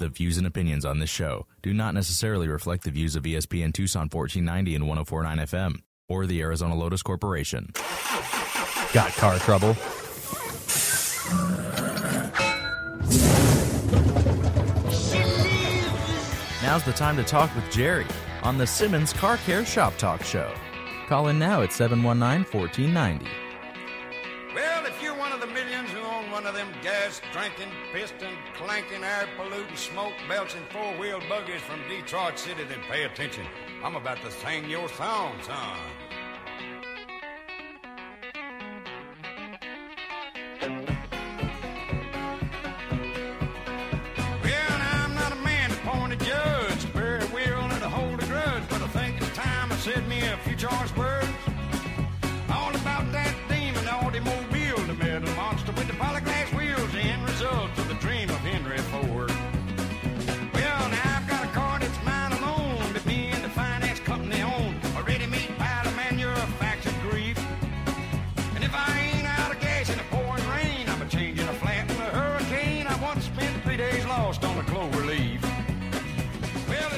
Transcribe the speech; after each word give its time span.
The 0.00 0.08
views 0.08 0.38
and 0.38 0.46
opinions 0.46 0.86
on 0.86 0.98
this 0.98 1.10
show 1.10 1.46
do 1.60 1.74
not 1.74 1.92
necessarily 1.92 2.48
reflect 2.48 2.84
the 2.84 2.90
views 2.90 3.16
of 3.16 3.24
ESPN 3.24 3.70
Tucson 3.74 4.08
1490 4.10 4.74
and 4.74 4.88
1049 4.88 5.38
FM 5.46 5.82
or 6.08 6.24
the 6.24 6.40
Arizona 6.40 6.74
Lotus 6.74 7.02
Corporation. 7.02 7.70
Got 8.94 9.12
car 9.18 9.38
trouble? 9.40 9.76
Now's 16.62 16.82
the 16.84 16.94
time 16.96 17.18
to 17.18 17.22
talk 17.22 17.54
with 17.54 17.70
Jerry 17.70 18.06
on 18.42 18.56
the 18.56 18.66
Simmons 18.66 19.12
Car 19.12 19.36
Care 19.36 19.66
Shop 19.66 19.94
Talk 19.98 20.22
Show. 20.22 20.50
Call 21.08 21.28
in 21.28 21.38
now 21.38 21.60
at 21.60 21.74
719 21.74 22.50
1490. 22.50 23.49
Gas 26.82 27.20
drinking, 27.32 27.72
piston 27.92 28.32
clanking, 28.54 29.04
air 29.04 29.28
polluting, 29.36 29.76
smoke 29.76 30.14
belching 30.28 30.62
four 30.70 30.92
wheel 30.98 31.20
buggies 31.28 31.60
from 31.62 31.80
Detroit 31.88 32.38
City, 32.38 32.64
then 32.64 32.80
pay 32.90 33.04
attention. 33.04 33.46
I'm 33.84 33.96
about 33.96 34.20
to 34.22 34.30
sing 34.30 34.68
your 34.68 34.88
song, 34.88 35.34
son. 35.42 35.99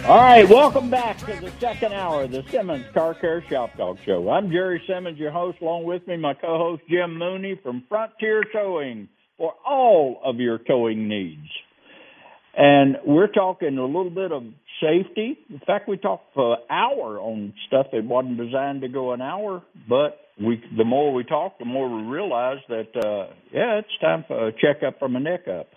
All 0.04 0.16
right, 0.16 0.48
welcome 0.48 0.88
back 0.88 1.18
to 1.18 1.26
the 1.40 1.50
second 1.58 1.92
hour 1.92 2.22
of 2.22 2.30
the 2.30 2.44
Simmons 2.48 2.84
Car 2.94 3.14
Care 3.14 3.44
Shop 3.48 3.76
Talk 3.76 3.98
Show. 4.04 4.30
I'm 4.30 4.52
Jerry 4.52 4.80
Simmons, 4.86 5.18
your 5.18 5.32
host. 5.32 5.58
Along 5.60 5.82
with 5.82 6.06
me, 6.06 6.16
my 6.16 6.34
co-host 6.34 6.82
Jim 6.88 7.18
Mooney 7.18 7.58
from 7.60 7.82
Frontier 7.88 8.44
Towing 8.52 9.08
for 9.36 9.54
all 9.66 10.20
of 10.24 10.36
your 10.36 10.58
towing 10.58 11.08
needs. 11.08 11.48
And 12.56 12.98
we're 13.04 13.26
talking 13.26 13.76
a 13.78 13.84
little 13.84 14.10
bit 14.10 14.30
of 14.30 14.44
safety. 14.80 15.36
In 15.50 15.60
fact, 15.66 15.88
we 15.88 15.96
talked 15.96 16.34
for 16.34 16.52
an 16.52 16.60
hour 16.70 17.18
on 17.18 17.52
stuff 17.66 17.86
that 17.92 18.04
wasn't 18.04 18.38
designed 18.38 18.82
to 18.82 18.88
go 18.88 19.12
an 19.12 19.20
hour, 19.20 19.60
but 19.88 20.20
we 20.40 20.62
the 20.76 20.84
more 20.84 21.12
we 21.12 21.24
talk, 21.24 21.58
the 21.58 21.64
more 21.64 21.88
we 21.88 22.02
realize 22.02 22.58
that 22.68 22.94
uh 22.94 23.34
yeah, 23.52 23.80
it's 23.80 23.98
time 24.00 24.24
for 24.28 24.48
a 24.48 24.52
checkup 24.52 25.00
from 25.00 25.16
a 25.16 25.20
neck 25.20 25.48
up. 25.48 25.70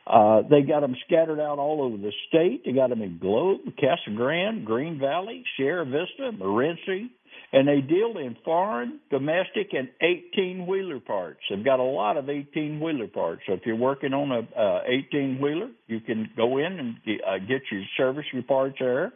Uh, 0.07 0.43
they 0.49 0.63
got 0.63 0.81
them 0.81 0.95
scattered 1.05 1.41
out 1.41 1.59
all 1.59 1.83
over 1.83 1.97
the 1.97 2.13
state. 2.29 2.63
They 2.65 2.71
got 2.73 2.89
them 2.91 3.03
in 3.03 3.19
Globe, 3.19 3.59
Casa 3.79 4.17
Grande, 4.17 4.65
Green 4.65 5.01
Valley, 5.01 5.43
Sierra 5.57 5.85
Vista, 5.85 6.31
Morenci, 6.33 7.11
and 7.53 7.67
they 7.67 7.81
deal 7.81 8.19
in 8.19 8.37
foreign, 8.45 9.01
domestic, 9.11 9.69
and 9.73 9.89
18 10.01 10.67
wheeler 10.67 11.01
parts. 11.01 11.41
They've 11.49 11.65
got 11.65 11.81
a 11.81 11.85
lot 11.85 12.17
of 12.17 12.29
18 12.29 12.81
wheeler 12.81 13.09
parts. 13.09 13.43
So 13.47 13.55
if 13.55 13.61
you're 13.65 13.77
working 13.77 14.13
on 14.13 14.31
a 14.31 14.61
uh, 14.61 14.81
18 14.87 15.41
wheeler, 15.41 15.71
you 15.87 16.01
can 16.01 16.29
go 16.37 16.59
in 16.59 16.79
and 16.79 16.97
get, 17.05 17.21
uh, 17.27 17.39
get 17.39 17.63
your 17.73 17.83
service 17.97 18.25
your 18.33 18.43
parts 18.43 18.77
there. 18.81 19.13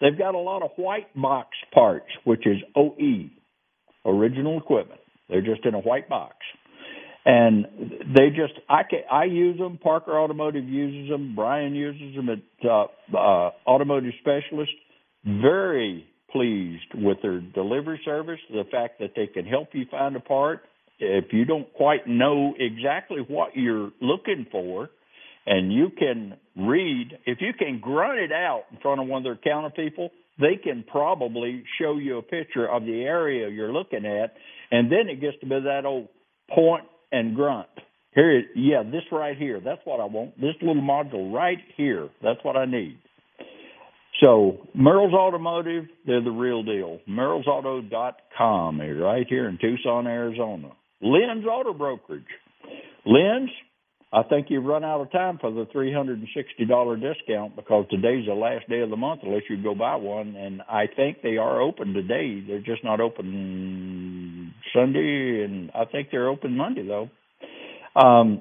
They've 0.00 0.18
got 0.18 0.34
a 0.34 0.38
lot 0.38 0.62
of 0.62 0.70
white 0.76 1.14
box 1.14 1.48
parts, 1.72 2.06
which 2.24 2.46
is 2.46 2.58
OE, 2.74 3.30
original 4.04 4.58
equipment. 4.58 5.00
They're 5.28 5.42
just 5.42 5.64
in 5.64 5.74
a 5.74 5.80
white 5.80 6.08
box 6.08 6.36
and 7.26 7.66
they 8.14 8.28
just 8.28 8.54
I 8.68 8.82
can 8.88 9.00
I 9.10 9.24
use 9.24 9.58
them. 9.58 9.78
Parker 9.82 10.16
Automotive 10.16 10.64
uses 10.64 11.10
them. 11.10 11.34
Brian 11.34 11.74
uses 11.74 12.14
them 12.14 12.28
at 12.28 12.38
uh, 12.64 12.86
uh, 13.12 13.50
Automotive 13.66 14.12
Specialist. 14.20 14.70
Very 15.24 16.06
pleased 16.30 16.94
with 16.94 17.18
their 17.22 17.40
delivery 17.40 18.00
service. 18.04 18.40
The 18.50 18.64
fact 18.70 18.98
that 19.00 19.12
they 19.16 19.26
can 19.26 19.44
help 19.44 19.68
you 19.72 19.86
find 19.90 20.16
a 20.16 20.20
part 20.20 20.60
if 20.98 21.32
you 21.32 21.44
don't 21.44 21.72
quite 21.74 22.06
know 22.06 22.54
exactly 22.58 23.18
what 23.26 23.50
you're 23.54 23.90
looking 24.00 24.46
for, 24.50 24.88
and 25.46 25.72
you 25.72 25.90
can 25.96 26.34
read 26.56 27.18
if 27.26 27.38
you 27.40 27.52
can 27.52 27.80
grunt 27.80 28.18
it 28.18 28.32
out 28.32 28.64
in 28.72 28.78
front 28.78 29.00
of 29.00 29.06
one 29.06 29.18
of 29.18 29.24
their 29.24 29.36
counter 29.36 29.70
people. 29.70 30.10
They 30.38 30.56
can 30.62 30.84
probably 30.90 31.64
show 31.80 31.96
you 31.96 32.18
a 32.18 32.22
picture 32.22 32.68
of 32.68 32.84
the 32.84 33.02
area 33.02 33.48
you're 33.48 33.72
looking 33.72 34.04
at, 34.04 34.34
and 34.70 34.92
then 34.92 35.08
it 35.08 35.20
gets 35.20 35.38
to 35.40 35.46
be 35.46 35.60
that 35.60 35.86
old 35.86 36.08
point 36.54 36.84
and 37.12 37.34
grunt. 37.34 37.68
Here, 38.14 38.44
yeah, 38.54 38.82
this 38.82 39.02
right 39.12 39.36
here. 39.36 39.60
That's 39.64 39.80
what 39.84 40.00
I 40.00 40.06
want. 40.06 40.40
This 40.40 40.54
little 40.60 40.82
module 40.82 41.32
right 41.32 41.58
here. 41.76 42.08
That's 42.22 42.40
what 42.42 42.56
I 42.56 42.64
need. 42.64 42.98
So 44.20 44.66
Merle's 44.74 45.12
Automotive, 45.12 45.84
they're 46.06 46.22
the 46.22 46.30
real 46.30 46.62
deal. 46.62 47.00
Merle'sAuto.com 47.08 48.80
is 48.80 48.96
right 49.00 49.26
here 49.28 49.48
in 49.48 49.58
Tucson, 49.58 50.06
Arizona. 50.06 50.70
Lynn's 51.02 51.44
Auto 51.46 51.74
Brokerage. 51.74 52.24
Lynn's, 53.04 53.50
I 54.12 54.22
think 54.22 54.46
you've 54.48 54.64
run 54.64 54.84
out 54.84 55.02
of 55.02 55.12
time 55.12 55.38
for 55.38 55.50
the 55.50 55.66
$360 55.66 57.00
discount 57.00 57.56
because 57.56 57.84
today's 57.90 58.26
the 58.26 58.34
last 58.34 58.68
day 58.70 58.80
of 58.80 58.88
the 58.88 58.96
month 58.96 59.20
unless 59.22 59.42
you 59.50 59.62
go 59.62 59.74
buy 59.74 59.96
one. 59.96 60.34
And 60.34 60.62
I 60.62 60.86
think 60.94 61.18
they 61.22 61.36
are 61.36 61.60
open 61.60 61.92
today. 61.92 62.42
They're 62.46 62.60
just 62.60 62.82
not 62.84 63.00
open 63.00 64.54
Sunday, 64.74 65.44
and 65.44 65.70
I 65.74 65.84
think 65.84 66.08
they're 66.10 66.28
open 66.28 66.56
Monday, 66.56 66.86
though. 66.86 67.10
Um, 68.00 68.40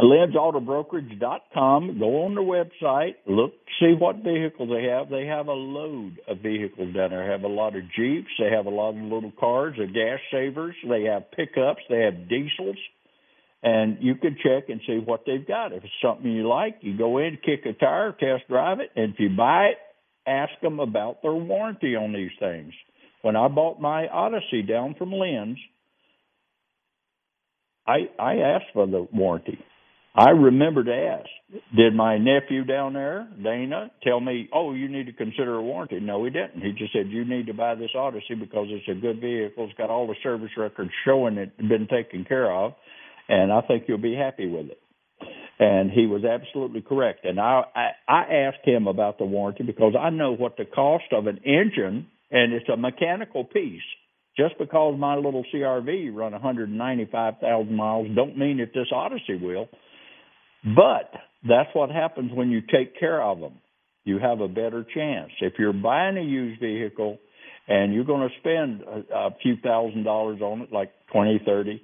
Lynn'sAutoBrokerage.com. 0.00 1.98
Go 1.98 2.24
on 2.24 2.34
their 2.34 2.44
website, 2.44 3.16
look, 3.26 3.52
see 3.78 3.92
what 3.98 4.16
vehicles 4.24 4.70
they 4.70 4.84
have. 4.84 5.10
They 5.10 5.26
have 5.26 5.48
a 5.48 5.52
load 5.52 6.20
of 6.26 6.38
vehicles 6.38 6.94
down 6.94 7.10
there. 7.10 7.26
They 7.26 7.32
have 7.32 7.42
a 7.42 7.48
lot 7.48 7.76
of 7.76 7.82
Jeeps. 7.96 8.30
They 8.38 8.50
have 8.50 8.66
a 8.66 8.70
lot 8.70 8.90
of 8.90 8.96
little 8.96 9.32
cars, 9.38 9.76
the 9.78 9.86
gas 9.86 10.20
savers. 10.30 10.74
They 10.88 11.04
have 11.04 11.30
pickups. 11.32 11.82
They 11.88 12.00
have 12.00 12.28
diesels. 12.28 12.78
And 13.62 13.98
you 14.00 14.14
can 14.14 14.36
check 14.42 14.70
and 14.70 14.80
see 14.86 14.98
what 15.04 15.24
they've 15.26 15.46
got. 15.46 15.72
If 15.72 15.84
it's 15.84 15.92
something 16.02 16.30
you 16.30 16.48
like, 16.48 16.78
you 16.80 16.96
go 16.96 17.18
in, 17.18 17.36
kick 17.44 17.66
a 17.66 17.74
tire, 17.74 18.12
test 18.12 18.48
drive 18.48 18.80
it, 18.80 18.90
and 18.96 19.12
if 19.12 19.20
you 19.20 19.28
buy 19.36 19.66
it, 19.66 19.76
ask 20.26 20.52
them 20.62 20.80
about 20.80 21.20
their 21.20 21.34
warranty 21.34 21.94
on 21.94 22.14
these 22.14 22.30
things. 22.38 22.72
When 23.20 23.36
I 23.36 23.48
bought 23.48 23.78
my 23.80 24.08
Odyssey 24.08 24.62
down 24.62 24.94
from 24.96 25.12
Lynn's, 25.12 25.58
I 27.86 28.08
I 28.18 28.36
asked 28.36 28.72
for 28.72 28.86
the 28.86 29.06
warranty. 29.12 29.58
I 30.14 30.30
remember 30.30 30.82
to 30.84 30.92
ask. 30.92 31.28
Did 31.76 31.94
my 31.94 32.18
nephew 32.18 32.64
down 32.64 32.94
there, 32.94 33.28
Dana, 33.42 33.90
tell 34.02 34.20
me, 34.20 34.48
"Oh, 34.52 34.72
you 34.72 34.88
need 34.88 35.06
to 35.06 35.12
consider 35.12 35.54
a 35.56 35.62
warranty"? 35.62 36.00
No, 36.00 36.24
he 36.24 36.30
didn't. 36.30 36.62
He 36.62 36.72
just 36.72 36.92
said, 36.92 37.08
"You 37.08 37.24
need 37.24 37.46
to 37.46 37.54
buy 37.54 37.74
this 37.76 37.94
Odyssey 37.94 38.34
because 38.34 38.66
it's 38.70 38.88
a 38.88 38.94
good 38.94 39.20
vehicle. 39.20 39.64
It's 39.64 39.74
got 39.74 39.90
all 39.90 40.06
the 40.06 40.16
service 40.22 40.50
records 40.56 40.90
showing 41.04 41.38
it 41.38 41.56
been 41.56 41.86
taken 41.86 42.24
care 42.24 42.50
of, 42.50 42.74
and 43.28 43.52
I 43.52 43.60
think 43.62 43.84
you'll 43.86 43.98
be 43.98 44.14
happy 44.14 44.48
with 44.48 44.70
it." 44.70 44.80
And 45.60 45.90
he 45.90 46.06
was 46.06 46.24
absolutely 46.24 46.82
correct. 46.82 47.24
And 47.24 47.38
I, 47.38 47.64
I 47.74 47.90
I 48.08 48.34
asked 48.46 48.64
him 48.64 48.88
about 48.88 49.18
the 49.18 49.24
warranty 49.24 49.62
because 49.62 49.94
I 49.98 50.10
know 50.10 50.32
what 50.32 50.56
the 50.56 50.64
cost 50.64 51.12
of 51.12 51.26
an 51.28 51.38
engine, 51.44 52.08
and 52.30 52.52
it's 52.52 52.68
a 52.68 52.76
mechanical 52.76 53.44
piece 53.44 53.82
just 54.36 54.56
because 54.58 54.98
my 54.98 55.16
little 55.16 55.44
CRV 55.52 56.14
run 56.14 56.32
195,000 56.32 57.74
miles 57.74 58.08
don't 58.14 58.38
mean 58.38 58.58
that 58.58 58.72
this 58.72 58.88
Odyssey 58.92 59.36
will. 59.36 59.68
But 60.64 61.10
that's 61.48 61.70
what 61.72 61.90
happens 61.90 62.32
when 62.34 62.50
you 62.50 62.60
take 62.60 62.98
care 62.98 63.22
of 63.22 63.40
them. 63.40 63.54
You 64.04 64.18
have 64.18 64.40
a 64.40 64.48
better 64.48 64.84
chance. 64.94 65.30
If 65.40 65.54
you're 65.58 65.72
buying 65.72 66.16
a 66.16 66.22
used 66.22 66.60
vehicle 66.60 67.18
and 67.68 67.94
you're 67.94 68.04
going 68.04 68.28
to 68.28 68.34
spend 68.40 68.82
a, 68.82 69.14
a 69.14 69.30
few 69.42 69.56
thousand 69.62 70.04
dollars 70.04 70.40
on 70.40 70.62
it, 70.62 70.72
like 70.72 70.90
twenty, 71.12 71.40
thirty, 71.44 71.82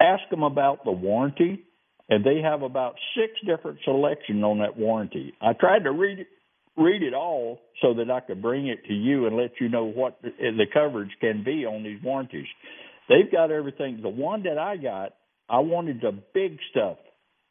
ask 0.00 0.22
them 0.30 0.42
about 0.42 0.84
the 0.84 0.90
warranty, 0.90 1.62
and 2.08 2.24
they 2.24 2.40
have 2.42 2.62
about 2.62 2.94
six 3.14 3.32
different 3.46 3.78
selections 3.84 4.42
on 4.42 4.58
that 4.58 4.76
warranty. 4.76 5.34
I 5.40 5.52
tried 5.52 5.84
to 5.84 5.92
read 5.92 6.20
it, 6.20 6.26
read 6.76 7.02
it 7.02 7.14
all 7.14 7.60
so 7.82 7.94
that 7.94 8.10
I 8.10 8.20
could 8.20 8.42
bring 8.42 8.68
it 8.68 8.84
to 8.86 8.94
you 8.94 9.26
and 9.26 9.36
let 9.36 9.52
you 9.60 9.68
know 9.68 9.84
what 9.84 10.20
the, 10.22 10.30
the 10.38 10.66
coverage 10.72 11.10
can 11.20 11.44
be 11.44 11.64
on 11.64 11.82
these 11.84 12.02
warranties. 12.02 12.46
They've 13.08 13.30
got 13.30 13.50
everything. 13.50 14.00
The 14.02 14.08
one 14.08 14.42
that 14.44 14.58
I 14.58 14.76
got, 14.76 15.12
I 15.48 15.60
wanted 15.60 16.00
the 16.00 16.12
big 16.32 16.58
stuff 16.70 16.96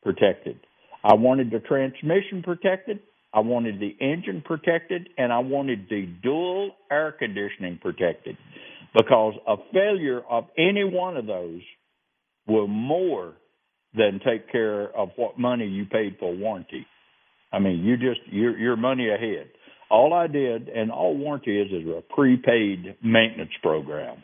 protected. 0.04 0.60
I 1.04 1.13
wanted 1.13 1.51
the 1.51 1.60
transmission 1.60 2.44
protected. 2.44 3.00
I 3.34 3.42
wanted 3.42 3.80
the 3.80 3.96
engine 4.01 4.42
protected, 4.44 5.10
and 5.18 5.31
I 5.31 5.40
wanted 5.40 5.88
the 5.90 6.07
dual 6.24 6.72
air 6.92 7.12
conditioning 7.12 7.80
protected 7.81 8.38
because 8.96 9.36
a 9.48 9.56
failure 9.72 10.22
of 10.30 10.46
any 10.57 10.84
one 10.84 11.16
of 11.16 11.28
those 11.28 11.62
will 12.48 12.68
more 12.68 13.34
than 13.96 14.19
take 14.25 14.51
care 14.51 14.96
of 14.96 15.10
what 15.16 15.40
money 15.40 15.68
you 15.68 15.86
paid 15.86 16.18
for 16.19 16.36
warranty. 16.36 16.86
I 17.52 17.60
mean, 17.60 17.84
you 17.84 17.98
just 17.98 18.22
you're, 18.31 18.57
you're 18.57 18.75
money 18.78 19.10
ahead. 19.10 19.50
All 19.90 20.13
I 20.13 20.28
did, 20.28 20.69
and 20.69 20.92
all 20.92 21.18
warranty 21.18 21.60
is, 21.60 21.68
is 21.72 21.88
a 21.88 22.02
prepaid 22.13 22.95
maintenance 23.04 23.52
program. 23.62 24.18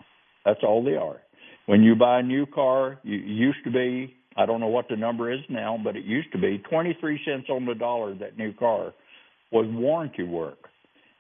That's 0.46 0.60
all 0.64 0.84
they 0.84 0.96
are. 0.96 1.22
When 1.66 1.82
you 1.82 1.96
buy 1.96 2.20
a 2.20 2.24
new 2.24 2.46
car, 2.46 3.00
you 3.04 3.18
used 3.18 3.64
to 3.64 3.72
be 3.72 4.16
I 4.36 4.46
don't 4.46 4.60
know 4.60 4.68
what 4.68 4.88
the 4.90 4.98
number 4.98 5.32
is 5.32 5.40
now, 5.50 5.80
but 5.82 5.96
it 5.96 6.04
used 6.04 6.32
to 6.34 6.38
be 6.38 6.62
23 6.70 7.22
cents 7.26 7.48
on 7.50 7.66
the 7.66 7.76
dollar 7.76 8.16
that 8.16 8.38
new 8.38 8.54
car 8.54 8.94
was 9.52 9.66
warranty 9.70 10.24
work. 10.24 10.58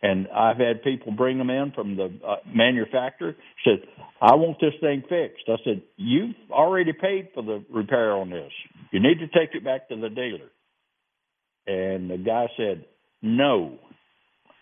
And 0.01 0.27
I've 0.27 0.57
had 0.57 0.83
people 0.83 1.13
bring 1.13 1.37
them 1.37 1.49
in 1.49 1.71
from 1.73 1.95
the 1.95 2.13
uh, 2.25 2.35
manufacturer 2.53 3.35
said, 3.63 3.79
"I 4.21 4.35
want 4.35 4.59
this 4.59 4.73
thing 4.79 5.01
fixed." 5.09 5.45
I 5.47 5.55
said, 5.63 5.81
"You've 5.95 6.35
already 6.51 6.93
paid 6.93 7.29
for 7.33 7.41
the 7.41 7.63
repair 7.71 8.11
on 8.11 8.29
this. 8.29 8.51
You 8.91 8.99
need 8.99 9.19
to 9.19 9.27
take 9.27 9.55
it 9.55 9.63
back 9.63 9.87
to 9.89 9.95
the 9.95 10.09
dealer." 10.09 10.51
And 11.65 12.09
the 12.11 12.17
guy 12.17 12.47
said, 12.55 12.85
"No, 13.23 13.79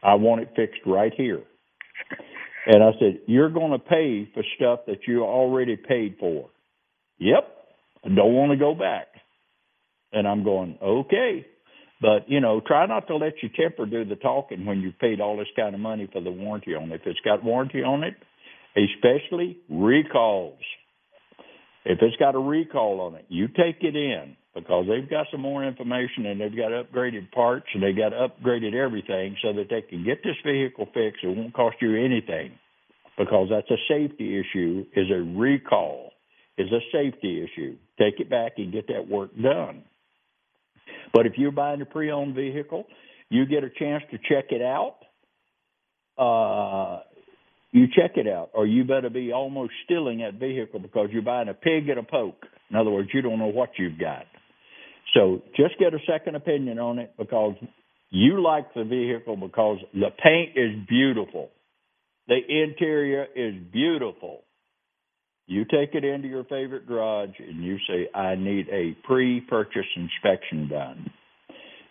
I 0.01 0.15
want 0.15 0.43
it 0.43 0.55
fixed 0.55 0.81
right 0.85 1.13
here." 1.13 1.41
And 2.67 2.81
I 2.81 2.91
said, 2.99 3.21
"You're 3.25 3.49
going 3.49 3.71
to 3.71 3.79
pay 3.79 4.25
for 4.33 4.43
stuff 4.55 4.85
that 4.85 5.07
you 5.07 5.23
already 5.23 5.75
paid 5.75 6.17
for." 6.19 6.49
Yep, 7.17 7.62
I 8.03 8.09
don't 8.09 8.33
want 8.33 8.51
to 8.51 8.57
go 8.57 8.75
back. 8.75 9.07
And 10.11 10.27
I'm 10.27 10.43
going, 10.43 10.77
okay. 10.81 11.45
But, 12.01 12.29
you 12.29 12.41
know, 12.41 12.61
try 12.65 12.85
not 12.85 13.07
to 13.07 13.15
let 13.15 13.33
your 13.41 13.51
temper 13.57 13.85
do 13.85 14.03
the 14.03 14.15
talking 14.15 14.65
when 14.65 14.81
you've 14.81 14.99
paid 14.99 15.21
all 15.21 15.37
this 15.37 15.47
kind 15.55 15.73
of 15.73 15.81
money 15.81 16.09
for 16.11 16.21
the 16.21 16.31
warranty 16.31 16.75
on 16.75 16.91
it. 16.91 16.95
If 16.95 17.01
it's 17.07 17.19
got 17.23 17.43
warranty 17.43 17.81
on 17.81 18.03
it, 18.03 18.15
especially 18.75 19.57
recalls. 19.69 20.59
If 21.85 21.99
it's 22.01 22.15
got 22.17 22.35
a 22.35 22.39
recall 22.39 23.01
on 23.01 23.15
it, 23.15 23.25
you 23.29 23.47
take 23.47 23.77
it 23.81 23.95
in 23.95 24.35
because 24.53 24.85
they've 24.87 25.09
got 25.09 25.27
some 25.31 25.41
more 25.41 25.65
information 25.65 26.25
and 26.25 26.39
they've 26.39 26.55
got 26.55 26.71
upgraded 26.71 27.31
parts 27.31 27.65
and 27.73 27.81
they've 27.81 27.97
got 27.97 28.13
upgraded 28.13 28.73
everything 28.73 29.35
so 29.41 29.53
that 29.53 29.67
they 29.69 29.81
can 29.81 30.03
get 30.03 30.23
this 30.23 30.35
vehicle 30.45 30.85
fixed. 30.93 31.23
It 31.23 31.35
won't 31.35 31.53
cost 31.53 31.77
you 31.81 31.95
anything 31.95 32.51
because 33.17 33.47
that's 33.49 33.69
a 33.69 33.81
safety 33.87 34.39
issue 34.39 34.85
is 34.95 35.07
a 35.11 35.21
recall 35.37 36.12
is 36.57 36.71
a 36.71 36.79
safety 36.91 37.43
issue. 37.43 37.77
Take 37.99 38.19
it 38.19 38.29
back 38.29 38.53
and 38.57 38.71
get 38.71 38.87
that 38.87 39.07
work 39.07 39.31
done. 39.41 39.83
But 41.13 41.25
if 41.25 41.33
you're 41.37 41.51
buying 41.51 41.81
a 41.81 41.85
pre-owned 41.85 42.35
vehicle, 42.35 42.85
you 43.29 43.45
get 43.45 43.63
a 43.63 43.69
chance 43.69 44.03
to 44.11 44.17
check 44.17 44.51
it 44.51 44.61
out. 44.61 44.97
Uh, 46.17 47.01
you 47.71 47.87
check 47.87 48.17
it 48.17 48.27
out, 48.27 48.51
or 48.53 48.67
you 48.67 48.83
better 48.83 49.09
be 49.09 49.31
almost 49.31 49.73
stealing 49.85 50.19
that 50.19 50.35
vehicle 50.35 50.79
because 50.79 51.09
you're 51.11 51.23
buying 51.23 51.49
a 51.49 51.55
pig 51.55 51.89
and 51.89 51.97
a 51.97 52.03
poke. 52.03 52.45
In 52.69 52.75
other 52.75 52.91
words, 52.91 53.09
you 53.13 53.21
don't 53.21 53.39
know 53.39 53.47
what 53.47 53.71
you've 53.77 53.99
got. 53.99 54.25
So 55.15 55.41
just 55.55 55.77
get 55.79 55.93
a 55.93 55.99
second 56.07 56.35
opinion 56.35 56.79
on 56.79 56.99
it 56.99 57.13
because 57.17 57.55
you 58.09 58.41
like 58.41 58.73
the 58.75 58.83
vehicle 58.83 59.35
because 59.37 59.79
the 59.93 60.09
paint 60.23 60.51
is 60.55 60.87
beautiful. 60.87 61.49
The 62.27 62.37
interior 62.37 63.25
is 63.35 63.55
beautiful. 63.71 64.43
You 65.45 65.65
take 65.65 65.93
it 65.93 66.05
into 66.05 66.27
your 66.27 66.45
favorite 66.45 66.87
garage 66.87 67.37
and 67.37 67.63
you 67.63 67.77
say, 67.87 68.07
I 68.17 68.35
need 68.35 68.67
a 68.69 68.95
pre 69.05 69.41
purchase 69.41 69.85
inspection 69.95 70.69
done. 70.69 71.11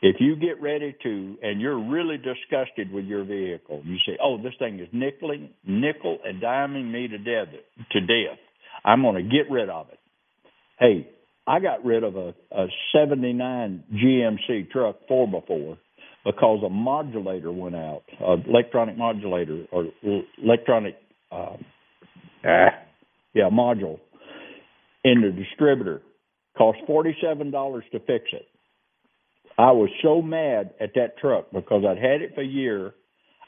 If 0.00 0.16
you 0.18 0.34
get 0.34 0.60
ready 0.60 0.96
to, 1.04 1.36
and 1.42 1.60
you're 1.60 1.78
really 1.78 2.16
disgusted 2.16 2.90
with 2.92 3.04
your 3.04 3.22
vehicle, 3.24 3.82
you 3.84 3.96
say, 4.04 4.18
"Oh, 4.20 4.36
this 4.36 4.54
thing 4.58 4.80
is 4.80 4.88
nickeling, 4.92 5.50
nickel 5.64 6.18
and 6.24 6.42
diming 6.42 6.90
me 6.90 7.06
to 7.06 7.18
death. 7.18 7.54
To 7.92 8.00
death. 8.00 8.38
I'm 8.84 9.02
going 9.02 9.14
to 9.14 9.22
get 9.22 9.48
rid 9.48 9.68
of 9.68 9.86
it." 9.90 10.00
Hey, 10.80 11.08
I 11.46 11.60
got 11.60 11.84
rid 11.84 12.02
of 12.02 12.16
a, 12.16 12.34
a 12.50 12.66
'79 12.92 13.84
GMC 13.94 14.70
truck 14.72 14.96
four 15.06 15.28
before 15.28 15.78
because 16.24 16.64
a 16.66 16.68
modulator 16.68 17.52
went 17.52 17.76
out, 17.76 18.02
an 18.20 18.44
electronic 18.48 18.98
modulator 18.98 19.66
or 19.70 19.86
electronic. 20.42 20.96
Uh, 21.30 21.56
ah, 22.44 22.70
yeah, 23.34 23.48
module 23.50 23.98
in 25.04 25.20
the 25.20 25.30
distributor. 25.30 26.02
Cost 26.56 26.78
forty 26.86 27.16
seven 27.22 27.50
dollars 27.50 27.84
to 27.92 27.98
fix 28.00 28.26
it. 28.32 28.46
I 29.58 29.72
was 29.72 29.90
so 30.02 30.22
mad 30.22 30.74
at 30.80 30.94
that 30.94 31.18
truck 31.18 31.46
because 31.52 31.84
I'd 31.86 31.98
had 31.98 32.22
it 32.22 32.34
for 32.34 32.42
a 32.42 32.46
year. 32.46 32.94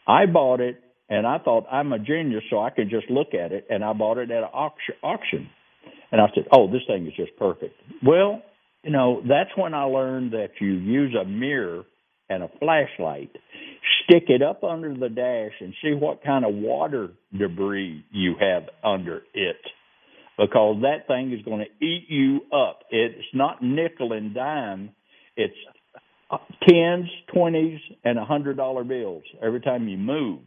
I 0.07 0.27
bought 0.27 0.61
it 0.61 0.81
and 1.09 1.27
I 1.27 1.39
thought 1.39 1.67
I'm 1.71 1.93
a 1.93 1.99
genius, 1.99 2.45
so 2.51 2.61
I 2.61 2.71
could 2.71 2.91
just 2.91 3.11
look 3.11 3.35
at 3.35 3.53
it. 3.53 3.67
And 3.69 3.85
I 3.85 3.93
bought 3.93 4.19
it 4.19 4.31
at 4.31 4.43
an 4.43 4.51
auction. 4.53 5.49
And 6.11 6.21
I 6.21 6.27
said, 6.35 6.47
"Oh, 6.53 6.71
this 6.71 6.83
thing 6.87 7.07
is 7.07 7.13
just 7.15 7.37
perfect." 7.37 7.75
Well, 8.03 8.43
you 8.83 8.91
know, 8.91 9.23
that's 9.27 9.51
when 9.57 9.75
I 9.75 9.85
learned 9.85 10.33
that 10.33 10.61
you 10.61 10.73
use 10.73 11.15
a 11.15 11.25
mirror 11.25 11.85
and 12.29 12.43
a 12.43 12.49
flashlight, 12.59 13.31
stick 14.05 14.25
it 14.29 14.43
up 14.43 14.65
under 14.65 14.95
the 14.95 15.09
dash, 15.09 15.53
and 15.61 15.75
see 15.83 15.93
what 15.93 16.23
kind 16.23 16.45
of 16.45 16.55
water 16.55 17.11
debris 17.37 18.05
you 18.11 18.35
have 18.41 18.65
under 18.83 19.23
it 19.35 19.57
because 20.39 20.83
that 20.83 21.07
thing 21.07 21.33
is 21.33 21.45
going 21.45 21.65
to 21.65 21.85
eat 21.85 22.07
you 22.09 22.41
up. 22.53 22.81
It's 22.91 23.25
not 23.33 23.63
nickel 23.63 24.13
and 24.13 24.35
dime. 24.35 24.91
It's 25.37 25.55
tens, 26.69 27.07
twenties, 27.33 27.81
and 28.05 28.19
a 28.19 28.25
hundred 28.25 28.57
dollar 28.57 28.85
bills 28.85 29.23
every 29.43 29.61
time 29.61 29.89
you 29.89 29.99
move. 29.99 30.41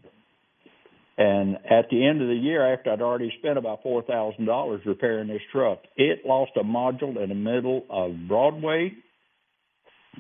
And 1.18 1.56
at 1.56 1.90
the 1.90 2.06
end 2.06 2.22
of 2.22 2.28
the 2.28 2.36
year, 2.36 2.74
after 2.74 2.92
I'd 2.92 3.02
already 3.02 3.34
spent 3.40 3.58
about 3.58 3.82
four 3.82 4.04
thousand 4.04 4.46
dollars 4.46 4.82
repairing 4.86 5.30
this 5.30 5.42
truck, 5.52 5.80
it 5.96 6.26
lost 6.26 6.52
a 6.58 6.64
module 6.64 7.22
in 7.22 7.30
the 7.30 7.36
middle 7.36 7.86
of 7.90 8.12
Broadway 8.28 8.92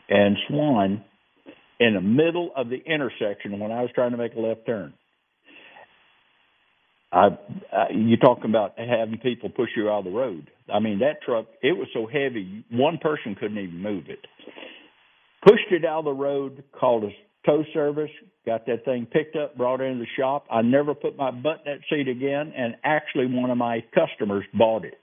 and 0.10 0.38
Swan, 0.48 1.04
in 1.80 1.94
the 1.94 2.02
middle 2.02 2.52
of 2.56 2.70
the 2.70 2.78
intersection 2.86 3.60
when 3.60 3.72
I 3.72 3.82
was 3.82 3.92
trying 3.94 4.12
to 4.12 4.18
make 4.18 4.34
a 4.36 4.40
left 4.40 4.66
turn. 4.66 4.94
I, 7.12 7.28
I 7.72 7.90
you 7.92 8.18
talking 8.18 8.50
about 8.50 8.78
having 8.78 9.20
people 9.20 9.50
push 9.50 9.70
you 9.76 9.90
out 9.90 10.00
of 10.00 10.06
the 10.06 10.12
road. 10.12 10.50
I 10.74 10.80
mean, 10.80 11.00
that 11.00 11.22
truck, 11.26 11.46
it 11.62 11.72
was 11.72 11.88
so 11.94 12.06
heavy, 12.06 12.66
one 12.72 12.98
person 12.98 13.36
couldn't 13.36 13.58
even 13.58 13.82
move 13.82 14.06
it. 14.10 14.20
Pushed 15.48 15.72
it 15.72 15.86
out 15.86 16.00
of 16.00 16.06
the 16.06 16.12
road, 16.12 16.64
called 16.78 17.06
a 17.06 17.10
tow 17.46 17.64
service, 17.74 18.10
got 18.46 18.66
that 18.66 18.84
thing 18.84 19.08
picked 19.10 19.38
up, 19.38 19.56
brought 19.56 19.80
it 19.80 19.86
into 19.86 20.00
the 20.00 20.22
shop. 20.22 20.46
I 20.52 20.62
never 20.62 20.94
put 20.94 21.16
my 21.16 21.32
butt 21.32 21.62
in 21.66 21.74
that 21.74 21.80
seat 21.90 22.10
again, 22.10 22.52
and 22.56 22.76
actually 22.84 23.28
one 23.28 23.50
of 23.50 23.58
my 23.58 23.84
customers 23.96 24.44
bought 24.54 24.84
it. 24.84 25.00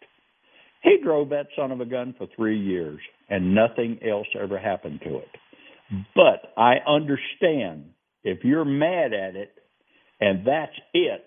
He 0.83 0.99
drove 1.03 1.31
that 1.31 1.47
son 1.57 1.73
of 1.73 1.81
a 1.81 1.87
gun 1.87 2.15
for 2.19 2.27
three 2.37 2.61
years, 2.61 3.01
and 3.31 3.55
nothing 3.55 3.99
else 4.07 4.27
ever 4.39 4.59
happened 4.59 5.01
to 5.05 5.17
it. 5.17 5.29
But 6.15 6.53
I 6.57 6.77
understand 6.87 7.91
if 8.23 8.45
you're 8.45 8.65
mad 8.65 9.13
at 9.13 9.37
it 9.37 9.53
and 10.21 10.47
that's 10.47 10.73
it, 10.93 11.27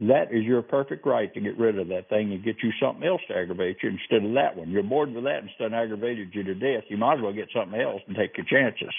that 0.00 0.26
is 0.30 0.44
your 0.44 0.60
perfect 0.60 1.06
right 1.06 1.32
to 1.32 1.40
get 1.40 1.58
rid 1.58 1.78
of 1.78 1.88
that 1.88 2.10
thing 2.10 2.32
and 2.32 2.44
get 2.44 2.56
you 2.62 2.70
something 2.80 3.06
else 3.06 3.22
to 3.28 3.34
aggravate 3.34 3.78
you 3.82 3.90
instead 3.90 4.28
of 4.28 4.34
that 4.34 4.54
one. 4.54 4.70
You're 4.70 4.82
bored 4.82 5.12
with 5.12 5.24
that 5.24 5.42
instead 5.42 5.68
of 5.68 5.72
aggravated 5.72 6.28
you 6.32 6.42
to 6.44 6.54
death. 6.54 6.84
You 6.88 6.98
might 6.98 7.14
as 7.14 7.22
well 7.22 7.32
get 7.32 7.48
something 7.54 7.80
else 7.80 8.02
and 8.06 8.14
take 8.14 8.36
your 8.36 8.44
chances. 8.46 8.94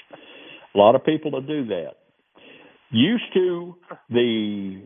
A 0.74 0.78
lot 0.78 0.96
of 0.96 1.06
people 1.06 1.32
will 1.32 1.42
do 1.42 1.66
that. 1.68 1.98
Used 2.90 3.34
to 3.34 3.76
the 4.10 4.82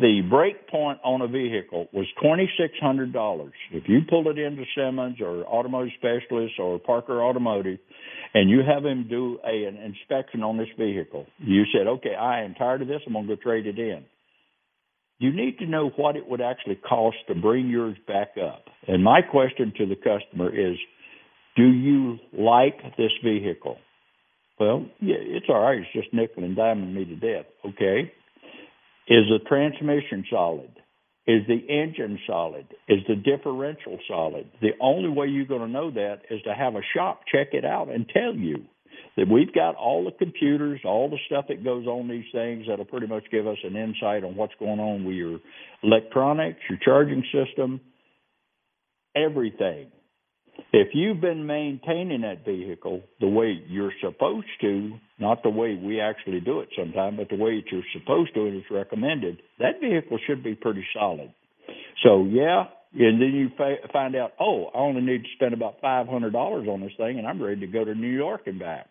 the 0.00 0.20
break 0.28 0.68
point 0.68 0.98
on 1.04 1.22
a 1.22 1.28
vehicle 1.28 1.86
was 1.92 2.06
twenty 2.20 2.50
six 2.58 2.74
hundred 2.80 3.12
dollars. 3.12 3.54
If 3.72 3.84
you 3.88 4.00
pull 4.08 4.28
it 4.28 4.38
into 4.38 4.64
Simmons 4.76 5.18
or 5.20 5.44
Automotive 5.44 5.92
Specialist 5.98 6.54
or 6.58 6.78
Parker 6.80 7.22
Automotive, 7.22 7.78
and 8.34 8.50
you 8.50 8.62
have 8.66 8.84
him 8.84 9.06
do 9.08 9.38
a, 9.46 9.64
an 9.64 9.76
inspection 9.76 10.42
on 10.42 10.56
this 10.56 10.68
vehicle, 10.76 11.26
you 11.38 11.62
said, 11.72 11.86
"Okay, 11.86 12.14
I 12.14 12.42
am 12.42 12.54
tired 12.54 12.82
of 12.82 12.88
this. 12.88 13.00
I'm 13.06 13.12
going 13.12 13.28
to 13.28 13.36
go 13.36 13.42
trade 13.42 13.66
it 13.66 13.78
in." 13.78 14.04
You 15.18 15.32
need 15.32 15.58
to 15.58 15.66
know 15.66 15.90
what 15.96 16.16
it 16.16 16.28
would 16.28 16.40
actually 16.40 16.76
cost 16.76 17.16
to 17.28 17.34
bring 17.34 17.68
yours 17.68 17.96
back 18.06 18.32
up. 18.42 18.64
And 18.86 19.02
my 19.02 19.22
question 19.22 19.72
to 19.78 19.86
the 19.86 19.96
customer 19.96 20.50
is, 20.50 20.76
do 21.56 21.64
you 21.64 22.18
like 22.36 22.76
this 22.98 23.12
vehicle? 23.24 23.78
Well, 24.58 24.86
yeah, 25.00 25.16
it's 25.18 25.46
all 25.48 25.60
right. 25.60 25.78
It's 25.78 25.92
just 25.92 26.14
nickel 26.14 26.44
and 26.44 26.56
diming 26.56 26.94
me 26.94 27.04
to 27.04 27.16
death. 27.16 27.46
Okay. 27.64 28.12
Is 29.08 29.24
the 29.28 29.38
transmission 29.46 30.24
solid? 30.30 30.70
Is 31.26 31.42
the 31.48 31.58
engine 31.68 32.18
solid? 32.26 32.66
Is 32.88 33.00
the 33.08 33.16
differential 33.16 33.98
solid? 34.08 34.48
The 34.60 34.72
only 34.80 35.08
way 35.08 35.26
you're 35.26 35.44
going 35.44 35.60
to 35.60 35.68
know 35.68 35.90
that 35.90 36.20
is 36.30 36.40
to 36.42 36.54
have 36.54 36.74
a 36.74 36.82
shop 36.94 37.20
check 37.30 37.48
it 37.52 37.64
out 37.64 37.88
and 37.88 38.08
tell 38.08 38.34
you 38.34 38.64
that 39.16 39.28
we've 39.28 39.52
got 39.52 39.74
all 39.74 40.04
the 40.04 40.12
computers, 40.12 40.80
all 40.84 41.08
the 41.10 41.18
stuff 41.26 41.46
that 41.48 41.64
goes 41.64 41.86
on 41.86 42.08
these 42.08 42.24
things 42.32 42.66
that'll 42.68 42.84
pretty 42.84 43.06
much 43.06 43.24
give 43.30 43.46
us 43.46 43.58
an 43.64 43.76
insight 43.76 44.24
on 44.24 44.36
what's 44.36 44.54
going 44.58 44.78
on 44.78 45.04
with 45.04 45.16
your 45.16 45.40
electronics, 45.82 46.60
your 46.68 46.78
charging 46.84 47.24
system, 47.32 47.80
everything. 49.16 49.88
If 50.72 50.88
you've 50.94 51.20
been 51.20 51.46
maintaining 51.46 52.22
that 52.22 52.44
vehicle 52.44 53.02
the 53.20 53.28
way 53.28 53.62
you're 53.68 53.92
supposed 54.02 54.46
to, 54.62 54.92
not 55.18 55.42
the 55.42 55.50
way 55.50 55.74
we 55.74 56.00
actually 56.00 56.40
do 56.40 56.60
it 56.60 56.68
sometimes, 56.76 57.18
but 57.18 57.28
the 57.28 57.42
way 57.42 57.56
that 57.56 57.70
you're 57.70 57.82
supposed 57.98 58.34
to 58.34 58.46
and 58.46 58.56
it's 58.56 58.70
recommended, 58.70 59.40
that 59.58 59.80
vehicle 59.80 60.18
should 60.26 60.42
be 60.42 60.54
pretty 60.54 60.84
solid. 60.94 61.32
So, 62.04 62.24
yeah, 62.24 62.64
and 62.94 63.20
then 63.20 63.32
you 63.32 63.48
fa- 63.56 63.88
find 63.92 64.16
out, 64.16 64.32
oh, 64.40 64.66
I 64.74 64.78
only 64.78 65.02
need 65.02 65.22
to 65.22 65.28
spend 65.36 65.54
about 65.54 65.80
$500 65.82 66.34
on 66.34 66.80
this 66.80 66.92
thing 66.96 67.18
and 67.18 67.26
I'm 67.26 67.42
ready 67.42 67.60
to 67.60 67.66
go 67.66 67.84
to 67.84 67.94
New 67.94 68.14
York 68.14 68.42
and 68.46 68.58
back. 68.58 68.86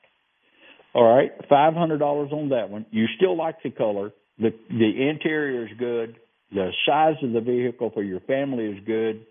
All 0.93 1.03
right, 1.03 1.31
$500 1.51 2.31
on 2.31 2.49
that 2.49 2.69
one. 2.69 2.85
You 2.91 3.05
still 3.17 3.37
like 3.37 3.61
the 3.63 3.71
color. 3.71 4.11
The 4.37 4.51
the 4.69 5.09
interior 5.09 5.65
is 5.65 5.71
good. 5.77 6.15
The 6.51 6.71
size 6.85 7.15
of 7.23 7.33
the 7.33 7.41
vehicle 7.41 7.91
for 7.93 8.03
your 8.03 8.21
family 8.21 8.65
is 8.65 8.83
good 8.85 9.25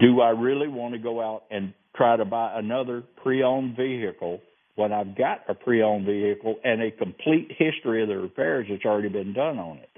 do 0.00 0.20
I 0.20 0.30
really 0.30 0.68
want 0.68 0.94
to 0.94 0.98
go 0.98 1.20
out 1.20 1.44
and 1.50 1.72
try 1.96 2.16
to 2.16 2.24
buy 2.24 2.58
another 2.58 3.02
pre-owned 3.22 3.76
vehicle 3.76 4.40
when 4.76 4.92
I've 4.92 5.16
got 5.16 5.42
a 5.48 5.54
pre-owned 5.54 6.06
vehicle 6.06 6.56
and 6.64 6.82
a 6.82 6.90
complete 6.90 7.52
history 7.56 8.02
of 8.02 8.08
the 8.08 8.16
repairs 8.16 8.66
that's 8.68 8.84
already 8.84 9.08
been 9.08 9.32
done 9.32 9.58
on 9.58 9.78
it? 9.78 9.88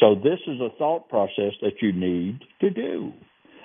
So 0.00 0.14
this 0.14 0.38
is 0.46 0.60
a 0.60 0.68
thought 0.78 1.08
process 1.08 1.52
that 1.62 1.80
you 1.80 1.92
need 1.92 2.40
to 2.60 2.70
do. 2.70 3.12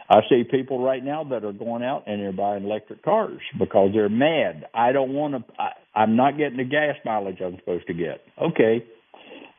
I 0.10 0.20
see 0.29 0.43
people 0.43 0.84
right 0.84 1.03
now 1.03 1.24
that 1.25 1.46
are 1.46 1.53
going 1.53 1.84
out 1.84 2.03
and 2.08 2.22
they're 2.22 2.34
buying 2.34 2.65
electric 2.65 3.03
cars 3.03 3.39
because 3.58 3.91
they're 3.93 4.10
mad. 4.10 4.65
I 4.74 4.91
don't 4.91 5.13
want 5.13 5.36
to. 5.36 5.53
I, 5.62 5.70
I'm 5.96 6.17
not 6.17 6.38
getting 6.38 6.58
the 6.58 6.65
gas 6.65 6.96
mileage 7.05 7.38
I'm 7.41 7.58
supposed 7.60 7.88
to 7.88 7.93
get. 7.93 8.22
Okay. 8.41 8.86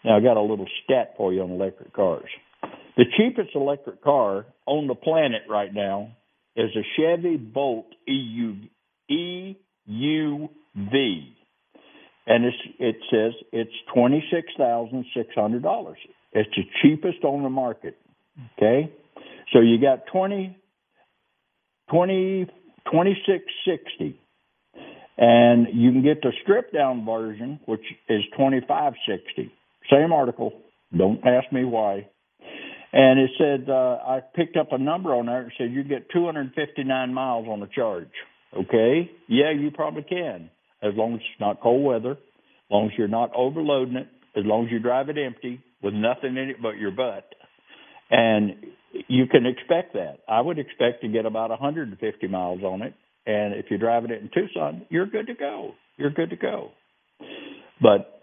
Now 0.05 0.19
I 0.19 0.21
got 0.21 0.37
a 0.37 0.43
little 0.43 0.67
stat 0.85 1.15
for 1.17 1.33
you 1.33 1.43
on 1.43 1.51
electric 1.53 1.95
cars. 1.95 2.29
The 2.97 3.05
cheapest 3.17 3.55
electric 3.55 4.03
car 4.03 4.47
on 4.67 4.87
the 4.87 4.95
planet 4.95 5.43
right 5.49 5.73
now 5.73 6.13
is 6.57 6.71
a 6.77 6.83
Chevy 6.97 7.37
Bolt 7.37 7.87
EU, 8.07 8.57
EUV. 9.11 9.57
And 12.25 12.45
it 12.79 12.97
says 13.11 13.33
it's 13.53 13.73
$26,600. 13.97 15.95
It's 16.33 16.51
the 16.57 16.63
cheapest 16.81 17.25
on 17.25 17.43
the 17.43 17.51
market. 17.51 17.97
Okay? 18.57 18.93
So 19.53 19.61
you 19.61 19.81
got 19.81 20.07
20, 20.13 20.57
20, 21.91 22.47
2660 22.87 24.19
and 25.19 25.69
you 25.73 25.93
can 25.93 26.03
get 26.03 26.23
the 26.23 26.33
stripped 26.43 26.73
down 26.75 27.05
version 27.05 27.61
which 27.67 27.85
is 28.09 28.23
2560 28.33 29.53
same 29.91 30.13
article 30.13 30.53
don't 30.97 31.25
ask 31.27 31.53
me 31.53 31.65
why 31.65 32.07
and 32.93 33.19
it 33.19 33.31
said 33.39 33.71
uh, 33.71 33.99
I 34.07 34.21
picked 34.35 34.57
up 34.57 34.73
a 34.73 34.79
number 34.79 35.15
on 35.15 35.27
there. 35.27 35.47
It 35.47 35.53
said 35.59 35.73
you 35.73 35.83
get 35.85 36.11
259 36.11 37.15
miles 37.15 37.47
on 37.49 37.61
the 37.61 37.69
charge. 37.75 38.11
Okay, 38.57 39.11
yeah, 39.29 39.51
you 39.51 39.71
probably 39.71 40.03
can, 40.03 40.51
as 40.83 40.93
long 40.95 41.15
as 41.15 41.21
it's 41.21 41.41
not 41.41 41.61
cold 41.63 41.85
weather, 41.85 42.13
as 42.13 42.71
long 42.71 42.87
as 42.87 42.99
you're 42.99 43.09
not 43.09 43.31
overloading 43.35 43.97
it, 43.97 44.09
as 44.37 44.45
long 44.45 44.67
as 44.67 44.73
you 44.73 44.79
drive 44.79 45.09
it 45.09 45.17
empty 45.17 45.61
with 45.83 45.95
nothing 45.95 46.37
in 46.37 46.51
it 46.51 46.57
but 46.63 46.77
your 46.77 46.91
butt, 46.91 47.35
and 48.11 48.57
you 49.09 49.27
can 49.27 49.47
expect 49.47 49.95
that. 49.95 50.19
I 50.29 50.43
would 50.43 50.59
expect 50.59 51.01
to 51.01 51.09
get 51.09 51.25
about 51.25 51.49
150 51.49 52.29
miles 52.29 52.63
on 52.63 52.83
it, 52.83 52.93
and 53.27 53.55
if 53.55 53.67
you're 53.71 53.79
driving 53.79 54.11
it 54.11 54.21
in 54.21 54.31
Tucson, 54.35 54.85
you're 54.91 55.07
good 55.07 55.29
to 55.29 55.35
go. 55.35 55.73
You're 55.97 56.11
good 56.11 56.31
to 56.31 56.37
go. 56.37 56.73
But 57.81 58.22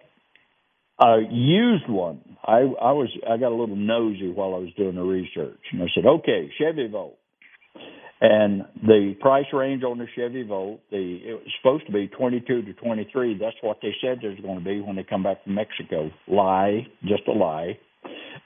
a 1.00 1.20
used 1.30 1.90
one. 1.90 2.22
I 2.46 2.60
I 2.60 2.92
was 2.92 3.10
I 3.30 3.38
got 3.38 3.52
a 3.52 3.56
little 3.56 3.76
nosy 3.76 4.32
while 4.32 4.56
I 4.56 4.60
was 4.60 4.74
doing 4.78 4.96
the 4.96 5.04
research, 5.04 5.60
and 5.72 5.82
I 5.82 5.88
said, 5.96 6.06
okay, 6.06 6.50
Chevy 6.58 6.88
Volt, 6.88 7.18
and 8.22 8.64
the 8.82 9.16
price 9.20 9.46
range 9.54 9.84
on 9.84 9.98
the 9.98 10.08
Chevy 10.16 10.44
Volt, 10.44 10.82
the 10.92 11.20
it 11.24 11.34
was 11.34 11.54
supposed 11.62 11.86
to 11.88 11.92
be 11.92 12.08
22 12.08 12.64
to 12.64 12.74
23. 12.74 13.38
That's 13.40 13.56
what 13.62 13.80
they 13.82 13.94
said 14.02 14.20
there's 14.22 14.40
going 14.40 14.60
to 14.60 14.66
be 14.66 14.82
when 14.82 14.96
they 14.96 15.04
come 15.04 15.24
back 15.24 15.44
from 15.44 15.56
Mexico. 15.56 16.10
Lie, 16.28 16.88
just 17.04 17.28
a 17.28 17.32
lie. 17.32 17.78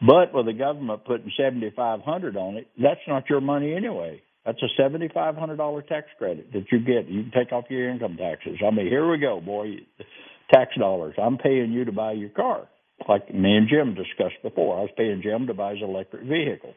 But 0.01 0.33
with 0.33 0.47
the 0.47 0.53
government 0.53 1.05
putting 1.05 1.31
7,500 1.37 2.35
on 2.35 2.57
it, 2.57 2.67
that's 2.81 2.99
not 3.07 3.29
your 3.29 3.41
money 3.41 3.73
anyway. 3.73 4.21
That's 4.45 4.61
a 4.61 4.81
$7,500 4.81 5.87
tax 5.87 6.07
credit 6.17 6.51
that 6.51 6.65
you 6.71 6.79
get. 6.79 7.07
You 7.07 7.23
can 7.23 7.31
take 7.31 7.53
off 7.53 7.65
your 7.69 7.89
income 7.89 8.17
taxes. 8.17 8.57
I 8.65 8.71
mean, 8.71 8.87
here 8.87 9.09
we 9.09 9.17
go, 9.17 9.39
boy 9.39 9.77
tax 10.53 10.71
dollars. 10.77 11.15
I'm 11.21 11.37
paying 11.37 11.71
you 11.71 11.85
to 11.85 11.91
buy 11.91 12.13
your 12.13 12.29
car, 12.29 12.67
like 13.07 13.33
me 13.33 13.55
and 13.57 13.67
Jim 13.69 13.95
discussed 13.95 14.41
before. 14.43 14.77
I 14.77 14.81
was 14.81 14.91
paying 14.95 15.21
Jim 15.23 15.47
to 15.47 15.53
buy 15.53 15.71
his 15.71 15.81
electric 15.81 16.23
vehicle. 16.23 16.73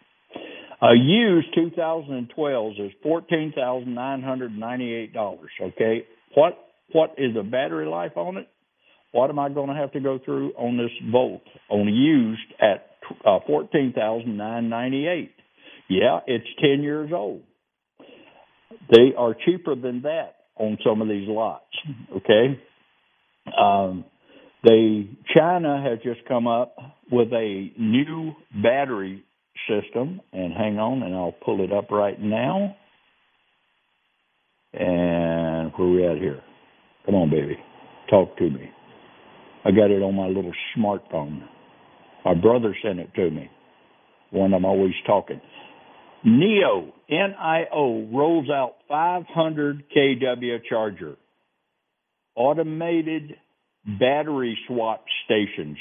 A 0.83 0.95
used 0.95 1.49
2012 1.55 2.73
is 2.79 2.93
fourteen 3.03 3.53
thousand 3.57 3.95
nine 3.95 4.23
hundred 4.23 4.57
ninety-eight 4.57 5.15
dollars. 5.15 5.51
Okay, 5.61 6.05
what 6.35 6.59
what 6.93 7.15
is 7.17 7.35
the 7.35 7.43
battery 7.43 7.87
life 7.87 8.17
on 8.17 8.37
it? 8.37 8.49
What 9.13 9.31
am 9.31 9.39
I 9.39 9.49
going 9.49 9.69
to 9.69 9.75
have 9.75 9.93
to 9.93 10.01
go 10.01 10.19
through 10.23 10.53
on 10.53 10.77
this 10.77 10.91
Volt 11.11 11.43
on 11.71 11.89
used 11.89 12.53
at 12.61 12.91
uh, 13.25 13.39
fourteen 13.47 13.95
thousand 13.97 14.37
nine 14.37 14.69
ninety-eight? 14.69 15.33
Yeah, 15.89 16.21
it's 16.27 16.47
ten 16.61 16.83
years 16.83 17.11
old. 17.15 17.43
They 18.91 19.15
are 19.17 19.35
cheaper 19.47 19.75
than 19.77 20.03
that 20.03 20.35
on 20.57 20.77
some 20.85 21.01
of 21.01 21.09
these 21.09 21.27
lots. 21.27 21.65
Okay, 22.17 22.61
um, 23.59 24.05
they 24.65 25.09
China 25.35 25.83
has 25.83 25.99
just 26.03 26.27
come 26.27 26.47
up 26.47 26.77
with 27.11 27.29
a 27.33 27.71
new 27.79 28.33
battery 28.63 29.25
system, 29.69 30.21
and 30.33 30.53
hang 30.53 30.79
on, 30.79 31.03
and 31.03 31.15
I'll 31.15 31.35
pull 31.45 31.63
it 31.63 31.73
up 31.73 31.91
right 31.91 32.21
now. 32.21 32.77
And 34.73 35.73
where 35.77 35.89
we 35.89 36.07
at 36.07 36.19
here? 36.19 36.43
Come 37.07 37.15
on, 37.15 37.31
baby, 37.31 37.57
talk 38.11 38.37
to 38.39 38.51
me. 38.51 38.71
I 39.65 39.71
got 39.71 39.91
it 39.91 40.03
on 40.03 40.15
my 40.15 40.27
little 40.27 40.53
smartphone. 40.77 41.43
My 42.25 42.35
brother 42.35 42.77
sent 42.83 42.99
it 42.99 43.15
to 43.15 43.31
me. 43.31 43.51
One 44.31 44.53
I'm 44.53 44.65
always 44.65 44.95
talking. 45.07 45.41
NIO, 46.27 46.93
N-I-O, 47.09 48.09
rolls 48.13 48.51
out 48.51 48.75
500 48.89 49.85
kW 49.97 50.59
charger 50.69 51.17
automated 52.37 53.37
battery 53.99 54.59
swap 54.67 55.05
stations. 55.25 55.79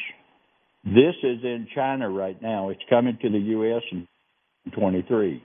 This 0.83 1.15
is 1.23 1.39
in 1.43 1.67
China 1.75 2.09
right 2.09 2.39
now. 2.41 2.69
It's 2.69 2.81
coming 2.89 3.17
to 3.21 3.29
the 3.29 3.39
U.S. 3.39 3.81
in 3.91 4.07
23. 4.73 5.43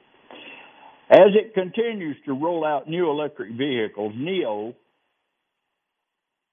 As 1.10 1.30
it 1.34 1.54
continues 1.54 2.16
to 2.26 2.32
roll 2.32 2.64
out 2.64 2.88
new 2.88 3.10
electric 3.10 3.52
vehicles, 3.56 4.12
NIO 4.14 4.74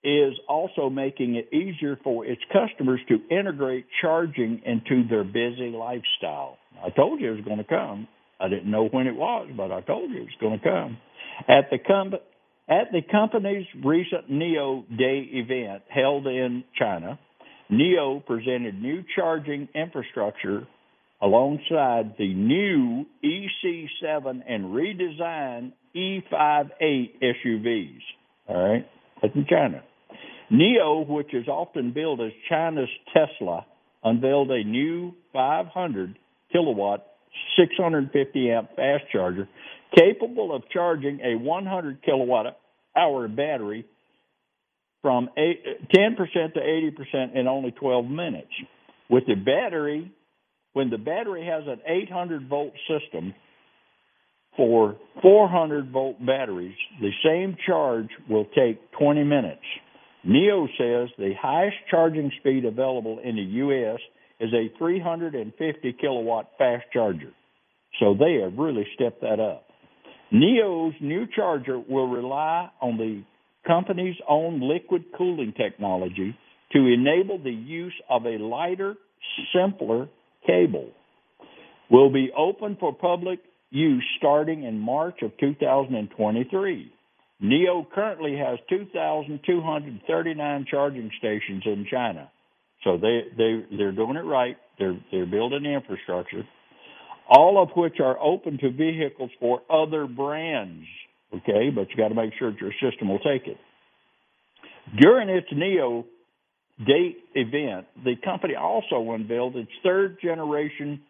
is 0.04 0.34
also 0.48 0.90
making 0.90 1.36
it 1.36 1.54
easier 1.54 1.98
for 2.04 2.26
its 2.26 2.42
customers 2.54 3.00
to 3.10 3.18
integrate 3.30 3.86
charging 4.02 4.62
into 4.66 5.08
their 5.10 5.24
busy 5.24 5.70
lifestyle. 5.70 6.58
I 6.84 6.90
told 6.92 7.20
you 7.20 7.34
it 7.34 7.36
was 7.36 7.46
going 7.46 7.58
to 7.58 7.64
come. 7.64 8.08
I 8.40 8.48
didn't 8.48 8.72
know 8.72 8.88
when 8.88 9.08
it 9.08 9.16
was, 9.16 9.50
but 9.56 9.72
I 9.72 9.82
told 9.82 10.10
you 10.12 10.18
it 10.18 10.22
was 10.22 10.38
going 10.40 10.60
to 10.60 10.64
come. 10.64 10.98
At 11.48 11.70
the 11.72 11.78
com- 11.80 12.14
at 12.70 12.92
the 12.92 13.02
company's 13.10 13.66
recent 13.84 14.30
NIO 14.30 14.86
Day 14.98 15.28
event 15.32 15.84
held 15.90 16.28
in 16.28 16.64
China, 16.78 17.18
NIO 17.72 18.26
presented 18.26 18.82
new 18.82 19.04
charging 19.16 19.68
infrastructure 19.74 20.68
alongside 21.22 22.16
the 22.18 22.34
new 22.34 23.06
EC7 23.24 24.42
and 24.48 24.66
redesigned 24.66 25.72
ES8 25.96 27.10
SUVs. 27.22 28.00
All 28.48 28.70
right, 28.70 28.88
that's 29.22 29.36
in 29.36 29.46
China. 29.50 29.84
NIO, 30.52 31.08
which 31.08 31.34
is 31.34 31.48
often 31.48 31.92
billed 31.92 32.22
as 32.22 32.32
China's 32.50 32.90
Tesla, 33.14 33.66
unveiled 34.04 34.52
a 34.52 34.64
new 34.64 35.14
500 35.34 36.18
kilowatt, 36.52 37.06
650 37.58 38.52
amp 38.52 38.70
fast 38.76 39.04
charger 39.12 39.48
capable 39.96 40.56
of 40.56 40.64
charging 40.72 41.20
a 41.22 41.36
100 41.38 42.04
kilowatt 42.04 42.58
hour 42.96 43.28
battery 43.28 43.86
from 45.02 45.30
10% 45.38 46.18
to 46.54 46.60
80% 46.60 47.36
in 47.36 47.48
only 47.48 47.72
12 47.72 48.06
minutes. 48.06 48.52
With 49.10 49.26
the 49.26 49.36
battery, 49.36 50.12
when 50.74 50.90
the 50.90 50.98
battery 50.98 51.46
has 51.46 51.64
an 51.68 51.80
800 51.86 52.50
volt 52.50 52.74
system 52.88 53.34
for 54.58 54.98
400 55.22 55.92
volt 55.92 56.24
batteries, 56.26 56.76
the 57.00 57.12
same 57.24 57.56
charge 57.66 58.10
will 58.30 58.46
take 58.56 58.92
20 59.00 59.24
minutes. 59.24 59.62
NIO 60.28 60.68
says 60.78 61.10
the 61.18 61.34
highest 61.40 61.78
charging 61.90 62.32
speed 62.40 62.66
available 62.66 63.20
in 63.24 63.36
the 63.36 63.42
U.S. 63.42 64.00
is 64.40 64.54
a 64.54 64.76
350 64.78 65.94
kilowatt 65.94 66.50
fast 66.58 66.84
charger. 66.92 67.32
So 68.00 68.14
they 68.14 68.42
have 68.44 68.58
really 68.58 68.86
stepped 68.96 69.22
that 69.22 69.40
up. 69.40 69.67
NIO's 70.32 70.94
new 71.00 71.26
charger 71.34 71.80
will 71.80 72.08
rely 72.08 72.70
on 72.82 72.98
the 72.98 73.24
company's 73.66 74.16
own 74.28 74.62
liquid 74.62 75.06
cooling 75.18 75.54
technology 75.56 76.38
to 76.74 76.80
enable 76.86 77.38
the 77.42 77.52
use 77.52 77.94
of 78.10 78.26
a 78.26 78.38
lighter, 78.38 78.96
simpler 79.54 80.10
cable. 80.46 80.90
Will 81.90 82.12
be 82.12 82.30
open 82.38 82.76
for 82.80 82.94
public 82.94 83.40
use 83.70 84.04
starting 84.18 84.64
in 84.64 84.78
March 84.80 85.22
of 85.22 85.32
2023. 85.40 86.92
NIO 87.42 87.90
currently 87.94 88.36
has 88.38 88.60
2,239 88.70 90.66
charging 90.70 91.10
stations 91.20 91.64
in 91.66 91.86
China. 91.90 92.30
So 92.84 92.98
they, 92.98 93.22
they, 93.38 93.64
they're 93.78 93.92
doing 93.94 94.18
it 94.18 94.26
right. 94.26 94.58
They're, 94.80 95.00
they're 95.12 95.26
building 95.26 95.66
infrastructure 95.66 96.44
all 97.30 97.62
of 97.62 97.70
which 97.76 98.00
are 98.00 98.18
open 98.20 98.58
to 98.60 98.72
vehicles 98.72 99.32
for 99.40 99.62
other 99.70 100.08
brands. 100.08 100.86
Okay, 101.34 101.70
but 101.74 101.90
you 101.90 101.98
got 101.98 102.10
to 102.10 102.16
make 102.16 102.34
sure 102.40 102.52
that 102.52 102.62
your 102.62 102.72
system 102.82 103.10
will 103.10 103.20
take 103.20 103.48
it. 103.48 103.58
During 105.00 105.30
its 105.30 105.48
NIO 105.52 106.06
date 106.86 107.18
event, 107.36 107.88
the 108.04 108.16
company 108.24 108.56
also 108.56 109.12
unveiled 109.12 109.56
its 109.56 109.72
third 109.84 110.18
generation 110.22 111.02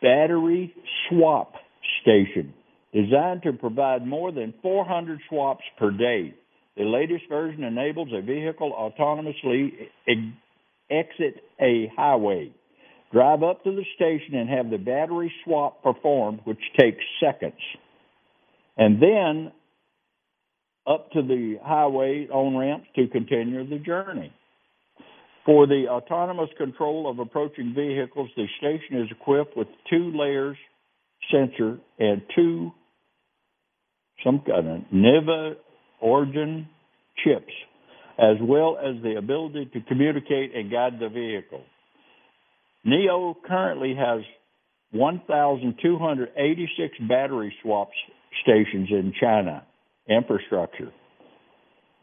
battery 0.00 0.74
swap 1.08 1.52
station 2.00 2.54
designed 2.94 3.42
to 3.42 3.52
provide 3.52 4.06
more 4.06 4.32
than 4.32 4.54
400 4.62 5.20
swaps 5.28 5.64
per 5.78 5.90
day. 5.90 6.34
The 6.76 6.84
latest 6.84 7.24
version 7.28 7.62
enables 7.62 8.08
a 8.12 8.22
vehicle 8.22 8.72
autonomously 8.72 9.72
exit 10.90 11.42
a 11.60 11.92
highway 11.94 12.52
drive 13.12 13.42
up 13.42 13.64
to 13.64 13.70
the 13.70 13.84
station 13.94 14.34
and 14.36 14.48
have 14.48 14.70
the 14.70 14.78
battery 14.78 15.32
swap 15.44 15.82
performed, 15.82 16.40
which 16.44 16.60
takes 16.78 17.02
seconds. 17.20 17.60
And 18.76 19.02
then 19.02 19.52
up 20.86 21.10
to 21.12 21.22
the 21.22 21.56
highway 21.62 22.28
on 22.32 22.56
ramps 22.56 22.88
to 22.96 23.08
continue 23.08 23.68
the 23.68 23.78
journey. 23.78 24.32
For 25.46 25.66
the 25.66 25.86
autonomous 25.88 26.50
control 26.58 27.10
of 27.10 27.18
approaching 27.18 27.74
vehicles, 27.74 28.30
the 28.36 28.46
station 28.58 29.02
is 29.02 29.08
equipped 29.10 29.56
with 29.56 29.68
two 29.88 30.12
layers 30.14 30.56
sensor 31.30 31.78
and 31.98 32.22
two 32.34 32.72
some 34.24 34.42
kind 34.46 34.68
of 34.68 34.92
NIVA 34.92 35.54
origin 36.00 36.68
chips, 37.24 37.52
as 38.18 38.36
well 38.42 38.76
as 38.78 39.02
the 39.02 39.16
ability 39.16 39.70
to 39.72 39.80
communicate 39.88 40.54
and 40.54 40.70
guide 40.70 40.98
the 41.00 41.08
vehicle. 41.08 41.62
NIO 42.86 43.34
currently 43.46 43.94
has 43.94 44.22
1,286 44.92 46.98
battery 47.08 47.54
swap 47.62 47.90
stations 48.42 48.88
in 48.90 49.12
China 49.20 49.64
infrastructure, 50.08 50.90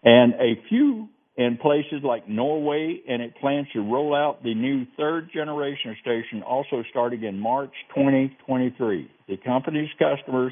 and 0.04 0.34
a 0.36 0.54
few 0.70 1.10
in 1.38 1.58
places 1.58 2.02
like 2.04 2.28
Norway, 2.28 3.02
and 3.08 3.22
it 3.22 3.36
plans 3.40 3.68
to 3.74 3.82
roll 3.82 4.16
out 4.16 4.44
the 4.44 4.56
new 4.56 4.86
third 4.98 5.30
generation 5.32 5.96
station 6.02 6.42
also 6.42 6.84
starting 6.90 7.24
in 7.24 7.40
March 7.40 7.72
2023. 7.96 9.12
The 9.28 9.38
company's 9.38 9.90
customers 10.00 10.52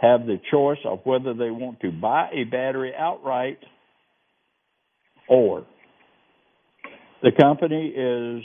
have 0.00 0.26
the 0.26 0.38
choice 0.50 0.78
of 0.84 1.00
whether 1.04 1.32
they 1.32 1.50
want 1.50 1.80
to 1.80 1.90
buy 1.90 2.28
a 2.32 2.44
battery 2.44 2.92
outright 2.96 3.58
or 5.28 5.66
the 7.22 7.32
company 7.32 7.88
is 7.88 8.44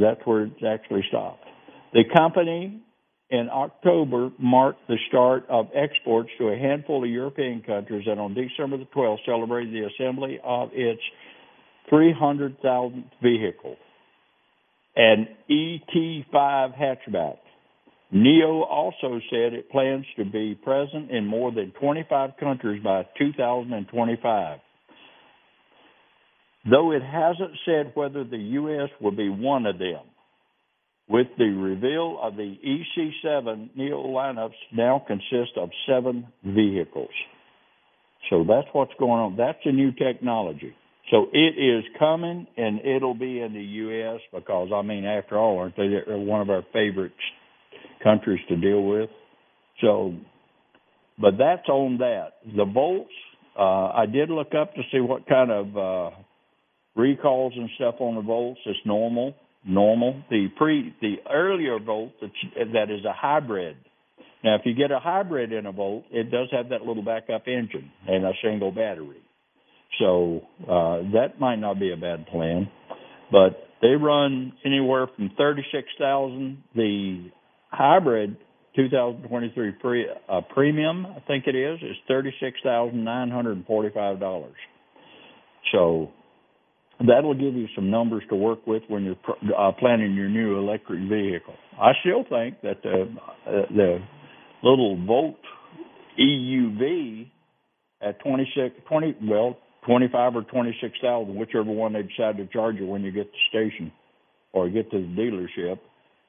that's 0.00 0.20
where 0.24 0.44
it's 0.44 0.62
actually 0.66 1.04
stopped. 1.08 1.44
The 1.92 2.04
company 2.14 2.82
in 3.30 3.48
October 3.50 4.30
marked 4.38 4.86
the 4.88 4.98
start 5.08 5.44
of 5.48 5.66
exports 5.74 6.30
to 6.38 6.48
a 6.48 6.56
handful 6.56 7.02
of 7.02 7.10
European 7.10 7.62
countries 7.62 8.06
and 8.06 8.20
on 8.20 8.34
December 8.34 8.76
the 8.76 8.86
12th 8.94 9.24
celebrated 9.24 9.72
the 9.74 9.88
assembly 9.88 10.38
of 10.44 10.70
its 10.72 11.00
300,000th 11.90 13.04
vehicle, 13.22 13.76
an 14.96 15.28
ET5 15.50 16.24
hatchback. 16.76 17.38
NIO 18.14 18.64
also 18.68 19.20
said 19.30 19.52
it 19.52 19.70
plans 19.70 20.06
to 20.16 20.24
be 20.24 20.54
present 20.54 21.10
in 21.10 21.26
more 21.26 21.50
than 21.50 21.72
25 21.80 22.30
countries 22.38 22.82
by 22.82 23.04
2025 23.18 24.58
though 26.70 26.92
it 26.92 27.02
hasn't 27.02 27.52
said 27.64 27.92
whether 27.94 28.24
the 28.24 28.38
U.S. 28.38 28.90
will 29.00 29.12
be 29.12 29.28
one 29.28 29.66
of 29.66 29.78
them. 29.78 30.00
With 31.08 31.28
the 31.38 31.44
reveal 31.44 32.18
of 32.20 32.34
the 32.34 32.56
EC7 32.66 33.70
NIO 33.78 34.06
lineups 34.06 34.56
now 34.72 35.04
consist 35.06 35.56
of 35.56 35.70
seven 35.88 36.26
vehicles. 36.44 37.10
So 38.28 38.44
that's 38.48 38.66
what's 38.72 38.92
going 38.98 39.20
on. 39.20 39.36
That's 39.36 39.58
a 39.64 39.72
new 39.72 39.92
technology. 39.92 40.74
So 41.10 41.26
it 41.32 41.54
is 41.56 41.84
coming 41.98 42.48
and 42.56 42.80
it'll 42.80 43.14
be 43.14 43.40
in 43.40 43.52
the 43.52 43.62
U.S. 43.62 44.20
because, 44.34 44.70
I 44.74 44.82
mean, 44.82 45.04
after 45.04 45.38
all, 45.38 45.58
aren't 45.58 45.76
they 45.76 45.88
one 46.08 46.40
of 46.40 46.50
our 46.50 46.64
favorite 46.72 47.12
countries 48.02 48.40
to 48.48 48.56
deal 48.56 48.82
with? 48.82 49.08
So, 49.80 50.14
but 51.20 51.34
that's 51.38 51.68
on 51.68 51.98
that. 51.98 52.32
The 52.56 52.64
bolts, 52.64 53.12
uh, 53.56 53.92
I 53.94 54.06
did 54.06 54.30
look 54.30 54.54
up 54.60 54.74
to 54.74 54.82
see 54.90 54.98
what 54.98 55.28
kind 55.28 55.52
of 55.52 55.76
uh, 55.76 56.16
recalls 56.96 57.52
and 57.56 57.68
stuff 57.76 57.96
on 58.00 58.16
the 58.16 58.22
volts 58.22 58.60
is 58.66 58.76
normal. 58.84 59.34
Normal. 59.64 60.22
The 60.30 60.48
pre 60.56 60.94
the 61.00 61.16
earlier 61.32 61.78
volt 61.78 62.12
that's, 62.20 62.32
that 62.72 62.90
is 62.90 63.04
a 63.04 63.12
hybrid. 63.12 63.76
Now, 64.44 64.54
if 64.54 64.62
you 64.64 64.74
get 64.74 64.92
a 64.92 65.00
hybrid 65.00 65.52
in 65.52 65.66
a 65.66 65.72
volt, 65.72 66.04
it 66.10 66.30
does 66.30 66.48
have 66.52 66.68
that 66.68 66.82
little 66.82 67.02
backup 67.02 67.48
engine 67.48 67.90
and 68.06 68.24
a 68.24 68.32
single 68.42 68.70
battery. 68.70 69.22
So 69.98 70.42
uh, 70.62 71.10
that 71.12 71.40
might 71.40 71.56
not 71.56 71.80
be 71.80 71.92
a 71.92 71.96
bad 71.96 72.26
plan, 72.26 72.68
but 73.32 73.68
they 73.82 73.88
run 73.88 74.52
anywhere 74.64 75.06
from 75.16 75.30
thirty-six 75.36 75.88
thousand. 75.98 76.62
The 76.74 77.30
hybrid 77.70 78.36
2023 78.76 79.72
pre, 79.72 80.06
uh, 80.28 80.40
premium, 80.54 81.06
I 81.06 81.20
think 81.26 81.46
it 81.46 81.54
is, 81.54 81.78
is 81.82 81.96
thirty-six 82.06 82.58
thousand 82.62 83.04
nine 83.04 83.30
hundred 83.30 83.56
and 83.56 83.66
forty-five 83.66 84.20
dollars. 84.20 84.56
So 85.72 86.10
that'll 87.00 87.34
give 87.34 87.54
you 87.54 87.66
some 87.74 87.90
numbers 87.90 88.22
to 88.30 88.36
work 88.36 88.66
with 88.66 88.82
when 88.88 89.04
you're 89.04 89.56
uh, 89.56 89.72
planning 89.78 90.14
your 90.14 90.28
new 90.28 90.58
electric 90.58 91.00
vehicle. 91.08 91.54
I 91.80 91.92
still 92.00 92.24
think 92.28 92.60
that 92.62 92.82
the 92.82 93.14
uh, 93.46 93.50
the 93.74 93.98
little 94.62 94.96
Volt 95.04 95.36
EUV 96.18 97.30
at 98.00 98.20
26, 98.20 98.76
20, 98.88 99.16
well, 99.24 99.58
25 99.86 100.36
or 100.36 100.42
26,000, 100.42 101.34
whichever 101.34 101.70
one 101.70 101.92
they 101.92 102.02
decide 102.02 102.36
to 102.38 102.46
charge 102.46 102.76
you 102.76 102.86
when 102.86 103.02
you 103.02 103.12
get 103.12 103.24
to 103.24 103.30
the 103.30 103.70
station 103.70 103.92
or 104.52 104.68
get 104.68 104.90
to 104.90 104.98
the 104.98 105.20
dealership, 105.20 105.78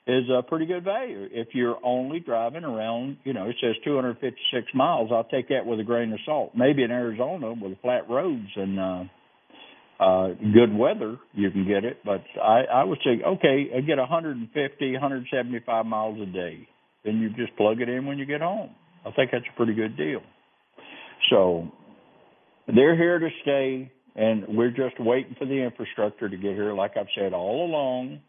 is 0.05 0.23
a 0.29 0.41
pretty 0.41 0.65
good 0.65 0.85
value. 0.85 1.27
If 1.31 1.49
you're 1.53 1.77
only 1.83 2.19
driving 2.19 2.63
around, 2.63 3.17
you 3.25 3.33
know, 3.33 3.49
it 3.49 3.57
says 3.61 3.75
256 3.83 4.67
miles. 4.73 5.09
I'll 5.11 5.25
take 5.25 5.49
that 5.49 5.65
with 5.65 5.79
a 5.79 5.83
grain 5.83 6.13
of 6.13 6.19
salt. 6.25 6.51
Maybe 6.55 6.83
in 6.83 6.91
Arizona 6.91 7.53
with 7.53 7.77
flat 7.81 8.09
roads 8.09 8.47
and 8.55 8.79
uh, 8.79 9.03
uh, 9.99 10.29
good 10.53 10.75
weather, 10.75 11.17
you 11.33 11.49
can 11.51 11.67
get 11.67 11.83
it. 11.83 11.99
But 12.05 12.23
I, 12.41 12.63
I 12.71 12.83
would 12.83 12.99
say, 13.03 13.21
okay, 13.25 13.69
I 13.75 13.81
get 13.81 13.97
150, 13.97 14.91
175 14.91 15.85
miles 15.85 16.19
a 16.21 16.25
day. 16.25 16.67
Then 17.03 17.19
you 17.19 17.29
just 17.29 17.55
plug 17.57 17.81
it 17.81 17.89
in 17.89 18.05
when 18.05 18.17
you 18.17 18.25
get 18.25 18.41
home. 18.41 18.71
I 19.05 19.11
think 19.11 19.31
that's 19.31 19.45
a 19.51 19.55
pretty 19.55 19.73
good 19.73 19.97
deal. 19.97 20.21
So 21.29 21.71
they're 22.67 22.95
here 22.95 23.19
to 23.19 23.29
stay, 23.41 23.91
and 24.15 24.45
we're 24.49 24.71
just 24.71 24.99
waiting 24.99 25.35
for 25.39 25.45
the 25.45 25.63
infrastructure 25.63 26.29
to 26.29 26.37
get 26.37 26.53
here. 26.53 26.73
Like 26.73 26.91
I've 26.97 27.07
said 27.17 27.33
all 27.33 27.65
along, 27.65 28.19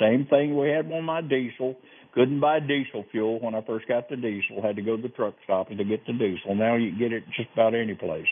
same 0.00 0.26
thing 0.28 0.58
we 0.58 0.68
had 0.70 0.90
on 0.90 1.04
my 1.04 1.20
diesel. 1.20 1.76
Couldn't 2.14 2.40
buy 2.40 2.60
diesel 2.60 3.04
fuel 3.10 3.40
when 3.40 3.54
I 3.54 3.62
first 3.62 3.88
got 3.88 4.08
the 4.08 4.16
diesel. 4.16 4.62
Had 4.62 4.76
to 4.76 4.82
go 4.82 4.96
to 4.96 5.02
the 5.02 5.08
truck 5.08 5.34
stop 5.44 5.68
to 5.68 5.74
get 5.84 6.06
the 6.06 6.12
diesel. 6.12 6.54
Now 6.54 6.76
you 6.76 6.90
can 6.90 6.98
get 6.98 7.12
it 7.12 7.24
just 7.36 7.48
about 7.52 7.74
any 7.74 7.94
place. 7.94 8.26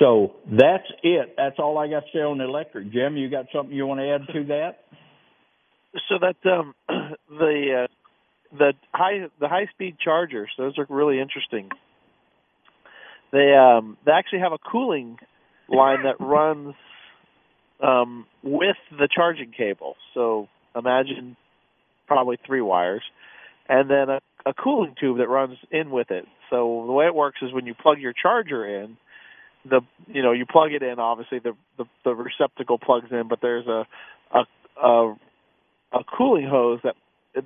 So 0.00 0.32
that's 0.46 0.86
it. 1.02 1.34
That's 1.36 1.56
all 1.58 1.78
I 1.78 1.88
got 1.88 2.00
to 2.00 2.06
say 2.12 2.20
on 2.20 2.38
the 2.38 2.44
electric. 2.44 2.90
Jim, 2.90 3.16
you 3.16 3.28
got 3.28 3.46
something 3.54 3.74
you 3.74 3.86
want 3.86 4.00
to 4.00 4.08
add 4.08 4.32
to 4.32 4.44
that? 4.48 4.78
So 6.08 6.14
that 6.20 6.50
um, 6.50 6.74
the 7.28 7.84
uh, 7.84 8.56
the 8.56 8.72
high 8.92 9.28
the 9.38 9.48
high 9.48 9.66
speed 9.74 9.96
chargers, 10.02 10.50
those 10.56 10.78
are 10.78 10.86
really 10.88 11.20
interesting. 11.20 11.68
They 13.32 13.54
um, 13.54 13.98
they 14.06 14.12
actually 14.12 14.40
have 14.40 14.52
a 14.52 14.58
cooling 14.58 15.18
line 15.68 16.04
that 16.04 16.16
runs 16.18 16.74
um, 17.82 18.26
with 18.42 18.76
the 18.90 19.08
charging 19.14 19.52
cable. 19.52 19.96
So 20.14 20.48
imagine 20.74 21.36
probably 22.06 22.38
three 22.46 22.62
wires, 22.62 23.02
and 23.68 23.90
then 23.90 24.08
a, 24.08 24.20
a 24.46 24.54
cooling 24.54 24.94
tube 24.98 25.18
that 25.18 25.28
runs 25.28 25.58
in 25.70 25.90
with 25.90 26.10
it. 26.10 26.24
So 26.48 26.84
the 26.86 26.92
way 26.92 27.06
it 27.06 27.14
works 27.14 27.38
is 27.42 27.52
when 27.52 27.66
you 27.66 27.74
plug 27.74 28.00
your 28.00 28.12
charger 28.12 28.82
in, 28.82 28.96
the 29.68 29.80
you 30.06 30.22
know 30.22 30.32
you 30.32 30.46
plug 30.46 30.72
it 30.72 30.82
in. 30.82 30.98
Obviously 30.98 31.38
the 31.38 31.52
the, 31.78 31.84
the 32.04 32.14
receptacle 32.14 32.78
plugs 32.78 33.08
in, 33.10 33.28
but 33.28 33.40
there's 33.42 33.66
a 33.66 33.86
a, 34.32 34.44
a 34.82 35.14
a 35.92 36.04
cooling 36.16 36.46
hose 36.48 36.80
that 36.84 36.96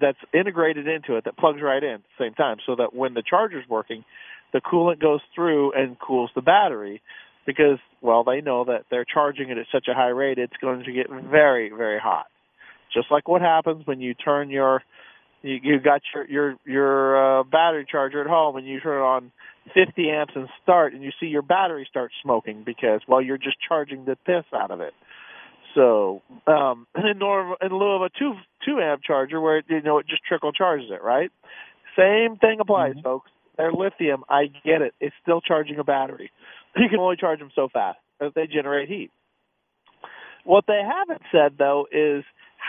that's 0.01 0.19
integrated 0.33 0.89
into 0.89 1.17
it 1.17 1.25
that 1.25 1.37
plugs 1.37 1.61
right 1.63 1.83
in 1.83 1.95
at 1.95 2.01
the 2.19 2.25
same 2.25 2.35
time, 2.35 2.57
so 2.65 2.77
that 2.77 2.95
when 2.95 3.15
the 3.15 3.23
charger's 3.23 3.69
working, 3.69 4.05
the 4.53 4.61
coolant 4.61 5.01
goes 5.01 5.21
through 5.35 5.73
and 5.73 5.99
cools 5.99 6.31
the 6.35 6.41
battery 6.41 7.03
because 7.47 7.79
well 8.01 8.25
they 8.25 8.41
know 8.41 8.65
that 8.65 8.85
they're 8.91 9.05
charging 9.05 9.51
it 9.51 9.59
at 9.59 9.67
such 9.71 9.87
a 9.89 9.95
high 9.95 10.09
rate 10.09 10.39
it's 10.39 10.57
going 10.61 10.85
to 10.85 10.93
get 10.93 11.11
very 11.11 11.71
very 11.71 11.99
hot 12.01 12.27
just 12.93 13.11
like 13.11 13.29
what 13.29 13.43
happens 13.43 13.87
when 13.87 14.01
you 14.01 14.15
turn 14.15 14.49
your 14.49 14.83
you, 15.45 15.61
you 15.63 15.79
got 15.79 16.01
your 16.15 16.27
your 16.27 16.57
your 16.65 17.41
uh, 17.41 17.43
battery 17.45 17.87
charger 17.89 18.23
at 18.23 18.27
home 18.27 18.57
and 18.57 18.67
you 18.67 18.81
turn 18.81 19.03
on 19.03 19.33
50 19.75 20.11
amps 20.11 20.33
and 20.35 20.49
start 20.63 20.95
and 20.95 21.03
you 21.03 21.11
see 21.21 21.27
your 21.27 21.43
battery 21.43 21.87
start 21.89 22.13
smoking 22.23 22.63
because 22.65 23.03
well 23.07 23.21
you're 23.21 23.39
just 23.39 23.57
charging 23.67 24.07
the 24.07 24.17
piss 24.25 24.45
out 24.55 24.71
of 24.71 24.81
it. 24.81 24.95
So 25.75 26.23
um 26.47 26.87
in 26.97 27.19
norm 27.19 27.57
in 27.61 27.69
lieu 27.69 27.93
of 27.93 28.03
a 28.03 28.09
two 28.19 28.35
two 28.65 28.81
amp 28.81 29.03
charger 29.05 29.41
where 29.41 29.63
you 29.69 29.83
know 29.83 29.99
it 29.99 30.07
just 30.09 30.23
trickle 30.27 30.53
charges 30.53 30.91
it 30.91 31.03
right? 31.03 31.31
Same 31.97 32.37
thing 32.39 32.59
applies 32.61 32.93
mm-hmm. 32.93 33.03
folks. 33.03 33.31
They're 33.57 33.73
lithium. 33.73 34.25
I 34.29 34.47
get 34.65 34.83
it. 34.83 34.95
It's 34.99 35.15
still 35.23 35.41
charging 35.41 35.79
a 35.79 35.85
battery. 35.85 36.31
You 36.77 36.89
can 36.89 36.99
only 36.99 37.15
charge 37.15 37.39
them 37.39 37.53
so 37.55 37.69
fast 37.73 37.99
as 38.21 38.33
they 38.35 38.49
generate 38.49 38.89
heat. 38.89 39.13
What 40.43 40.65
they 40.67 40.83
haven't 40.83 41.23
said 41.31 41.57
though 41.57 41.87
is 41.93 42.25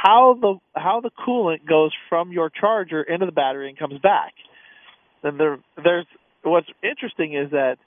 how 0.05 0.37
the 0.39 0.55
how 0.79 1.01
the 1.01 1.09
coolant 1.25 1.67
goes 1.67 1.91
from 2.09 2.31
your 2.31 2.49
charger 2.49 3.01
into 3.01 3.25
the 3.25 3.31
battery 3.31 3.69
and 3.69 3.77
comes 3.77 3.99
back. 3.99 4.33
Then 5.23 5.37
there 5.37 5.59
there's 5.83 6.05
what's 6.43 6.67
interesting 6.83 7.33
is 7.33 7.51
that 7.51 7.77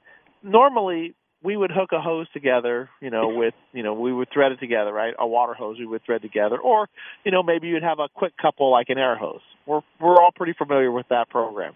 normally 0.42 1.14
we 1.44 1.56
would 1.56 1.70
hook 1.70 1.90
a 1.92 2.00
hose 2.00 2.26
together, 2.32 2.90
you 3.00 3.10
know, 3.10 3.28
with 3.28 3.54
you 3.72 3.84
know, 3.84 3.94
we 3.94 4.12
would 4.12 4.28
thread 4.32 4.50
it 4.50 4.58
together, 4.58 4.92
right? 4.92 5.14
A 5.18 5.26
water 5.26 5.54
hose 5.54 5.76
we 5.78 5.86
would 5.86 6.04
thread 6.04 6.22
together, 6.22 6.58
or 6.58 6.88
you 7.24 7.30
know, 7.30 7.42
maybe 7.42 7.68
you'd 7.68 7.84
have 7.84 8.00
a 8.00 8.08
quick 8.12 8.32
couple 8.40 8.70
like 8.70 8.88
an 8.88 8.98
air 8.98 9.16
hose. 9.16 9.40
We're 9.66 9.82
we're 10.00 10.16
all 10.20 10.32
pretty 10.34 10.54
familiar 10.58 10.90
with 10.90 11.06
that 11.10 11.30
program. 11.30 11.74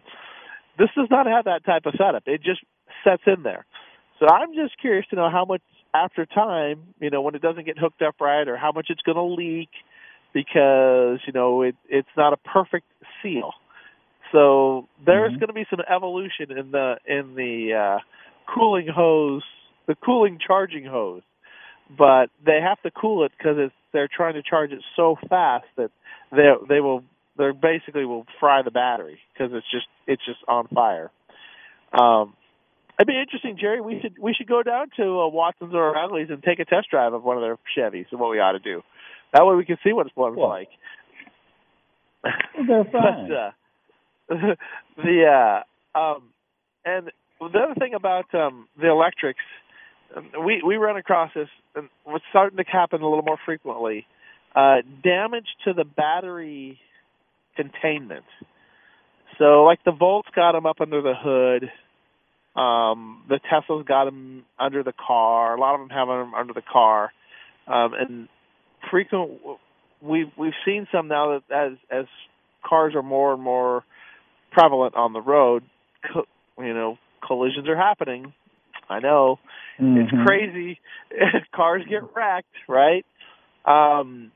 This 0.79 0.89
does 0.97 1.09
not 1.11 1.27
have 1.27 1.45
that 1.45 1.65
type 1.65 1.87
of 1.87 1.95
setup. 1.97 2.25
It 2.27 2.43
just 2.43 2.61
sets 3.05 3.23
in 3.27 3.45
there. 3.45 3.65
So 4.19 4.27
I'm 4.27 4.55
just 4.55 4.81
curious 4.81 5.07
to 5.11 5.17
know 5.17 5.31
how 5.31 5.45
much 5.45 5.63
after 5.95 6.27
time, 6.27 6.95
you 7.01 7.11
know, 7.11 7.21
when 7.21 7.35
it 7.35 7.43
doesn't 7.43 7.67
get 7.67 7.79
hooked 7.79 8.03
up 8.03 8.17
right, 8.21 8.49
or 8.49 8.57
how 8.57 8.73
much 8.73 8.87
it's 8.89 9.03
going 9.03 9.17
to 9.17 9.23
leak 9.23 9.69
because 10.33 11.21
you 11.27 11.33
know 11.33 11.63
it 11.63 11.77
it's 11.89 12.09
not 12.17 12.33
a 12.33 12.37
perfect 12.37 12.87
seal. 13.23 13.53
So 14.33 14.89
there's 15.05 15.33
mm-hmm. 15.33 15.41
going 15.41 15.49
to 15.49 15.55
be 15.55 15.67
some 15.69 15.81
evolution 15.81 16.57
in 16.57 16.71
the 16.71 16.97
in 17.07 17.35
the 17.35 17.75
uh, 17.75 17.99
cooling 18.53 18.89
hose, 18.89 19.45
the 19.87 19.95
cooling 19.95 20.39
charging 20.45 20.85
hose, 20.85 21.23
but 21.97 22.31
they 22.45 22.61
have 22.61 22.81
to 22.83 22.91
cool 22.91 23.25
it 23.25 23.33
because 23.37 23.57
it's 23.59 23.75
they're 23.93 24.09
trying 24.09 24.35
to 24.35 24.43
charge 24.43 24.73
it 24.73 24.81
so 24.97 25.17
fast 25.29 25.67
that 25.77 25.91
they 26.31 26.51
they 26.69 26.81
will 26.81 27.05
they 27.37 27.51
basically 27.51 28.05
will 28.05 28.27
fry 28.41 28.63
the 28.63 28.71
battery 28.71 29.19
because 29.33 29.53
it's 29.53 29.71
just 29.71 29.87
it's 30.07 30.25
just 30.25 30.39
on 30.49 30.67
fire. 30.69 31.11
Um, 31.93 32.35
It'd 32.99 33.09
be 33.09 33.19
interesting, 33.19 33.57
Jerry. 33.59 33.81
We 33.81 34.01
should 34.01 34.19
we 34.19 34.35
should 34.35 34.47
go 34.47 34.63
down 34.63 34.89
to 34.97 35.03
uh, 35.03 35.29
Watson's 35.29 35.75
or 35.75 35.95
Ugly's 35.95 36.31
and 36.31 36.43
take 36.43 36.59
a 36.59 36.65
test 36.65 36.91
drive 36.91 37.15
of 37.15 37.25
one 37.25 37.37
of 37.37 37.43
their 37.43 37.57
Chevys 37.77 38.07
and 38.11 38.21
what 38.21 38.31
we 38.31 38.39
ought 38.39 38.53
to 38.53 38.59
do. 38.59 38.83
That 39.33 39.47
way 39.47 39.57
we 39.57 39.65
can 39.65 39.79
see 39.85 39.93
what 39.93 40.07
it's 40.07 40.17
well, 40.17 40.37
like. 40.37 40.69
They're 42.67 42.85
fine. 42.93 43.29
but, 43.29 43.35
uh, 43.35 43.51
the 44.97 45.63
uh, 45.95 45.99
um, 45.99 46.23
and 46.85 47.11
the 47.41 47.59
other 47.59 47.75
thing 47.79 47.95
about 47.95 48.33
um, 48.35 48.69
the 48.81 48.89
electrics, 48.89 49.41
um, 50.17 50.31
we 50.45 50.63
we 50.63 50.77
run 50.77 50.97
across 50.97 51.31
this, 51.35 51.49
and 51.75 51.89
what's 52.05 52.25
starting 52.31 52.57
to 52.59 52.65
happen 52.65 53.03
a 53.03 53.09
little 53.09 53.25
more 53.25 53.39
frequently. 53.45 54.07
Uh, 54.55 54.83
damage 55.03 55.47
to 55.65 55.73
the 55.73 55.85
battery 55.85 56.79
containment. 57.57 58.25
So, 59.39 59.65
like 59.65 59.83
the 59.85 59.93
Volts 59.93 60.29
got 60.35 60.53
them 60.53 60.67
up 60.67 60.81
under 60.81 61.01
the 61.01 61.15
hood 61.15 61.71
um, 62.55 63.23
the 63.29 63.41
Teslas 63.51 63.87
got 63.87 64.05
them 64.05 64.45
under 64.59 64.83
the 64.83 64.93
car. 64.93 65.57
A 65.57 65.61
lot 65.61 65.75
of 65.75 65.81
them 65.81 65.89
have 65.91 66.09
them 66.09 66.35
under 66.35 66.53
the 66.53 66.63
car, 66.63 67.13
um, 67.67 67.95
and 67.95 68.29
frequent. 68.93 69.41
We've 70.01 70.31
we've 70.39 70.53
seen 70.65 70.87
some 70.93 71.09
now 71.09 71.41
that 71.49 71.55
as 71.55 71.79
as 71.91 72.07
cars 72.65 72.95
are 72.95 73.03
more 73.03 73.33
and 73.33 73.43
more 73.43 73.83
prevalent 74.53 74.95
on 74.95 75.13
the 75.13 75.21
road, 75.21 75.65
co- 76.13 76.27
you 76.59 76.73
know, 76.75 76.99
collisions 77.27 77.69
are 77.69 77.77
happening. 77.77 78.33
I 78.89 79.01
know 79.01 79.41
mm-hmm. 79.81 80.03
it's 80.03 80.13
crazy. 80.25 80.81
cars 81.55 81.83
get 81.89 82.03
wrecked, 82.15 82.55
right? 82.69 83.05
Um, 83.65 84.31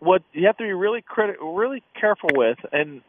what 0.00 0.22
you 0.32 0.46
have 0.46 0.56
to 0.56 0.64
be 0.64 0.72
really 0.72 1.02
criti- 1.02 1.36
really 1.40 1.84
careful 2.00 2.30
with, 2.34 2.58
and 2.72 3.02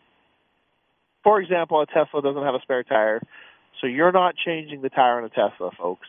for 1.24 1.42
example, 1.42 1.82
a 1.82 1.88
Tesla 1.88 2.22
doesn't 2.22 2.44
have 2.44 2.54
a 2.54 2.62
spare 2.62 2.84
tire 2.84 3.22
so 3.82 3.88
you're 3.88 4.12
not 4.12 4.36
changing 4.36 4.82
the 4.82 4.90
tire 4.90 5.18
on 5.18 5.26
a 5.26 5.30
Tesla, 5.30 5.72
folks. 5.78 6.08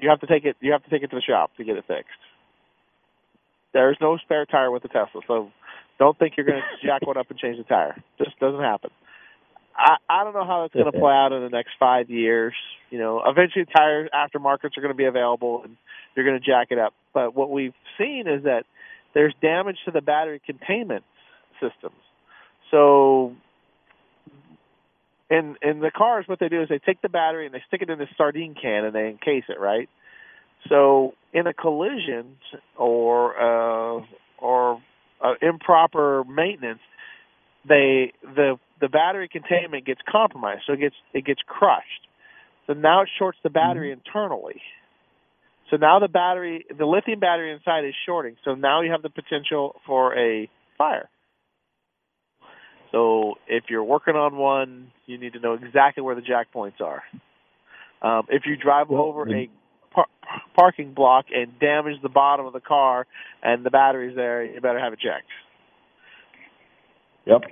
You 0.00 0.08
have 0.08 0.20
to 0.20 0.26
take 0.26 0.44
it. 0.44 0.56
You 0.60 0.72
have 0.72 0.84
to 0.84 0.90
take 0.90 1.02
it 1.02 1.10
to 1.10 1.16
the 1.16 1.22
shop 1.22 1.50
to 1.56 1.64
get 1.64 1.76
it 1.76 1.84
fixed. 1.86 2.10
There's 3.72 3.96
no 4.00 4.18
spare 4.18 4.46
tire 4.46 4.70
with 4.70 4.82
the 4.82 4.88
Tesla, 4.88 5.20
so 5.26 5.50
don't 5.98 6.18
think 6.18 6.34
you're 6.36 6.46
going 6.46 6.62
to 6.80 6.86
jack 6.86 7.06
one 7.06 7.16
up 7.16 7.30
and 7.30 7.38
change 7.38 7.58
the 7.58 7.64
tire. 7.64 8.02
Just 8.18 8.38
doesn't 8.38 8.60
happen. 8.60 8.90
I 9.76 9.96
I 10.08 10.24
don't 10.24 10.34
know 10.34 10.44
how 10.44 10.62
that's 10.62 10.74
going 10.74 10.92
to 10.92 10.98
play 10.98 11.12
out 11.12 11.32
in 11.32 11.42
the 11.42 11.48
next 11.48 11.72
five 11.78 12.10
years. 12.10 12.54
You 12.90 12.98
know, 12.98 13.22
eventually 13.24 13.64
tire 13.64 14.08
aftermarkets 14.08 14.76
are 14.76 14.80
going 14.80 14.92
to 14.92 14.94
be 14.94 15.04
available, 15.04 15.62
and 15.64 15.76
you're 16.14 16.26
going 16.26 16.38
to 16.40 16.44
jack 16.44 16.68
it 16.70 16.78
up. 16.78 16.92
But 17.14 17.34
what 17.34 17.50
we've 17.50 17.74
seen 17.98 18.24
is 18.26 18.44
that 18.44 18.64
there's 19.14 19.34
damage 19.40 19.76
to 19.84 19.90
the 19.90 20.00
battery 20.00 20.40
containment 20.44 21.04
systems. 21.60 22.00
So 22.70 23.34
in 25.30 25.56
in 25.62 25.80
the 25.80 25.90
cars, 25.96 26.24
what 26.26 26.40
they 26.40 26.48
do 26.48 26.62
is 26.62 26.68
they 26.68 26.78
take 26.78 27.00
the 27.02 27.08
battery 27.08 27.46
and 27.46 27.54
they 27.54 27.62
stick 27.68 27.82
it 27.82 27.90
in 27.90 28.00
a 28.00 28.06
sardine 28.16 28.54
can 28.60 28.84
and 28.84 28.94
they 28.94 29.08
encase 29.08 29.44
it, 29.48 29.58
right? 29.60 29.88
So 30.68 31.14
in 31.32 31.46
a 31.46 31.54
collision 31.54 32.36
or 32.76 33.34
uh, 33.40 34.04
or 34.38 34.82
uh, 35.22 35.34
improper 35.40 36.24
maintenance, 36.24 36.80
they 37.68 38.12
the 38.22 38.58
the 38.80 38.88
battery 38.88 39.28
containment 39.28 39.86
gets 39.86 40.00
compromised, 40.10 40.62
so 40.66 40.74
it 40.74 40.80
gets 40.80 40.96
it 41.14 41.24
gets 41.24 41.40
crushed. 41.46 42.06
So 42.66 42.74
now 42.74 43.02
it 43.02 43.08
shorts 43.18 43.38
the 43.42 43.50
battery 43.50 43.90
mm-hmm. 43.90 44.00
internally. 44.06 44.60
So 45.70 45.76
now 45.76 46.00
the 46.00 46.08
battery, 46.08 46.66
the 46.76 46.84
lithium 46.84 47.20
battery 47.20 47.52
inside 47.52 47.84
is 47.84 47.94
shorting. 48.04 48.36
So 48.44 48.54
now 48.54 48.82
you 48.82 48.90
have 48.90 49.02
the 49.02 49.10
potential 49.10 49.76
for 49.86 50.16
a 50.18 50.48
fire. 50.76 51.08
So 52.90 53.34
if 53.46 53.64
you're 53.68 53.84
working 53.84 54.14
on 54.14 54.36
one, 54.36 54.90
you 55.06 55.16
need 55.16 55.34
to 55.34 55.40
know 55.40 55.54
exactly 55.54 56.02
where 56.02 56.16
the 56.16 56.22
jack 56.22 56.52
points 56.52 56.78
are. 56.80 57.02
Um, 58.02 58.26
if 58.30 58.42
you 58.46 58.56
drive 58.56 58.88
well, 58.88 59.02
over 59.02 59.24
the, 59.24 59.32
a 59.32 59.48
par- 59.92 60.06
parking 60.54 60.94
block 60.94 61.26
and 61.34 61.58
damage 61.58 61.96
the 62.02 62.08
bottom 62.08 62.46
of 62.46 62.52
the 62.52 62.60
car 62.60 63.06
and 63.42 63.64
the 63.64 63.70
battery's 63.70 64.16
there, 64.16 64.44
you 64.44 64.60
better 64.60 64.80
have 64.80 64.92
it 64.92 65.00
checked. 65.00 65.28
Yep. 67.26 67.42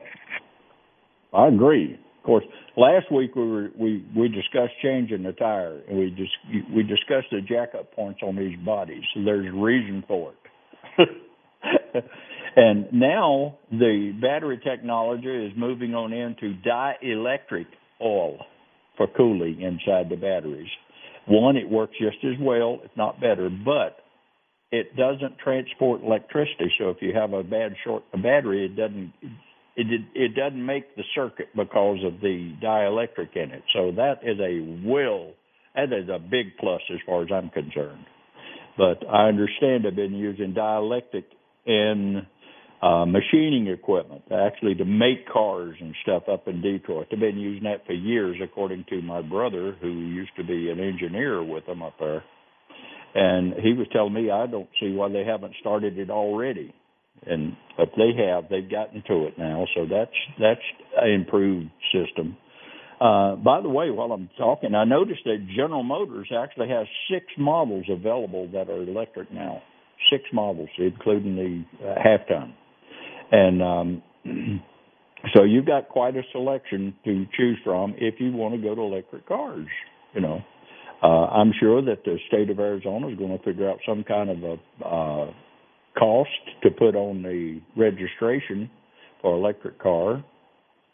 I 1.32 1.48
agree. 1.48 1.94
Of 1.94 2.24
course, 2.24 2.44
last 2.76 3.10
week 3.12 3.34
we 3.36 3.46
were 3.46 3.68
we 3.78 4.04
we 4.16 4.28
discussed 4.28 4.72
changing 4.82 5.22
the 5.22 5.32
tire, 5.32 5.80
and 5.88 5.98
we 5.98 6.10
just 6.10 6.32
we 6.74 6.82
discussed 6.82 7.28
the 7.30 7.40
jack 7.40 7.74
up 7.78 7.94
points 7.94 8.20
on 8.22 8.36
these 8.36 8.58
bodies. 8.64 9.02
So 9.14 9.24
there's 9.24 9.46
a 9.46 9.56
reason 9.56 10.04
for 10.06 10.32
it. 10.32 11.08
and 12.56 12.86
now 12.92 13.58
the 13.70 14.12
battery 14.20 14.60
technology 14.62 15.28
is 15.28 15.52
moving 15.56 15.94
on 15.94 16.12
into 16.12 16.54
dielectric 16.66 17.66
oil 18.02 18.38
for 18.96 19.06
cooling 19.16 19.62
inside 19.62 20.10
the 20.10 20.16
batteries. 20.16 20.68
One, 21.28 21.56
it 21.56 21.68
works 21.68 21.94
just 22.00 22.18
as 22.24 22.38
well, 22.40 22.80
if 22.84 22.90
not 22.96 23.20
better, 23.20 23.50
but 23.50 23.98
it 24.70 24.96
doesn't 24.96 25.38
transport 25.38 26.02
electricity. 26.02 26.70
So 26.78 26.90
if 26.90 26.98
you 27.00 27.14
have 27.14 27.32
a 27.32 27.42
bad 27.42 27.74
short 27.84 28.02
a 28.12 28.18
battery, 28.18 28.66
it 28.66 28.76
doesn't 28.76 29.12
it 29.76 30.00
it 30.14 30.34
doesn't 30.34 30.64
make 30.64 30.94
the 30.96 31.04
circuit 31.14 31.48
because 31.54 31.98
of 32.04 32.20
the 32.20 32.54
dielectric 32.62 33.36
in 33.36 33.50
it. 33.50 33.62
So 33.74 33.92
that 33.92 34.20
is 34.22 34.38
a 34.40 34.86
will 34.86 35.32
that 35.74 35.92
is 35.92 36.08
a 36.08 36.18
big 36.18 36.56
plus 36.58 36.80
as 36.92 36.98
far 37.06 37.22
as 37.22 37.28
I'm 37.32 37.50
concerned. 37.50 38.04
But 38.76 38.98
I 39.08 39.28
understand 39.28 39.86
I've 39.86 39.96
been 39.96 40.14
using 40.14 40.54
dielectric 40.54 41.24
in 41.66 42.26
uh, 42.82 43.04
machining 43.04 43.66
equipment, 43.66 44.22
actually 44.32 44.74
to 44.76 44.84
make 44.84 45.28
cars 45.28 45.76
and 45.80 45.94
stuff 46.02 46.24
up 46.30 46.46
in 46.46 46.60
Detroit. 46.60 47.08
They've 47.10 47.18
been 47.18 47.38
using 47.38 47.64
that 47.64 47.84
for 47.86 47.92
years, 47.92 48.36
according 48.42 48.84
to 48.90 49.02
my 49.02 49.20
brother, 49.20 49.76
who 49.80 49.88
used 49.88 50.30
to 50.36 50.44
be 50.44 50.70
an 50.70 50.78
engineer 50.78 51.42
with 51.42 51.66
them 51.66 51.82
up 51.82 51.94
there. 51.98 52.22
And 53.14 53.54
he 53.54 53.72
was 53.72 53.86
telling 53.92 54.12
me, 54.12 54.30
I 54.30 54.46
don't 54.46 54.68
see 54.80 54.92
why 54.92 55.08
they 55.08 55.24
haven't 55.24 55.54
started 55.60 55.98
it 55.98 56.10
already. 56.10 56.72
And 57.26 57.56
but 57.76 57.88
they 57.96 58.10
have, 58.24 58.44
they've 58.48 58.70
gotten 58.70 59.02
to 59.08 59.26
it 59.26 59.36
now. 59.38 59.66
So 59.74 59.86
that's 59.90 60.10
that's 60.38 60.60
an 61.00 61.10
improved 61.10 61.70
system. 61.92 62.36
Uh, 63.00 63.36
by 63.36 63.60
the 63.60 63.68
way, 63.68 63.90
while 63.90 64.12
I'm 64.12 64.28
talking, 64.36 64.74
I 64.74 64.84
noticed 64.84 65.20
that 65.24 65.46
General 65.54 65.82
Motors 65.82 66.30
actually 66.36 66.68
has 66.68 66.86
six 67.10 67.26
models 67.36 67.86
available 67.88 68.48
that 68.52 68.68
are 68.68 68.82
electric 68.82 69.32
now. 69.32 69.62
Six 70.12 70.24
models, 70.32 70.68
including 70.78 71.36
the 71.80 71.88
uh, 71.88 71.94
half 71.96 72.26
ton. 72.28 72.54
And 73.30 73.62
um, 73.62 74.02
so 75.34 75.44
you've 75.44 75.66
got 75.66 75.88
quite 75.88 76.16
a 76.16 76.22
selection 76.32 76.94
to 77.04 77.26
choose 77.36 77.58
from 77.64 77.94
if 77.98 78.14
you 78.20 78.32
want 78.32 78.54
to 78.54 78.60
go 78.60 78.74
to 78.74 78.80
electric 78.80 79.26
cars. 79.26 79.66
You 80.14 80.22
know, 80.22 80.40
uh, 81.02 81.26
I'm 81.26 81.52
sure 81.60 81.82
that 81.82 82.04
the 82.04 82.18
state 82.28 82.50
of 82.50 82.58
Arizona 82.58 83.08
is 83.08 83.18
going 83.18 83.36
to 83.36 83.44
figure 83.44 83.68
out 83.68 83.78
some 83.86 84.04
kind 84.04 84.30
of 84.30 84.42
a 84.42 84.84
uh, 84.84 85.32
cost 85.98 86.30
to 86.62 86.70
put 86.70 86.94
on 86.94 87.22
the 87.22 87.60
registration 87.76 88.70
for 89.20 89.36
electric 89.36 89.80
car 89.80 90.24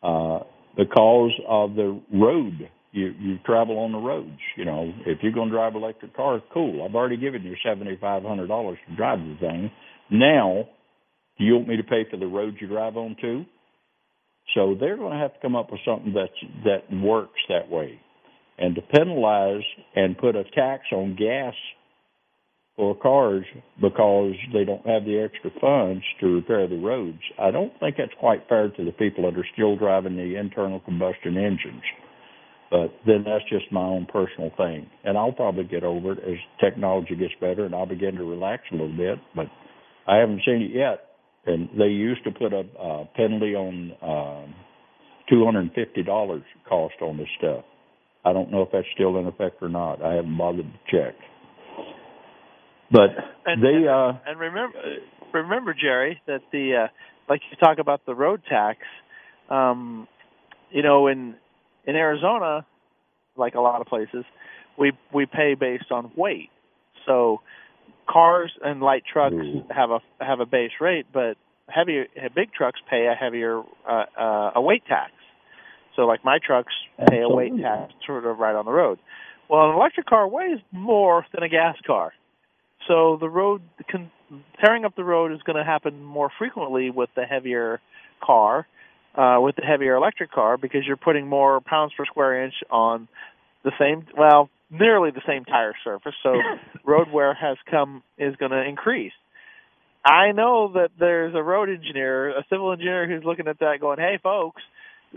uh, 0.03 0.40
because 0.77 1.33
of 1.49 1.75
the 1.75 2.01
road. 2.12 2.68
You 2.92 3.12
you 3.18 3.38
travel 3.44 3.79
on 3.79 3.92
the 3.92 3.99
roads. 3.99 4.38
You 4.57 4.64
know, 4.64 4.92
if 5.07 5.18
you're 5.23 5.33
going 5.33 5.49
to 5.49 5.55
drive 5.55 5.75
electric 5.75 6.14
car, 6.14 6.40
cool. 6.53 6.85
I've 6.85 6.94
already 6.94 7.16
given 7.16 7.42
you 7.42 7.57
seventy 7.64 7.97
five 8.01 8.23
hundred 8.23 8.47
dollars 8.49 8.79
to 8.88 8.97
drive 8.97 9.18
the 9.18 9.37
thing. 9.40 9.70
Now 10.11 10.68
do 11.38 11.44
you 11.44 11.55
want 11.55 11.68
me 11.68 11.77
to 11.77 11.83
pay 11.83 12.05
for 12.11 12.16
the 12.16 12.27
roads 12.27 12.57
you 12.61 12.68
drive 12.68 12.97
on 12.97 13.16
too? 13.20 13.44
So 14.55 14.77
they're 14.79 14.97
going 14.97 15.12
to 15.12 15.18
have 15.18 15.35
to 15.35 15.40
come 15.40 15.57
up 15.57 15.70
with 15.70 15.81
something 15.87 16.12
that's 16.14 16.53
that 16.64 16.94
works 16.94 17.40
that 17.49 17.68
way, 17.70 17.99
and 18.59 18.75
to 18.75 18.83
penalize 18.83 19.62
and 19.97 20.18
put 20.18 20.37
a 20.37 20.44
tax 20.44 20.85
on 20.92 21.16
gas 21.16 21.55
for 22.77 22.97
cars 22.97 23.44
because 23.81 24.35
they 24.53 24.64
don't 24.64 24.87
have 24.87 25.05
the 25.05 25.18
extra 25.18 25.51
funds 25.61 26.03
to 26.20 26.27
repair 26.27 26.66
the 26.66 26.77
roads. 26.77 27.20
I 27.38 27.51
don't 27.51 27.73
think 27.81 27.97
that's 27.97 28.12
quite 28.18 28.49
fair 28.49 28.68
to 28.68 28.85
the 28.85 28.92
people 28.92 29.25
that 29.25 29.38
are 29.38 29.47
still 29.55 29.77
driving 29.77 30.16
the 30.16 30.37
internal 30.37 30.81
combustion 30.81 31.37
engines. 31.37 31.83
But 32.70 32.92
then 33.07 33.23
that's 33.25 33.49
just 33.49 33.70
my 33.70 33.85
own 33.85 34.07
personal 34.07 34.51
thing. 34.57 34.90
And 35.05 35.16
I'll 35.16 35.31
probably 35.31 35.64
get 35.64 35.85
over 35.85 36.12
it 36.12 36.18
as 36.18 36.37
technology 36.61 37.14
gets 37.14 37.35
better 37.40 37.64
and 37.64 37.75
I'll 37.75 37.87
begin 37.87 38.16
to 38.16 38.25
relax 38.25 38.64
a 38.73 38.75
little 38.75 38.97
bit. 38.97 39.20
But 39.37 39.47
I 40.09 40.16
haven't 40.16 40.42
seen 40.44 40.62
it 40.62 40.75
yet 40.75 41.13
and 41.46 41.68
they 41.78 41.87
used 41.87 42.24
to 42.24 42.30
put 42.30 42.52
a, 42.52 42.64
a 42.78 43.09
penalty 43.16 43.54
on 43.54 43.92
um, 44.02 44.54
two 45.28 45.44
hundred 45.44 45.61
and 45.61 45.72
fifty 45.74 46.02
dollars 46.02 46.42
cost 46.68 46.94
on 47.00 47.16
this 47.16 47.28
stuff. 47.38 47.64
I 48.24 48.33
don't 48.33 48.50
know 48.50 48.62
if 48.62 48.70
that's 48.72 48.87
still 48.94 49.18
in 49.18 49.26
effect 49.26 49.62
or 49.62 49.68
not. 49.68 50.02
I 50.02 50.14
haven't 50.14 50.37
bothered 50.38 50.64
to 50.64 50.78
check. 50.90 51.14
But 52.90 53.11
and, 53.44 53.62
they 53.62 53.68
and, 53.68 53.88
uh, 53.88 54.12
and 54.26 54.40
remember 54.40 54.78
remember 55.33 55.74
Jerry 55.74 56.20
that 56.26 56.40
the 56.52 56.85
uh, 56.85 56.88
like 57.28 57.40
you 57.50 57.57
talk 57.57 57.78
about 57.78 58.07
the 58.07 58.14
road 58.14 58.42
tax. 58.48 58.78
Um, 59.50 60.09
you 60.70 60.83
know, 60.83 61.07
in 61.07 61.35
in 61.87 61.96
Arizona, 61.96 62.66
like 63.37 63.54
a 63.54 63.61
lot 63.61 63.80
of 63.80 63.87
places, 63.87 64.24
we 64.78 64.92
we 65.12 65.26
pay 65.26 65.54
based 65.59 65.90
on 65.90 66.11
weight. 66.16 66.50
So 67.07 67.40
cars 68.09 68.53
and 68.62 68.81
light 68.81 69.03
trucks 69.11 69.35
Ooh. 69.35 69.64
have 69.71 69.90
a 69.90 70.01
have 70.21 70.40
a 70.40 70.47
base 70.47 70.73
rate, 70.81 71.07
but 71.12 71.37
heavy 71.69 72.05
big 72.35 72.53
trucks 72.53 72.81
pay 72.88 73.07
a 73.07 73.14
heavier 73.14 73.62
uh, 73.88 74.05
uh, 74.19 74.51
a 74.57 74.61
weight 74.61 74.85
tax. 74.87 75.12
So 75.97 76.03
like 76.03 76.25
my 76.25 76.38
trucks 76.45 76.73
pay 76.99 77.23
Absolutely. 77.23 77.25
a 77.25 77.29
weight 77.29 77.62
tax 77.62 77.93
sort 78.07 78.27
of 78.27 78.38
right 78.38 78.55
on 78.55 78.64
the 78.64 78.73
road. 78.73 78.99
Well, 79.49 79.71
an 79.71 79.77
electric 79.77 80.07
car 80.07 80.27
weighs 80.27 80.59
more 80.73 81.27
than 81.33 81.43
a 81.43 81.49
gas 81.49 81.77
car. 81.87 82.12
So 82.88 83.17
the 83.21 83.29
road 83.29 83.62
con- 83.90 84.11
tearing 84.62 84.85
up 84.85 84.97
the 84.97 85.05
road 85.05 85.33
is 85.33 85.40
going 85.43 85.57
to 85.57 85.64
happen 85.64 86.03
more 86.03 86.31
frequently 86.38 86.90
with 86.90 87.11
the 87.14 87.25
heavier 87.25 87.81
car, 88.23 88.67
uh, 89.14 89.38
with 89.40 89.57
the 89.57 89.62
heavier 89.62 89.95
electric 89.95 90.33
car 90.33 90.57
because 90.57 90.83
you're 90.87 90.97
putting 90.97 91.27
more 91.27 91.61
pounds 91.61 91.93
per 91.97 92.05
square 92.05 92.45
inch 92.45 92.55
on 92.71 93.09
the 93.64 93.73
same 93.79 94.07
well 94.17 94.51
nearly 94.79 95.11
the 95.11 95.23
same 95.27 95.45
tire 95.45 95.75
surface, 95.85 96.15
so 96.23 96.35
road 96.85 97.09
wear 97.13 97.35
has 97.35 97.57
come 97.71 98.03
is 98.19 98.37
going 98.37 98.53
to 98.53 98.63
increase. 98.63 99.13
I 100.05 100.33
know 100.33 100.73
that 100.75 100.91
there's 100.99 101.35
a 101.35 101.43
road 101.43 101.71
engineer, 101.71 102.31
a 102.31 102.45
civil 102.51 102.73
engineer 102.73 103.09
who's 103.09 103.25
looking 103.25 103.49
at 103.49 103.61
that 103.61 103.81
going, 103.81 103.99
"Hey 103.99 104.19
folks, 104.23 104.63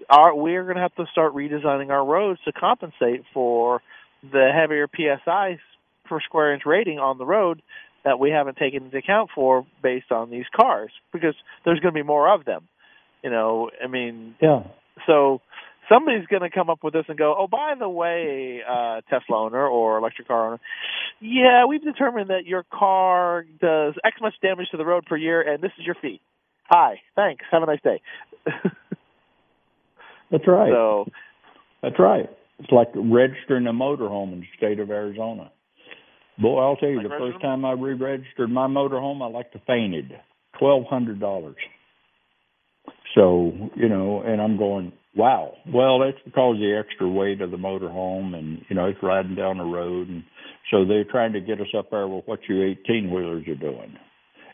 our, 0.09 0.33
we're 0.33 0.63
going 0.63 0.75
to 0.75 0.81
have 0.81 0.95
to 0.95 1.05
start 1.11 1.33
redesigning 1.33 1.89
our 1.89 2.05
roads 2.05 2.39
to 2.45 2.53
compensate 2.53 3.23
for 3.33 3.81
the 4.23 4.49
heavier 4.53 4.87
PSI 4.95 5.59
per 6.05 6.21
square 6.21 6.53
inch 6.53 6.63
rating 6.65 6.99
on 6.99 7.17
the 7.17 7.25
road 7.25 7.61
that 8.05 8.19
we 8.19 8.29
haven't 8.29 8.57
taken 8.57 8.85
into 8.85 8.97
account 8.97 9.29
for 9.35 9.65
based 9.83 10.11
on 10.11 10.29
these 10.29 10.45
cars 10.55 10.91
because 11.11 11.35
there's 11.65 11.79
going 11.79 11.93
to 11.93 11.99
be 11.99 12.07
more 12.07 12.33
of 12.33 12.45
them." 12.45 12.67
You 13.23 13.31
know, 13.31 13.71
I 13.83 13.87
mean, 13.87 14.35
yeah. 14.41 14.63
So 15.05 15.41
somebody's 15.89 16.25
going 16.27 16.41
to 16.41 16.49
come 16.49 16.69
up 16.69 16.83
with 16.83 16.93
this 16.93 17.05
and 17.07 17.17
go, 17.17 17.35
oh, 17.37 17.47
by 17.47 17.73
the 17.77 17.89
way, 17.89 18.61
uh, 18.67 19.01
Tesla 19.09 19.45
owner 19.45 19.67
or 19.67 19.97
electric 19.97 20.27
car 20.27 20.47
owner, 20.47 20.59
yeah, 21.19 21.65
we've 21.65 21.83
determined 21.83 22.29
that 22.29 22.45
your 22.45 22.63
car 22.71 23.45
does 23.59 23.95
X 24.03 24.17
much 24.21 24.33
damage 24.41 24.67
to 24.71 24.77
the 24.77 24.85
road 24.85 25.05
per 25.05 25.17
year, 25.17 25.41
and 25.41 25.61
this 25.63 25.71
is 25.79 25.85
your 25.85 25.95
fee. 26.01 26.21
Hi, 26.69 26.99
thanks. 27.15 27.45
Have 27.51 27.63
a 27.63 27.65
nice 27.65 27.81
day. 27.81 28.01
That's 30.31 30.47
right. 30.47 30.71
So, 30.71 31.05
that's 31.81 31.95
right. 31.99 32.29
It's 32.59 32.71
like 32.71 32.89
registering 32.95 33.67
a 33.67 33.71
motorhome 33.71 34.33
in 34.33 34.41
the 34.41 34.47
state 34.57 34.79
of 34.79 34.89
Arizona. 34.89 35.51
Boy, 36.39 36.59
I'll 36.59 36.75
tell 36.75 36.89
you, 36.89 36.97
like 36.97 37.07
the 37.07 37.17
first 37.17 37.41
time 37.41 37.65
I 37.65 37.71
re-registered 37.71 38.49
my 38.49 38.67
motorhome, 38.67 39.21
I 39.23 39.29
like 39.29 39.51
to 39.53 39.61
fainted. 39.65 40.11
Twelve 40.59 40.85
hundred 40.89 41.19
dollars. 41.19 41.55
So 43.15 43.51
you 43.75 43.89
know, 43.89 44.21
and 44.21 44.41
I'm 44.41 44.57
going, 44.57 44.91
wow. 45.17 45.53
Well, 45.73 45.99
that's 45.99 46.17
because 46.23 46.55
of 46.55 46.59
the 46.59 46.77
extra 46.79 47.09
weight 47.09 47.41
of 47.41 47.51
the 47.51 47.57
motorhome, 47.57 48.35
and 48.35 48.59
you 48.69 48.75
know, 48.75 48.85
it's 48.85 48.99
riding 49.01 49.35
down 49.35 49.57
the 49.57 49.63
road, 49.63 50.07
and 50.07 50.23
so 50.71 50.85
they're 50.85 51.03
trying 51.03 51.33
to 51.33 51.41
get 51.41 51.59
us 51.59 51.73
up 51.77 51.89
there 51.91 52.07
with 52.07 52.25
what 52.25 52.39
you 52.47 52.63
18 52.63 53.11
wheelers 53.11 53.47
are 53.47 53.55
doing. 53.55 53.95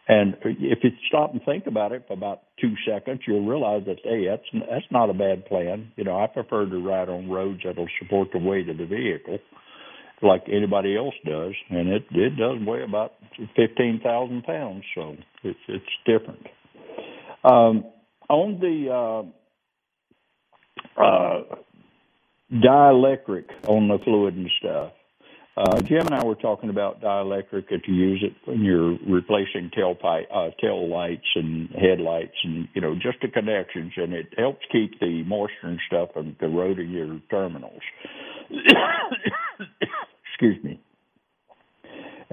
And 0.08 0.36
if 0.44 0.80
you 0.84 0.90
stop 1.08 1.32
and 1.32 1.42
think 1.46 1.66
about 1.66 1.94
it 1.94 2.04
for 2.08 2.14
about 2.14 2.42
two 2.60 2.74
seconds, 2.86 3.22
you'll 3.26 3.46
realize 3.46 3.84
that 3.86 3.98
hey, 4.04 4.26
that's 4.30 4.66
that's 4.70 4.86
not 4.92 5.10
a 5.10 5.14
bad 5.14 5.46
plan. 5.46 5.92
You 5.96 6.04
know, 6.04 6.20
I 6.20 6.28
prefer 6.28 6.66
to 6.66 6.78
ride 6.86 7.08
on 7.08 7.30
roads 7.30 7.62
that'll 7.64 7.88
support 8.02 8.30
the 8.34 8.40
weight 8.40 8.68
of 8.68 8.78
the 8.78 8.86
vehicle, 8.86 9.40
like 10.22 10.44
anybody 10.52 10.98
else 10.98 11.14
does, 11.26 11.54
and 11.70 11.88
it 11.88 12.04
it 12.12 12.32
does 12.32 12.58
weigh 12.68 12.84
about 12.84 13.14
fifteen 13.56 14.02
thousand 14.04 14.44
pounds, 14.44 14.84
so 14.94 15.16
it's 15.44 15.60
it's 15.70 15.86
different. 16.06 16.48
Um, 17.46 17.86
on 18.30 18.60
the 18.60 18.90
uh, 18.92 19.43
uh, 20.98 21.42
dielectric 22.52 23.46
on 23.68 23.88
the 23.88 23.98
fluid 24.04 24.36
and 24.36 24.50
stuff. 24.60 24.92
Uh, 25.56 25.80
Jim 25.82 26.08
and 26.08 26.16
I 26.16 26.24
were 26.24 26.34
talking 26.36 26.70
about 26.72 27.00
dielectric 27.00 27.66
and 27.70 27.84
to 27.84 27.92
use 27.92 28.24
it 28.24 28.34
when 28.46 28.64
you're 28.64 28.98
replacing 29.08 29.70
tailpipe, 29.78 30.26
uh, 30.34 30.50
tail 30.60 30.90
lights 30.90 31.28
and 31.36 31.70
headlights 31.70 32.34
and, 32.44 32.68
you 32.74 32.82
know, 32.82 32.96
just 32.96 33.20
the 33.22 33.28
connections 33.28 33.94
and 33.96 34.14
it 34.14 34.34
helps 34.36 34.66
keep 34.72 35.00
the 35.00 35.24
moisture 35.26 35.68
and 35.68 35.80
stuff 35.86 36.10
from 36.14 36.36
corroding 36.40 36.90
your 36.90 37.20
terminals. 37.30 37.82
Excuse 40.34 40.64
me. 40.64 40.82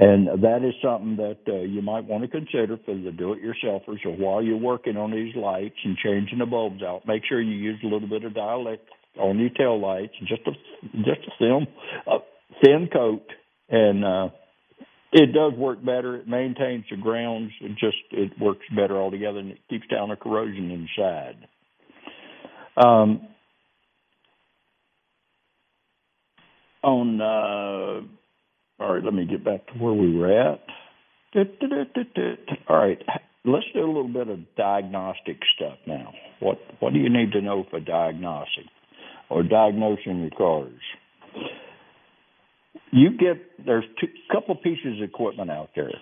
And 0.02 0.42
that 0.42 0.64
is 0.64 0.72
something 0.82 1.16
that 1.16 1.40
uh, 1.46 1.60
you 1.60 1.82
might 1.82 2.06
want 2.06 2.22
to 2.22 2.28
consider 2.28 2.78
for 2.86 2.94
the 2.94 3.12
do-it-yourselfers. 3.12 4.06
Or 4.06 4.16
while 4.16 4.42
you're 4.42 4.56
working 4.56 4.96
on 4.96 5.10
these 5.10 5.36
lights 5.36 5.76
and 5.84 5.94
changing 5.98 6.38
the 6.38 6.46
bulbs 6.46 6.82
out, 6.82 7.06
make 7.06 7.22
sure 7.28 7.38
you 7.38 7.54
use 7.54 7.78
a 7.84 7.86
little 7.86 8.08
bit 8.08 8.24
of 8.24 8.32
dielectric 8.32 8.78
on 9.18 9.38
your 9.38 9.50
tail 9.50 9.78
lights, 9.78 10.14
just 10.20 10.40
a 10.46 10.52
just 10.96 11.20
a 11.26 11.30
thin 11.38 11.66
a 12.06 12.18
thin 12.64 12.88
coat, 12.90 13.26
and 13.68 14.02
uh, 14.02 14.28
it 15.12 15.34
does 15.34 15.52
work 15.58 15.84
better. 15.84 16.16
It 16.16 16.26
maintains 16.26 16.84
the 16.90 16.96
grounds. 16.96 17.52
It 17.60 17.72
just 17.72 17.98
it 18.10 18.32
works 18.40 18.64
better 18.74 18.96
altogether, 18.96 19.40
and 19.40 19.50
it 19.50 19.58
keeps 19.68 19.86
down 19.88 20.08
the 20.08 20.16
corrosion 20.16 20.70
inside. 20.70 21.46
Um, 22.82 23.28
on 26.82 27.20
uh, 27.20 28.06
all 28.80 28.94
right, 28.94 29.04
let 29.04 29.12
me 29.12 29.26
get 29.26 29.44
back 29.44 29.66
to 29.66 29.72
where 29.74 29.92
we 29.92 30.16
were 30.16 30.32
at. 30.32 30.60
All 32.68 32.76
right, 32.76 32.98
let's 33.44 33.66
do 33.74 33.80
a 33.80 33.86
little 33.86 34.08
bit 34.08 34.28
of 34.28 34.38
diagnostic 34.56 35.38
stuff 35.54 35.78
now. 35.86 36.12
What 36.40 36.58
what 36.80 36.92
do 36.92 36.98
you 36.98 37.10
need 37.10 37.32
to 37.32 37.42
know 37.42 37.66
for 37.70 37.78
diagnosing 37.78 38.68
or 39.28 39.42
diagnosing 39.42 40.20
your 40.20 40.30
cars? 40.30 40.80
You 42.90 43.10
get 43.10 43.64
there's 43.64 43.84
a 44.02 44.34
couple 44.34 44.56
pieces 44.56 45.00
of 45.00 45.08
equipment 45.08 45.50
out 45.50 45.70
there. 45.76 45.92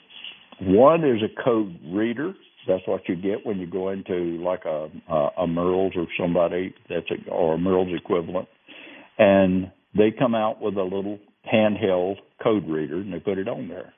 One 0.61 1.05
is 1.05 1.23
a 1.23 1.43
code 1.43 1.79
reader. 1.93 2.33
That's 2.67 2.87
what 2.87 3.09
you 3.09 3.17
get 3.17 3.45
when 3.45 3.59
you 3.59 3.67
go 3.67 3.91
into 3.91 4.41
like 4.43 4.64
a 4.64 4.88
a, 5.11 5.29
a 5.38 5.47
Merle's 5.47 5.93
or 5.97 6.07
somebody 6.19 6.75
that's 6.88 7.07
a, 7.11 7.31
or 7.31 7.55
a 7.55 7.59
Merle's 7.59 7.95
equivalent, 7.95 8.49
and 9.19 9.73
they 9.97 10.12
come 10.17 10.35
out 10.35 10.62
with 10.62 10.77
a 10.77 10.83
little 10.83 11.19
handheld 11.53 12.17
code 12.42 12.68
reader 12.68 12.96
and 12.96 13.12
they 13.12 13.20
put 13.20 13.38
it 13.38 13.48
on 13.48 13.68
there. 13.68 13.92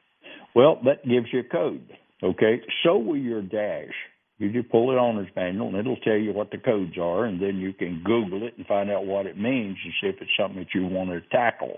Well, 0.54 0.80
that 0.84 1.06
gives 1.08 1.26
you 1.32 1.40
a 1.40 1.44
code. 1.44 1.86
Okay, 2.22 2.60
so 2.84 2.98
will 2.98 3.16
your 3.16 3.42
dash. 3.42 3.94
You 4.38 4.50
just 4.52 4.70
pull 4.70 4.90
it 4.90 4.98
owner's 4.98 5.28
manual 5.36 5.68
and 5.68 5.76
it'll 5.76 5.96
tell 5.96 6.16
you 6.16 6.32
what 6.32 6.50
the 6.50 6.58
codes 6.58 6.96
are, 6.98 7.26
and 7.26 7.40
then 7.40 7.56
you 7.56 7.72
can 7.72 8.02
Google 8.04 8.46
it 8.46 8.54
and 8.56 8.66
find 8.66 8.90
out 8.90 9.06
what 9.06 9.26
it 9.26 9.38
means 9.38 9.76
and 9.84 9.92
see 10.00 10.08
if 10.08 10.16
it's 10.20 10.30
something 10.38 10.58
that 10.58 10.74
you 10.74 10.86
want 10.86 11.10
to 11.10 11.20
tackle. 11.28 11.76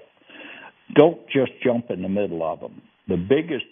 Don't 0.95 1.21
just 1.29 1.53
jump 1.65 1.91
in 1.91 2.03
the 2.03 2.09
middle 2.09 2.43
of 2.43 2.61
them. 2.61 2.81
The 3.09 3.17
biggest 3.17 3.65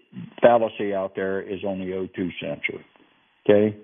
fallacy 0.42 0.92
out 0.92 1.14
there 1.14 1.40
is 1.40 1.62
on 1.64 1.78
the 1.78 1.86
O2 1.86 2.30
sensor. 2.40 2.84
Okay, 3.48 3.76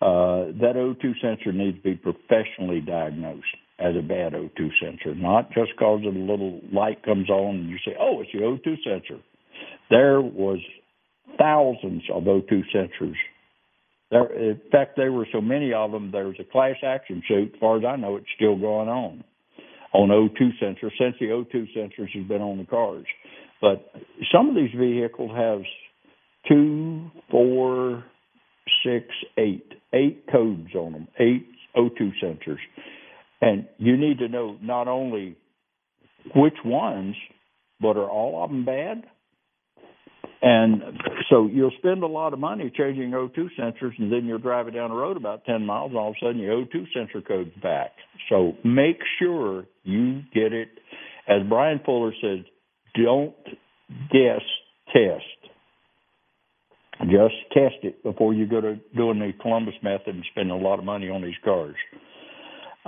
uh, 0.00 0.52
that 0.60 0.74
O2 0.76 1.20
sensor 1.20 1.52
needs 1.52 1.76
to 1.78 1.82
be 1.82 1.94
professionally 1.94 2.80
diagnosed 2.80 3.44
as 3.78 3.94
a 3.96 4.02
bad 4.02 4.32
O2 4.32 4.70
sensor, 4.82 5.14
not 5.14 5.52
just 5.52 5.70
because 5.76 6.02
a 6.04 6.08
little 6.08 6.60
light 6.72 7.02
comes 7.04 7.30
on 7.30 7.56
and 7.56 7.70
you 7.70 7.78
say, 7.84 7.94
"Oh, 7.98 8.20
it's 8.20 8.34
your 8.34 8.42
O2 8.42 8.76
sensor." 8.82 9.20
There 9.90 10.20
was 10.20 10.58
thousands 11.38 12.02
of 12.10 12.24
O2 12.24 12.64
sensors. 12.74 13.16
There, 14.10 14.26
in 14.32 14.60
fact, 14.72 14.96
there 14.96 15.12
were 15.12 15.26
so 15.32 15.40
many 15.40 15.72
of 15.72 15.92
them. 15.92 16.10
There 16.10 16.26
was 16.26 16.40
a 16.40 16.44
class 16.44 16.76
action 16.82 17.22
suit. 17.28 17.52
As 17.54 17.60
far 17.60 17.76
as 17.76 17.84
I 17.84 17.96
know, 17.96 18.16
it's 18.16 18.30
still 18.34 18.56
going 18.56 18.88
on 18.88 19.22
on 19.92 20.08
O2 20.08 20.50
sensors 20.62 20.92
since 20.98 21.16
the 21.20 21.26
O2 21.26 21.68
sensors 21.76 22.10
has 22.12 22.26
been 22.26 22.42
on 22.42 22.58
the 22.58 22.64
cars. 22.64 23.06
But 23.60 23.92
some 24.32 24.48
of 24.48 24.54
these 24.54 24.74
vehicles 24.76 25.30
have 25.36 25.62
two, 26.48 27.10
four, 27.30 28.04
six, 28.84 29.06
eight, 29.36 29.72
eight 29.92 30.24
codes 30.30 30.74
on 30.74 30.92
them, 30.92 31.08
eight 31.18 31.46
O2 31.76 32.12
sensors. 32.22 32.58
And 33.40 33.68
you 33.78 33.96
need 33.96 34.18
to 34.18 34.28
know 34.28 34.56
not 34.60 34.88
only 34.88 35.36
which 36.34 36.56
ones, 36.64 37.14
but 37.80 37.96
are 37.96 38.10
all 38.10 38.42
of 38.42 38.50
them 38.50 38.64
bad? 38.64 39.04
And 40.40 40.82
so 41.30 41.46
you'll 41.46 41.72
spend 41.78 42.02
a 42.02 42.06
lot 42.06 42.32
of 42.32 42.38
money 42.38 42.72
changing 42.76 43.10
O2 43.10 43.48
sensors, 43.58 43.98
and 43.98 44.12
then 44.12 44.24
you're 44.24 44.38
driving 44.38 44.74
down 44.74 44.90
the 44.90 44.96
road 44.96 45.16
about 45.16 45.44
10 45.44 45.66
miles, 45.66 45.90
and 45.90 45.98
all 45.98 46.10
of 46.10 46.16
a 46.20 46.24
sudden 46.24 46.40
your 46.40 46.64
O2 46.64 46.86
sensor 46.94 47.20
code's 47.20 47.50
back. 47.60 47.92
So 48.28 48.52
make 48.64 48.98
sure 49.18 49.66
you 49.82 50.22
get 50.32 50.52
it. 50.52 50.68
As 51.28 51.42
Brian 51.48 51.80
Fuller 51.84 52.12
said, 52.20 52.44
don't 52.94 53.34
guess, 54.12 54.42
test. 54.92 55.24
Just 57.02 57.34
test 57.52 57.76
it 57.82 58.02
before 58.02 58.34
you 58.34 58.46
go 58.46 58.60
to 58.60 58.76
doing 58.96 59.18
the 59.18 59.32
Columbus 59.40 59.74
method 59.82 60.14
and 60.14 60.24
spending 60.30 60.52
a 60.52 60.58
lot 60.58 60.78
of 60.78 60.84
money 60.84 61.08
on 61.08 61.22
these 61.22 61.38
cars. 61.44 61.76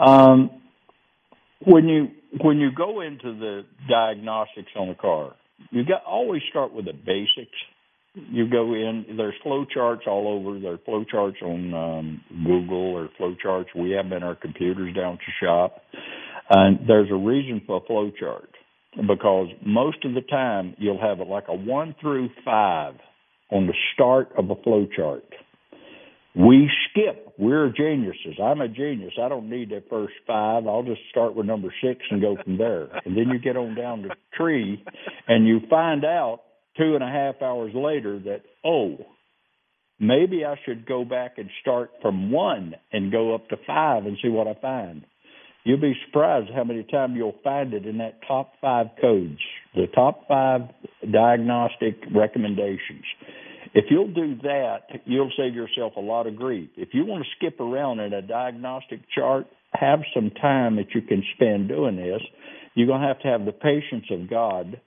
Um, 0.01 0.51
when 1.65 1.89
you 1.89 2.09
when 2.41 2.59
you 2.59 2.71
go 2.75 3.01
into 3.01 3.39
the 3.39 3.63
diagnostics 3.89 4.71
on 4.77 4.89
a 4.89 4.95
car, 4.95 5.35
you 5.71 5.85
got 5.85 6.05
always 6.05 6.43
start 6.49 6.73
with 6.73 6.87
the 6.87 6.93
basics. 6.93 7.57
You 8.15 8.49
go 8.49 8.75
in. 8.75 9.05
There's 9.17 9.35
flow 9.43 9.65
charts 9.65 10.03
all 10.07 10.27
over. 10.27 10.59
There's 10.59 10.81
flow 10.85 11.05
charts 11.05 11.37
on 11.43 11.75
um, 11.75 12.21
Google 12.45 12.97
or 12.97 13.09
flow 13.19 13.37
charts 13.41 13.71
we 13.77 13.91
have 13.91 14.11
in 14.11 14.23
our 14.23 14.35
computers 14.35 14.95
down 14.97 15.19
to 15.19 15.45
shop. 15.45 15.83
And 16.49 16.81
there's 16.89 17.11
a 17.11 17.15
reason 17.15 17.63
for 17.67 17.77
a 17.77 17.87
flow 17.87 18.11
chart 18.19 18.51
because 18.97 19.49
most 19.65 20.05
of 20.05 20.15
the 20.15 20.23
time 20.23 20.75
you'll 20.79 21.01
have 21.01 21.25
like 21.27 21.45
a 21.49 21.55
one 21.55 21.95
through 22.01 22.31
five 22.45 22.95
on 23.53 23.67
the 23.67 23.75
start 23.95 24.31
of 24.37 24.51
a 24.51 24.57
flow 24.63 24.87
chart. 24.97 25.25
We 26.35 26.71
skip. 26.89 27.35
We're 27.39 27.71
geniuses. 27.71 28.39
I'm 28.43 28.61
a 28.61 28.69
genius. 28.69 29.15
I 29.21 29.29
don't 29.29 29.51
need 29.51 29.71
that 29.71 29.89
first 29.91 30.15
five. 30.27 30.67
I'll 30.67 30.83
just 30.83 31.01
start 31.11 31.35
with 31.35 31.47
number 31.47 31.75
six 31.83 32.01
and 32.11 32.21
go 32.21 32.37
from 32.43 32.57
there. 32.57 32.85
And 33.05 33.17
then 33.17 33.31
you 33.31 33.39
get 33.39 33.57
on 33.57 33.75
down 33.75 34.03
the 34.03 34.15
tree 34.37 34.83
and 35.27 35.47
you 35.49 35.61
find 35.69 36.05
out 36.05 36.41
two 36.77 36.95
and 36.95 37.03
a 37.03 37.09
half 37.09 37.43
hours 37.43 37.73
later 37.75 38.19
that, 38.21 38.43
oh, 38.65 38.99
maybe 39.99 40.45
I 40.45 40.55
should 40.65 40.87
go 40.87 41.05
back 41.05 41.39
and 41.39 41.51
start 41.61 41.91
from 42.01 42.31
one 42.31 42.75
and 42.93 43.11
go 43.11 43.35
up 43.35 43.49
to 43.49 43.57
five 43.67 44.07
and 44.07 44.17
see 44.23 44.29
what 44.29 44.47
I 44.47 44.55
find. 44.61 45.05
You'll 45.65 45.81
be 45.81 45.95
surprised 46.07 46.51
how 46.55 46.65
many 46.65 46.85
times 46.85 47.15
you'll 47.17 47.35
find 47.45 47.75
it 47.75 47.87
in 47.87 47.99
that 47.99 48.21
top 48.27 48.53
five 48.61 48.87
codes, 49.01 49.41
the 49.75 49.87
top 49.95 50.27
five 50.27 50.63
diagnostic 51.13 51.97
recommendations. 52.15 53.05
If 53.73 53.85
you'll 53.91 54.13
do 54.13 54.37
that, 54.43 54.81
you'll 55.05 55.31
save 55.37 55.55
yourself 55.55 55.95
a 55.97 56.01
lot 56.01 56.27
of 56.27 56.37
grief. 56.37 56.71
If 56.77 56.89
you 56.93 57.05
want 57.05 57.25
to 57.25 57.31
skip 57.37 57.61
around 57.61 58.01
in 58.01 58.13
a 58.13 58.23
diagnostic 58.23 59.01
chart, 59.15 59.47
have 59.73 60.01
some 60.15 60.31
time 60.31 60.77
that 60.77 60.95
you 60.95 61.03
can 61.03 61.23
spend 61.35 61.69
doing 61.69 61.97
this. 61.97 62.21
You're 62.75 62.89
going 62.89 63.03
to 63.03 63.07
have 63.07 63.21
to 63.21 63.29
have 63.29 63.45
the 63.45 63.53
patience 63.53 64.07
of 64.11 64.29
God, 64.29 64.81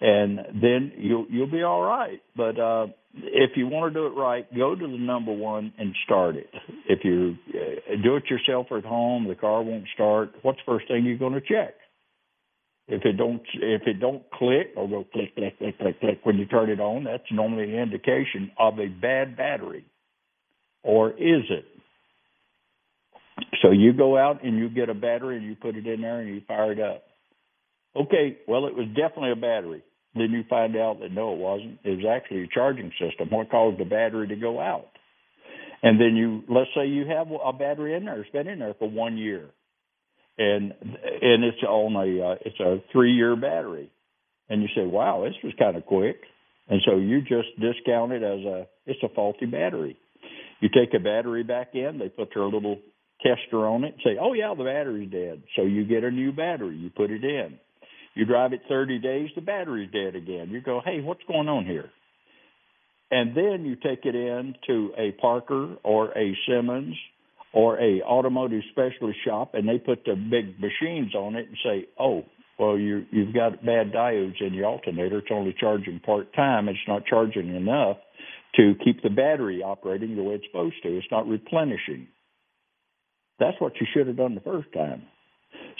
and 0.00 0.38
then 0.60 0.92
you'll 0.98 1.26
you'll 1.30 1.50
be 1.50 1.62
all 1.62 1.82
right. 1.82 2.20
But 2.36 2.58
uh, 2.58 2.86
if 3.14 3.52
you 3.56 3.66
want 3.68 3.92
to 3.92 4.00
do 4.00 4.06
it 4.06 4.18
right, 4.18 4.46
go 4.54 4.74
to 4.74 4.86
the 4.86 4.98
number 4.98 5.32
one 5.32 5.72
and 5.78 5.94
start 6.04 6.36
it. 6.36 6.50
If 6.88 7.00
you 7.04 7.36
uh, 7.48 8.02
do 8.02 8.16
it 8.16 8.24
yourself 8.28 8.66
at 8.76 8.84
home, 8.84 9.26
the 9.26 9.34
car 9.34 9.62
won't 9.62 9.86
start. 9.94 10.32
What's 10.42 10.58
the 10.66 10.72
first 10.72 10.88
thing 10.88 11.04
you're 11.04 11.18
going 11.18 11.34
to 11.34 11.40
check? 11.40 11.74
If 12.88 13.04
it 13.04 13.16
don't 13.16 13.42
if 13.54 13.82
it 13.86 13.98
don't 13.98 14.22
click 14.30 14.68
or 14.76 14.88
go 14.88 15.04
click 15.12 15.34
click 15.34 15.58
click 15.58 15.78
click 15.78 16.00
click 16.00 16.20
when 16.22 16.36
you 16.36 16.46
turn 16.46 16.70
it 16.70 16.78
on, 16.78 17.02
that's 17.04 17.24
normally 17.32 17.74
an 17.74 17.80
indication 17.80 18.52
of 18.58 18.78
a 18.78 18.86
bad 18.86 19.36
battery. 19.36 19.84
Or 20.84 21.10
is 21.10 21.42
it? 21.50 21.64
So 23.60 23.72
you 23.72 23.92
go 23.92 24.16
out 24.16 24.44
and 24.44 24.56
you 24.56 24.68
get 24.68 24.88
a 24.88 24.94
battery 24.94 25.36
and 25.36 25.44
you 25.44 25.56
put 25.56 25.74
it 25.74 25.86
in 25.86 26.00
there 26.00 26.20
and 26.20 26.28
you 26.28 26.42
fire 26.46 26.72
it 26.72 26.80
up. 26.80 27.02
Okay, 27.96 28.38
well 28.46 28.66
it 28.66 28.74
was 28.74 28.86
definitely 28.94 29.32
a 29.32 29.36
battery. 29.36 29.82
Then 30.14 30.30
you 30.30 30.44
find 30.48 30.76
out 30.76 31.00
that 31.00 31.10
no, 31.10 31.32
it 31.32 31.38
wasn't. 31.38 31.80
It 31.82 31.90
was 31.90 32.06
actually 32.08 32.44
a 32.44 32.48
charging 32.54 32.92
system. 33.00 33.30
What 33.30 33.50
caused 33.50 33.80
the 33.80 33.84
battery 33.84 34.28
to 34.28 34.36
go 34.36 34.60
out? 34.60 34.86
And 35.82 36.00
then 36.00 36.14
you 36.14 36.44
let's 36.48 36.70
say 36.72 36.86
you 36.86 37.04
have 37.08 37.26
a 37.44 37.52
battery 37.52 37.94
in 37.96 38.04
there, 38.04 38.20
it's 38.20 38.30
been 38.30 38.46
in 38.46 38.60
there 38.60 38.74
for 38.78 38.88
one 38.88 39.18
year 39.18 39.50
and 40.38 40.72
and 40.72 41.44
it's 41.44 41.62
on 41.62 41.94
a 41.96 42.26
uh, 42.26 42.34
it's 42.44 42.60
a 42.60 42.82
three 42.92 43.12
year 43.12 43.36
battery, 43.36 43.90
and 44.48 44.62
you 44.62 44.68
say, 44.74 44.84
wow, 44.84 45.24
this 45.24 45.34
was 45.42 45.52
kind 45.58 45.76
of 45.76 45.86
quick, 45.86 46.16
and 46.68 46.80
so 46.86 46.96
you 46.96 47.20
just 47.20 47.48
discount 47.60 48.12
it 48.12 48.22
as 48.22 48.40
a 48.44 48.66
it's 48.86 49.02
a 49.02 49.08
faulty 49.14 49.46
battery. 49.46 49.96
You 50.60 50.68
take 50.68 50.94
a 50.94 51.02
battery 51.02 51.42
back 51.42 51.70
in, 51.74 51.98
they 51.98 52.08
put 52.08 52.30
their 52.34 52.44
little 52.44 52.78
tester 53.22 53.66
on 53.66 53.84
it, 53.84 53.94
and 53.94 54.02
say, 54.04 54.16
oh 54.20 54.32
yeah, 54.32 54.54
the 54.56 54.64
battery's 54.64 55.10
dead. 55.10 55.42
So 55.54 55.62
you 55.62 55.84
get 55.84 56.04
a 56.04 56.10
new 56.10 56.32
battery, 56.32 56.76
you 56.76 56.90
put 56.90 57.10
it 57.10 57.24
in. 57.24 57.58
You 58.14 58.24
drive 58.24 58.54
it 58.54 58.62
30 58.66 58.98
days, 58.98 59.28
the 59.34 59.42
battery's 59.42 59.90
dead 59.92 60.16
again. 60.16 60.48
You 60.48 60.62
go, 60.62 60.80
hey, 60.82 61.02
what's 61.02 61.20
going 61.28 61.48
on 61.48 61.66
here? 61.66 61.90
And 63.10 63.36
then 63.36 63.66
you 63.66 63.76
take 63.76 64.04
it 64.04 64.14
in 64.14 64.54
to 64.66 64.90
a 64.96 65.12
Parker 65.20 65.76
or 65.84 66.16
a 66.16 66.34
Simmons 66.48 66.96
or 67.56 67.80
a 67.80 68.02
automotive 68.02 68.60
specialist 68.70 69.18
shop 69.24 69.54
and 69.54 69.66
they 69.66 69.78
put 69.78 70.04
the 70.04 70.14
big 70.14 70.60
machines 70.60 71.14
on 71.14 71.34
it 71.34 71.48
and 71.48 71.56
say, 71.64 71.88
oh, 71.98 72.22
well, 72.58 72.76
you 72.76 73.06
you've 73.10 73.34
got 73.34 73.64
bad 73.64 73.92
diodes 73.92 74.42
in 74.42 74.52
your 74.52 74.66
alternator. 74.66 75.18
It's 75.18 75.28
only 75.30 75.54
charging 75.58 75.98
part 76.00 76.34
time. 76.34 76.68
It's 76.68 76.78
not 76.86 77.06
charging 77.06 77.54
enough 77.54 77.96
to 78.56 78.74
keep 78.84 79.02
the 79.02 79.08
battery 79.08 79.62
operating 79.62 80.16
the 80.16 80.22
way 80.22 80.34
it's 80.34 80.44
supposed 80.46 80.76
to. 80.82 80.98
It's 80.98 81.06
not 81.10 81.26
replenishing. 81.26 82.08
That's 83.38 83.58
what 83.58 83.72
you 83.80 83.86
should 83.94 84.06
have 84.06 84.18
done 84.18 84.34
the 84.34 84.42
first 84.42 84.68
time. 84.74 85.04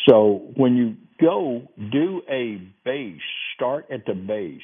So 0.08 0.52
when 0.56 0.76
you 0.76 0.96
go 1.20 1.68
do 1.92 2.22
a 2.30 2.56
base, 2.86 3.20
start 3.54 3.86
at 3.90 4.06
the 4.06 4.14
base. 4.14 4.60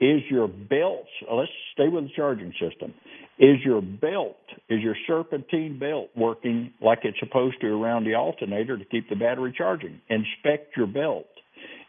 Is 0.00 0.22
your 0.30 0.48
belt, 0.48 1.06
let's 1.30 1.50
stay 1.72 1.88
with 1.88 2.04
the 2.04 2.10
charging 2.16 2.52
system. 2.60 2.94
Is 3.38 3.56
your 3.64 3.80
belt, 3.80 4.36
is 4.68 4.80
your 4.80 4.94
serpentine 5.06 5.78
belt 5.78 6.10
working 6.16 6.72
like 6.80 7.00
it's 7.02 7.18
supposed 7.18 7.60
to 7.60 7.66
around 7.68 8.04
the 8.04 8.14
alternator 8.14 8.76
to 8.76 8.84
keep 8.84 9.08
the 9.08 9.16
battery 9.16 9.54
charging? 9.56 10.00
Inspect 10.08 10.76
your 10.76 10.86
belt. 10.86 11.26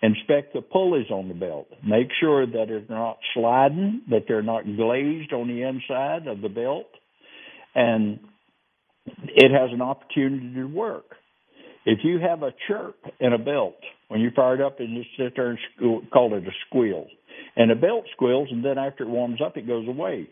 Inspect 0.02 0.54
the 0.54 0.62
pulleys 0.62 1.10
on 1.10 1.28
the 1.28 1.34
belt. 1.34 1.68
Make 1.86 2.10
sure 2.20 2.46
that 2.46 2.66
they're 2.68 2.84
not 2.90 3.18
sliding, 3.34 4.02
that 4.10 4.26
they're 4.28 4.44
not 4.44 4.64
glazed 4.64 5.34
on 5.34 5.48
the 5.48 5.64
inside 5.64 6.28
of 6.28 6.42
the 6.42 6.50
belt, 6.50 6.88
and 7.74 8.20
it 9.06 9.52
has 9.52 9.72
an 9.72 9.82
opportunity 9.82 10.54
to 10.56 10.66
work. 10.66 11.06
If 11.86 12.00
you 12.04 12.20
have 12.20 12.44
a 12.44 12.52
chirp 12.68 12.98
in 13.20 13.34
a 13.34 13.38
belt 13.38 13.76
when 14.08 14.20
you 14.20 14.32
fire 14.36 14.56
it 14.56 14.62
up 14.62 14.80
and 14.80 14.96
you 14.96 15.04
sit 15.18 15.34
there 15.36 15.52
and 15.52 16.10
call 16.12 16.36
it 16.36 16.44
a 16.44 16.52
squeal, 16.68 17.06
and 17.56 17.72
the 17.72 17.76
belt 17.76 18.06
squeals, 18.14 18.50
and 18.52 18.64
then 18.64 18.78
after 18.78 19.04
it 19.04 19.10
warms 19.10 19.42
up, 19.42 19.58
it 19.58 19.68
goes 19.68 19.88
away. 19.88 20.28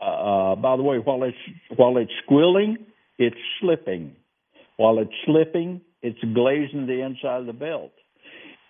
Uh, 0.00 0.54
by 0.56 0.76
the 0.76 0.82
way, 0.82 0.98
while 0.98 1.22
it's 1.22 1.36
while 1.76 1.96
it's 1.96 2.12
squealing, 2.24 2.78
it's 3.18 3.36
slipping. 3.60 4.16
While 4.76 4.98
it's 4.98 5.14
slipping, 5.24 5.80
it's 6.02 6.18
glazing 6.34 6.86
the 6.86 7.00
inside 7.04 7.40
of 7.40 7.46
the 7.46 7.52
belt. 7.52 7.92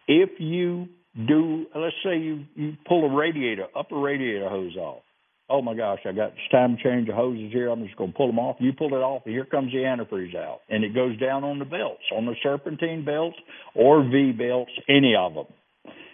If 0.07 0.31
you 0.39 0.89
do, 1.27 1.67
let's 1.75 1.97
say 2.05 2.19
you 2.19 2.45
you 2.55 2.77
pull 2.87 3.05
a 3.11 3.15
radiator, 3.15 3.67
upper 3.77 3.99
radiator 3.99 4.49
hose 4.49 4.77
off. 4.77 5.03
Oh 5.49 5.61
my 5.61 5.75
gosh, 5.75 6.01
I 6.07 6.13
got 6.13 6.29
it's 6.29 6.51
time 6.51 6.77
to 6.77 6.83
change 6.83 7.09
the 7.09 7.15
hoses 7.15 7.53
here. 7.53 7.69
I'm 7.71 7.85
just 7.85 7.97
going 7.97 8.13
to 8.13 8.17
pull 8.17 8.29
them 8.29 8.39
off. 8.39 8.57
You 8.61 8.73
pull 8.73 8.95
it 8.95 9.03
off, 9.03 9.23
and 9.25 9.35
here 9.35 9.45
comes 9.45 9.73
the 9.73 9.79
antifreeze 9.79 10.37
out, 10.37 10.61
and 10.69 10.85
it 10.85 10.95
goes 10.95 11.19
down 11.19 11.45
on 11.45 11.59
the 11.59 11.65
belts, 11.65 12.03
on 12.15 12.27
the 12.27 12.35
serpentine 12.43 13.05
belts 13.05 13.37
or 13.75 14.03
V 14.03 14.33
belts, 14.33 14.73
any 14.89 15.15
of 15.15 15.35
them. 15.35 15.47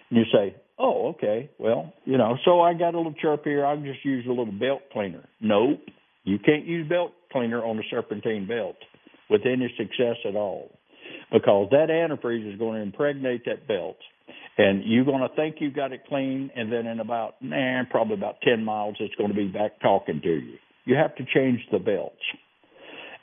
And 0.09 0.19
you 0.19 0.25
say, 0.33 0.55
oh, 0.81 1.09
okay, 1.09 1.49
well, 1.59 1.93
you 2.05 2.17
know, 2.17 2.37
so 2.43 2.61
I 2.61 2.73
got 2.73 2.95
a 2.95 2.97
little 2.97 3.13
chirp 3.21 3.43
here. 3.43 3.65
I'll 3.65 3.77
just 3.77 4.03
use 4.03 4.25
a 4.25 4.29
little 4.29 4.51
belt 4.51 4.81
cleaner. 4.91 5.23
Nope, 5.39 5.81
you 6.23 6.39
can't 6.39 6.65
use 6.65 6.89
belt 6.89 7.11
cleaner 7.31 7.63
on 7.63 7.77
a 7.77 7.83
serpentine 7.89 8.47
belt 8.47 8.77
with 9.29 9.41
any 9.45 9.73
success 9.77 10.17
at 10.27 10.35
all 10.35 10.69
because 11.31 11.69
that 11.71 11.89
antifreeze 11.89 12.51
is 12.51 12.59
going 12.59 12.75
to 12.75 12.81
impregnate 12.81 13.45
that 13.45 13.67
belt. 13.67 13.97
And 14.57 14.83
you're 14.85 15.05
going 15.05 15.21
to 15.21 15.33
think 15.35 15.55
you 15.59 15.71
got 15.71 15.93
it 15.93 16.01
clean, 16.07 16.51
and 16.55 16.71
then 16.71 16.85
in 16.85 16.99
about, 16.99 17.35
nah, 17.41 17.83
probably 17.89 18.15
about 18.15 18.35
10 18.43 18.63
miles, 18.63 18.95
it's 18.99 19.15
going 19.15 19.29
to 19.29 19.35
be 19.35 19.47
back 19.47 19.79
talking 19.81 20.19
to 20.21 20.29
you. 20.29 20.57
You 20.85 20.95
have 20.95 21.15
to 21.15 21.23
change 21.33 21.61
the 21.71 21.79
belts. 21.79 22.15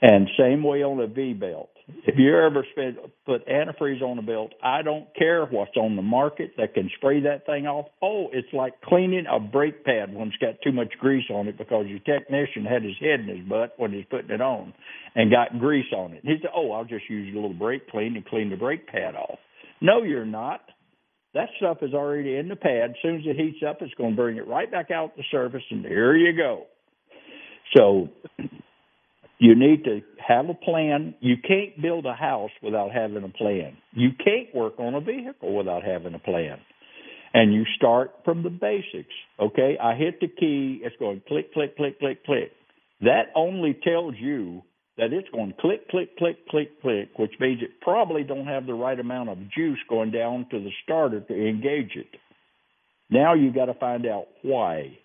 And 0.01 0.29
same 0.39 0.63
way 0.63 0.83
on 0.83 1.01
a 1.01 1.07
V 1.07 1.35
belt. 1.35 1.71
If 2.07 2.16
you 2.18 2.39
ever 2.39 2.66
spend, 2.72 2.99
put 3.24 3.47
antifreeze 3.49 4.03
on 4.03 4.18
a 4.18 4.22
belt, 4.22 4.53
I 4.62 4.82
don't 4.82 5.07
care 5.16 5.47
what's 5.47 5.76
on 5.76 5.97
the 5.97 6.03
market 6.03 6.53
that 6.59 6.74
can 6.74 6.91
spray 6.97 7.20
that 7.22 7.47
thing 7.47 7.66
off. 7.66 7.86
Oh, 8.03 8.28
it's 8.32 8.53
like 8.53 8.80
cleaning 8.82 9.24
a 9.30 9.41
brake 9.41 9.84
pad 9.84 10.14
when 10.14 10.28
it's 10.28 10.36
got 10.36 10.61
too 10.62 10.72
much 10.72 10.93
grease 11.01 11.24
on 11.30 11.49
it 11.49 11.57
because 11.57 11.86
your 11.86 12.01
technician 12.01 12.64
had 12.64 12.82
his 12.82 12.97
head 13.01 13.20
in 13.20 13.28
his 13.28 13.49
butt 13.49 13.72
when 13.78 13.93
he's 13.93 14.05
putting 14.11 14.30
it 14.30 14.41
on 14.41 14.74
and 15.14 15.30
got 15.30 15.59
grease 15.59 15.91
on 15.97 16.12
it. 16.12 16.20
He 16.24 16.36
said, 16.43 16.51
"Oh, 16.55 16.72
I'll 16.72 16.84
just 16.84 17.09
use 17.09 17.32
a 17.32 17.34
little 17.34 17.55
brake 17.55 17.89
clean 17.91 18.16
and 18.16 18.26
clean 18.26 18.51
the 18.51 18.57
brake 18.57 18.86
pad 18.86 19.14
off." 19.14 19.39
No, 19.80 20.03
you're 20.03 20.26
not. 20.26 20.61
That 21.34 21.49
stuff 21.57 21.78
is 21.82 21.95
already 21.95 22.36
in 22.36 22.49
the 22.49 22.57
pad. 22.57 22.91
As 22.91 22.97
soon 23.03 23.16
as 23.16 23.26
it 23.26 23.36
heats 23.36 23.62
up, 23.66 23.78
it's 23.80 23.95
going 23.95 24.11
to 24.11 24.16
bring 24.16 24.36
it 24.36 24.47
right 24.47 24.70
back 24.70 24.91
out 24.91 25.16
the 25.16 25.24
surface, 25.30 25.62
and 25.70 25.84
here 25.84 26.16
you 26.16 26.36
go. 26.36 26.66
So 27.76 28.09
you 29.39 29.55
need 29.55 29.84
to 29.84 30.01
have 30.29 30.51
a 30.51 30.55
plan. 30.55 31.14
You 31.20 31.37
can't 31.37 31.81
build 31.81 32.05
a 32.05 32.12
house 32.12 32.51
without 32.62 32.93
having 32.93 33.24
a 33.24 33.31
plan. 33.31 33.79
You 33.93 34.11
can't 34.22 34.55
work 34.55 34.74
on 34.79 34.95
a 34.95 35.01
vehicle 35.01 35.57
without 35.57 35.83
having 35.83 36.14
a 36.14 36.18
plan. 36.18 36.59
And 37.33 37.55
you 37.55 37.64
start 37.76 38.11
from 38.24 38.43
the 38.43 38.51
basics. 38.51 39.14
Okay, 39.41 39.79
I 39.83 39.95
hit 39.95 40.20
the 40.20 40.29
key, 40.29 40.81
it's 40.83 40.97
going 40.99 41.22
click, 41.26 41.53
click, 41.55 41.76
click, 41.76 41.99
click, 41.99 42.24
click. 42.24 42.53
That 43.01 43.33
only 43.35 43.79
tells 43.83 44.14
you 44.18 44.62
that 44.99 45.12
it's 45.12 45.29
going 45.31 45.55
click, 45.61 45.89
click, 45.89 46.18
click, 46.18 46.47
click, 46.49 46.81
click, 46.83 47.11
which 47.16 47.33
means 47.41 47.62
it 47.62 47.81
probably 47.81 48.22
don't 48.22 48.47
have 48.47 48.66
the 48.66 48.74
right 48.74 48.99
amount 48.99 49.31
of 49.31 49.39
juice 49.57 49.79
going 49.89 50.11
down 50.11 50.47
to 50.51 50.59
the 50.59 50.70
starter 50.85 51.20
to 51.20 51.49
engage 51.49 51.93
it. 51.95 52.09
Now 53.11 53.35
you 53.35 53.53
got 53.53 53.66
to 53.66 53.74
find 53.74 54.07
out 54.07 54.26
why. 54.43 54.99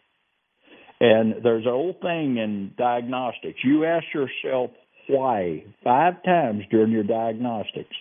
And 1.00 1.44
there's 1.44 1.66
an 1.66 1.72
old 1.72 2.02
thing 2.02 2.38
in 2.38 2.74
diagnostics. 2.78 3.60
You 3.64 3.86
ask 3.86 4.06
yourself 4.14 4.72
why 5.08 5.64
five 5.84 6.24
times 6.24 6.64
during 6.72 6.92
your 6.92 7.04
diagnostics. 7.04 7.96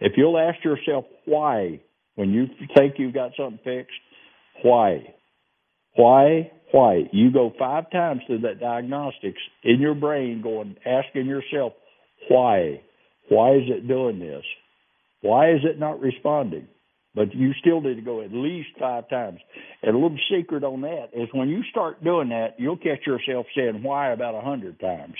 If 0.00 0.12
you'll 0.16 0.38
ask 0.38 0.64
yourself 0.64 1.04
why 1.24 1.80
when 2.14 2.30
you 2.30 2.46
think 2.76 2.94
you've 2.98 3.14
got 3.14 3.32
something 3.36 3.58
fixed, 3.64 3.92
why? 4.62 5.14
Why? 5.96 6.50
Why? 6.72 7.08
You 7.12 7.30
go 7.30 7.52
five 7.58 7.90
times 7.90 8.22
through 8.26 8.40
that 8.40 8.60
diagnostics 8.60 9.40
in 9.62 9.80
your 9.80 9.94
brain, 9.94 10.42
going 10.42 10.76
asking 10.86 11.26
yourself, 11.26 11.74
why? 12.28 12.80
Why 13.28 13.52
is 13.52 13.64
it 13.68 13.88
doing 13.88 14.18
this? 14.18 14.44
Why 15.20 15.52
is 15.52 15.60
it 15.64 15.78
not 15.78 16.00
responding? 16.00 16.68
But 17.14 17.34
you 17.34 17.52
still 17.60 17.80
need 17.80 17.96
to 17.96 18.02
go 18.02 18.22
at 18.22 18.32
least 18.32 18.70
five 18.80 19.08
times. 19.08 19.38
And 19.82 19.94
a 19.94 19.98
little 19.98 20.18
secret 20.30 20.64
on 20.64 20.80
that 20.80 21.10
is 21.12 21.28
when 21.32 21.48
you 21.48 21.62
start 21.70 22.02
doing 22.02 22.30
that, 22.30 22.54
you'll 22.58 22.78
catch 22.78 23.06
yourself 23.06 23.46
saying 23.54 23.82
why 23.82 24.12
about 24.12 24.34
a 24.34 24.40
hundred 24.40 24.80
times. 24.80 25.14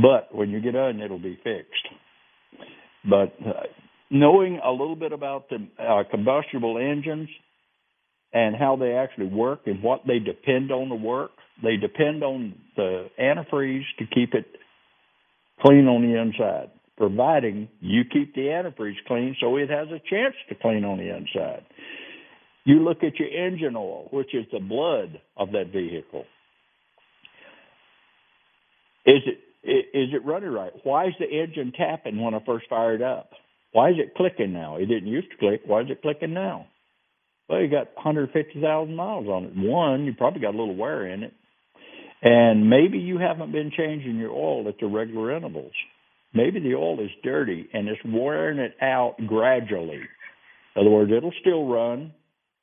But 0.00 0.34
when 0.34 0.50
you 0.50 0.60
get 0.60 0.72
done, 0.72 1.00
it'll 1.00 1.18
be 1.18 1.38
fixed. 1.42 1.88
But 3.08 3.34
uh, 3.46 3.64
knowing 4.10 4.60
a 4.64 4.70
little 4.70 4.96
bit 4.96 5.12
about 5.12 5.48
the 5.48 5.66
uh, 5.78 6.04
combustible 6.10 6.78
engines 6.78 7.28
and 8.32 8.54
how 8.54 8.76
they 8.76 8.92
actually 8.92 9.26
work 9.26 9.60
and 9.66 9.82
what 9.82 10.02
they 10.06 10.18
depend 10.18 10.70
on 10.70 10.88
to 10.88 10.94
work, 10.94 11.30
they 11.62 11.76
depend 11.76 12.22
on 12.22 12.54
the 12.76 13.06
antifreeze 13.20 13.84
to 13.98 14.06
keep 14.06 14.34
it 14.34 14.46
clean 15.60 15.86
on 15.86 16.02
the 16.02 16.20
inside 16.20 16.70
providing 16.98 17.68
you 17.80 18.02
keep 18.04 18.34
the 18.34 18.42
antifreeze 18.42 18.96
clean 19.06 19.34
so 19.40 19.56
it 19.56 19.70
has 19.70 19.86
a 19.88 20.00
chance 20.10 20.34
to 20.48 20.54
clean 20.56 20.84
on 20.84 20.98
the 20.98 21.16
inside. 21.16 21.64
You 22.64 22.84
look 22.84 22.98
at 23.02 23.18
your 23.18 23.28
engine 23.28 23.76
oil, 23.76 24.08
which 24.10 24.34
is 24.34 24.44
the 24.52 24.58
blood 24.58 25.20
of 25.36 25.52
that 25.52 25.72
vehicle. 25.72 26.24
Is 29.06 29.22
it 29.24 29.38
is 29.68 30.08
it 30.12 30.24
running 30.24 30.50
right? 30.50 30.72
Why 30.82 31.06
is 31.06 31.14
the 31.18 31.26
engine 31.26 31.72
tapping 31.76 32.20
when 32.20 32.34
I 32.34 32.40
first 32.44 32.66
fired 32.68 33.02
up? 33.02 33.30
Why 33.72 33.90
is 33.90 33.96
it 33.98 34.14
clicking 34.16 34.52
now? 34.52 34.76
It 34.76 34.86
didn't 34.86 35.08
used 35.08 35.30
to 35.30 35.36
click. 35.36 35.62
Why 35.66 35.82
is 35.82 35.90
it 35.90 36.02
clicking 36.02 36.32
now? 36.32 36.66
Well, 37.48 37.60
you 37.60 37.68
got 37.70 37.94
150,000 37.96 38.94
miles 38.94 39.26
on 39.26 39.44
it. 39.44 39.52
One, 39.56 40.04
you 40.04 40.14
probably 40.14 40.40
got 40.40 40.54
a 40.54 40.58
little 40.58 40.76
wear 40.76 41.06
in 41.06 41.22
it. 41.22 41.32
And 42.22 42.68
maybe 42.68 42.98
you 42.98 43.18
haven't 43.18 43.52
been 43.52 43.70
changing 43.76 44.16
your 44.16 44.32
oil 44.32 44.68
at 44.68 44.78
the 44.80 44.86
regular 44.86 45.36
intervals. 45.36 45.72
Maybe 46.34 46.60
the 46.60 46.74
oil 46.74 47.00
is 47.00 47.10
dirty 47.22 47.68
and 47.72 47.88
it's 47.88 48.00
wearing 48.04 48.58
it 48.58 48.74
out 48.82 49.16
gradually. 49.26 50.00
In 50.76 50.82
other 50.82 50.90
words, 50.90 51.12
it'll 51.16 51.32
still 51.40 51.66
run, 51.66 52.12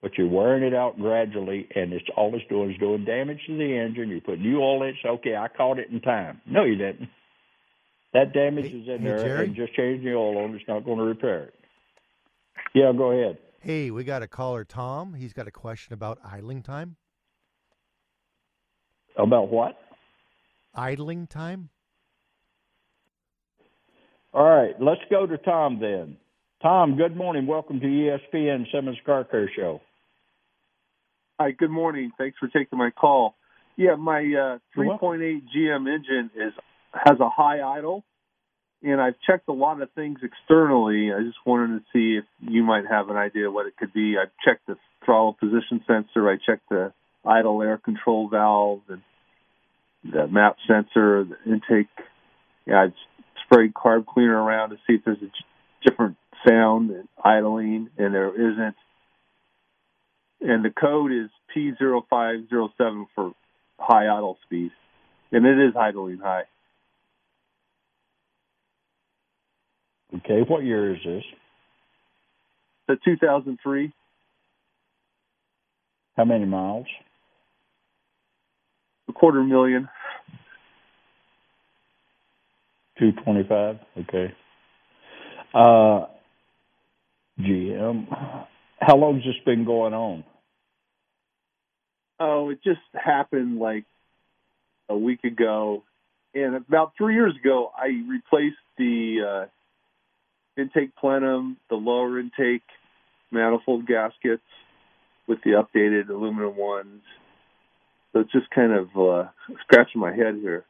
but 0.05 0.19
you're 0.19 0.29
wearing 0.29 0.61
it 0.61 0.75
out 0.75 0.99
gradually, 0.99 1.67
and 1.73 1.91
it's 1.91 2.05
all 2.15 2.31
it's 2.35 2.45
doing 2.47 2.69
is 2.71 2.77
doing 2.77 3.03
damage 3.05 3.39
to 3.47 3.57
the 3.57 3.75
engine. 3.75 4.07
You 4.09 4.21
put 4.21 4.39
new 4.39 4.61
oil 4.61 4.83
in, 4.83 4.89
it's 4.89 4.99
okay. 5.03 5.35
I 5.35 5.47
caught 5.47 5.79
it 5.79 5.89
in 5.89 5.99
time. 5.99 6.41
No, 6.45 6.63
you 6.63 6.75
didn't. 6.75 7.09
That 8.13 8.31
damage 8.31 8.65
Hey- 8.65 8.77
is 8.77 8.87
in 8.87 8.99
hey, 8.99 9.03
there, 9.03 9.17
Jerry? 9.17 9.45
and 9.47 9.55
just 9.55 9.73
changing 9.73 10.05
the 10.05 10.13
oil 10.13 10.37
on 10.37 10.53
it's 10.53 10.63
not 10.67 10.85
going 10.85 10.99
to 10.99 11.03
repair 11.05 11.45
it. 11.45 11.55
Yeah, 12.75 12.91
go 12.95 13.13
ahead. 13.13 13.39
Hey, 13.61 13.89
we 13.89 14.03
got 14.03 14.21
a 14.21 14.27
caller, 14.27 14.63
Tom. 14.63 15.15
He's 15.15 15.33
got 15.33 15.47
a 15.47 15.51
question 15.51 15.95
about 15.95 16.19
idling 16.23 16.61
time. 16.61 16.97
About 19.17 19.49
what? 19.49 19.75
Idling 20.75 21.25
time? 21.25 21.69
All 24.35 24.45
right, 24.47 24.79
let's 24.79 25.01
go 25.09 25.25
to 25.25 25.39
Tom 25.39 25.79
then. 25.81 26.17
Tom, 26.61 26.95
good 26.95 27.15
morning. 27.15 27.47
Welcome 27.47 27.79
to 27.79 27.87
ESPN 27.87 28.71
Simmons 28.71 28.97
Car 29.03 29.23
Care 29.23 29.49
Show. 29.55 29.81
Hi, 31.37 31.51
good 31.51 31.69
morning. 31.69 32.11
Thanks 32.17 32.37
for 32.39 32.47
taking 32.47 32.79
my 32.79 32.91
call. 32.91 33.35
Yeah, 33.75 33.95
my 33.95 34.19
uh, 34.19 34.59
3.8 34.77 35.41
GM 35.53 35.93
engine 35.93 36.31
is 36.33 36.53
has 36.93 37.19
a 37.19 37.27
high 37.27 37.61
idle, 37.61 38.05
and 38.81 39.01
I've 39.01 39.19
checked 39.27 39.49
a 39.49 39.53
lot 39.53 39.81
of 39.81 39.91
things 39.91 40.19
externally. 40.23 41.11
I 41.11 41.21
just 41.23 41.39
wanted 41.45 41.79
to 41.79 41.85
see 41.91 42.17
if 42.17 42.23
you 42.39 42.63
might 42.63 42.85
have 42.89 43.09
an 43.09 43.17
idea 43.17 43.51
what 43.51 43.65
it 43.65 43.75
could 43.75 43.91
be. 43.91 44.15
I've 44.17 44.31
checked 44.45 44.65
the 44.67 44.77
throttle 45.03 45.33
position 45.33 45.83
sensor. 45.85 46.29
I 46.29 46.37
checked 46.37 46.69
the 46.69 46.93
idle 47.25 47.61
air 47.61 47.79
control 47.79 48.29
valve 48.29 48.83
and 48.87 49.01
the 50.09 50.27
map 50.27 50.55
sensor, 50.65 51.25
the 51.25 51.51
intake. 51.51 51.89
Yeah, 52.65 52.83
I've 52.83 52.93
sprayed 53.43 53.73
carb 53.73 54.05
cleaner 54.05 54.41
around 54.41 54.69
to 54.69 54.77
see 54.87 54.93
if 54.93 55.01
there's 55.03 55.21
a 55.21 55.89
different 55.89 56.15
sound 56.47 56.91
and 56.91 57.09
idling, 57.21 57.89
and 57.97 58.13
there 58.13 58.33
isn't 58.33 58.75
and 60.41 60.63
the 60.63 60.69
code 60.69 61.11
is 61.11 61.29
P0507 61.55 63.05
for 63.15 63.31
high 63.79 64.05
idle 64.07 64.37
speed, 64.45 64.71
and 65.31 65.45
it 65.45 65.59
is 65.59 65.73
idling 65.79 66.19
high. 66.19 66.43
Okay, 70.17 70.41
what 70.47 70.63
year 70.63 70.93
is 70.95 71.01
this? 71.05 71.23
The 72.87 72.97
2003, 73.03 73.91
How 76.15 76.23
many 76.25 76.45
miles? 76.45 76.85
A 79.09 79.13
quarter 79.13 79.43
million. 79.43 79.89
Two 82.97 83.11
twenty-five. 83.23 83.77
Okay. 83.99 84.33
Uh, 85.53 86.05
GM. 87.39 88.07
How 88.85 88.97
long's 88.97 89.23
this 89.23 89.33
been 89.45 89.65
going 89.65 89.95
on? 89.95 90.23
Oh, 92.19 92.49
it 92.51 92.59
just 92.63 92.79
happened 92.93 93.57
like 93.57 93.85
a 94.87 94.95
week 94.95 95.23
ago, 95.23 95.83
and 96.35 96.55
about 96.55 96.91
three 96.95 97.15
years 97.15 97.33
ago, 97.35 97.71
I 97.75 97.87
replaced 98.07 98.57
the 98.77 99.47
uh, 100.57 100.61
intake 100.61 100.95
plenum, 100.95 101.57
the 101.69 101.75
lower 101.75 102.19
intake 102.19 102.61
manifold 103.31 103.87
gaskets 103.87 104.43
with 105.27 105.39
the 105.43 105.51
updated 105.51 106.09
aluminum 106.09 106.55
ones. 106.55 107.01
So 108.13 108.19
it's 108.19 108.31
just 108.31 108.49
kind 108.51 108.71
of 108.71 108.87
uh, 108.95 109.29
scratching 109.63 109.99
my 109.99 110.13
head 110.13 110.35
here. 110.39 110.63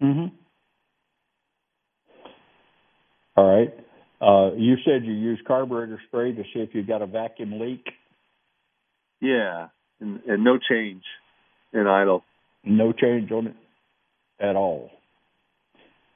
Mm-hmm. 0.00 0.36
All 3.36 3.56
right. 3.56 3.83
Uh, 4.24 4.54
you 4.56 4.76
said 4.84 5.04
you 5.04 5.12
use 5.12 5.38
carburetor 5.46 6.00
spray 6.06 6.32
to 6.32 6.42
see 6.54 6.60
if 6.60 6.74
you 6.74 6.82
got 6.82 7.02
a 7.02 7.06
vacuum 7.06 7.60
leak. 7.60 7.84
Yeah, 9.20 9.68
and, 10.00 10.20
and 10.26 10.44
no 10.44 10.58
change 10.58 11.02
in 11.72 11.86
idle. 11.86 12.24
No 12.64 12.92
change 12.92 13.30
on 13.30 13.48
it 13.48 13.56
at 14.40 14.56
all. 14.56 14.90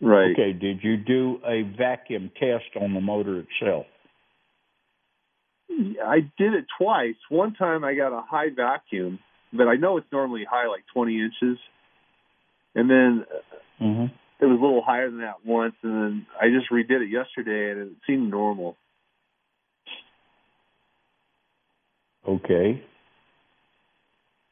Right. 0.00 0.32
Okay. 0.32 0.52
Did 0.52 0.78
you 0.82 0.96
do 0.96 1.38
a 1.46 1.62
vacuum 1.76 2.30
test 2.38 2.80
on 2.80 2.94
the 2.94 3.00
motor 3.00 3.40
itself? 3.40 3.86
I 6.02 6.20
did 6.38 6.54
it 6.54 6.64
twice. 6.80 7.16
One 7.28 7.54
time 7.54 7.84
I 7.84 7.94
got 7.94 8.16
a 8.16 8.22
high 8.22 8.48
vacuum, 8.54 9.18
but 9.52 9.68
I 9.68 9.74
know 9.74 9.98
it's 9.98 10.06
normally 10.10 10.46
high, 10.48 10.68
like 10.68 10.84
20 10.94 11.20
inches. 11.20 11.58
And 12.74 12.88
then 12.88 13.24
Mm-hmm. 13.80 14.06
It 14.40 14.44
was 14.46 14.58
a 14.58 14.62
little 14.64 14.82
higher 14.84 15.10
than 15.10 15.20
that 15.20 15.44
once, 15.44 15.74
and 15.82 15.92
then 15.94 16.26
I 16.40 16.46
just 16.48 16.70
redid 16.70 17.02
it 17.02 17.10
yesterday, 17.10 17.72
and 17.72 17.90
it 17.90 17.96
seemed 18.06 18.30
normal. 18.30 18.76
Okay. 22.26 22.82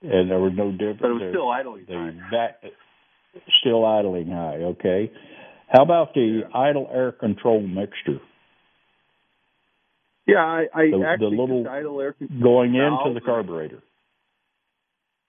And 0.02 0.30
there 0.30 0.38
was 0.38 0.52
no 0.56 0.72
difference. 0.72 1.00
But 1.00 1.10
it 1.10 1.14
was 1.14 1.32
still 1.32 1.50
idling 1.50 1.86
time. 1.86 2.20
vac 2.30 2.62
still 3.60 3.84
idling 3.84 4.28
high. 4.28 4.56
Okay. 4.76 5.10
How 5.68 5.82
about 5.82 6.14
the 6.14 6.42
idle 6.54 6.88
air 6.92 7.12
control 7.12 7.60
mixture 7.60 8.20
Yeah, 10.26 10.38
I, 10.38 10.66
I 10.74 10.84
The- 10.90 11.16
the 11.18 11.26
little 11.26 11.68
idle 11.68 12.00
air 12.00 12.12
control. 12.12 12.40
going 12.42 12.74
into 12.74 13.14
the 13.14 13.20
carburetor? 13.20 13.82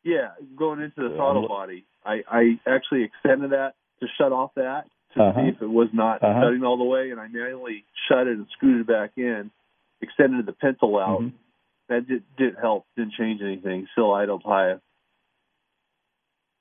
Yeah, 0.03 0.29
going 0.55 0.79
into 0.81 1.09
the 1.09 1.15
throttle 1.15 1.47
body. 1.47 1.83
I, 2.05 2.23
I 2.31 2.59
actually 2.65 3.03
extended 3.03 3.51
that 3.51 3.73
to 3.99 4.07
shut 4.17 4.31
off 4.31 4.51
that 4.55 4.87
to 5.13 5.23
Uh-huh. 5.23 5.41
see 5.41 5.47
if 5.49 5.61
it 5.61 5.69
was 5.69 5.89
not 5.93 6.21
Uh-huh. 6.23 6.41
shutting 6.41 6.63
all 6.63 6.77
the 6.77 6.83
way, 6.83 7.11
and 7.11 7.19
I 7.19 7.27
manually 7.27 7.85
shut 8.07 8.27
it 8.27 8.37
and 8.37 8.47
screwed 8.49 8.81
it 8.81 8.87
back 8.87 9.11
in, 9.17 9.51
extended 10.01 10.45
the 10.45 10.53
pintle 10.53 10.97
out. 10.97 11.21
Mhm. 11.21 11.31
That 11.89 12.07
did, 12.07 12.23
did 12.35 12.55
help. 12.57 12.85
Didn't 12.95 13.13
change 13.13 13.41
anything. 13.41 13.87
Still 13.93 14.13
idled 14.13 14.43
high. 14.43 14.79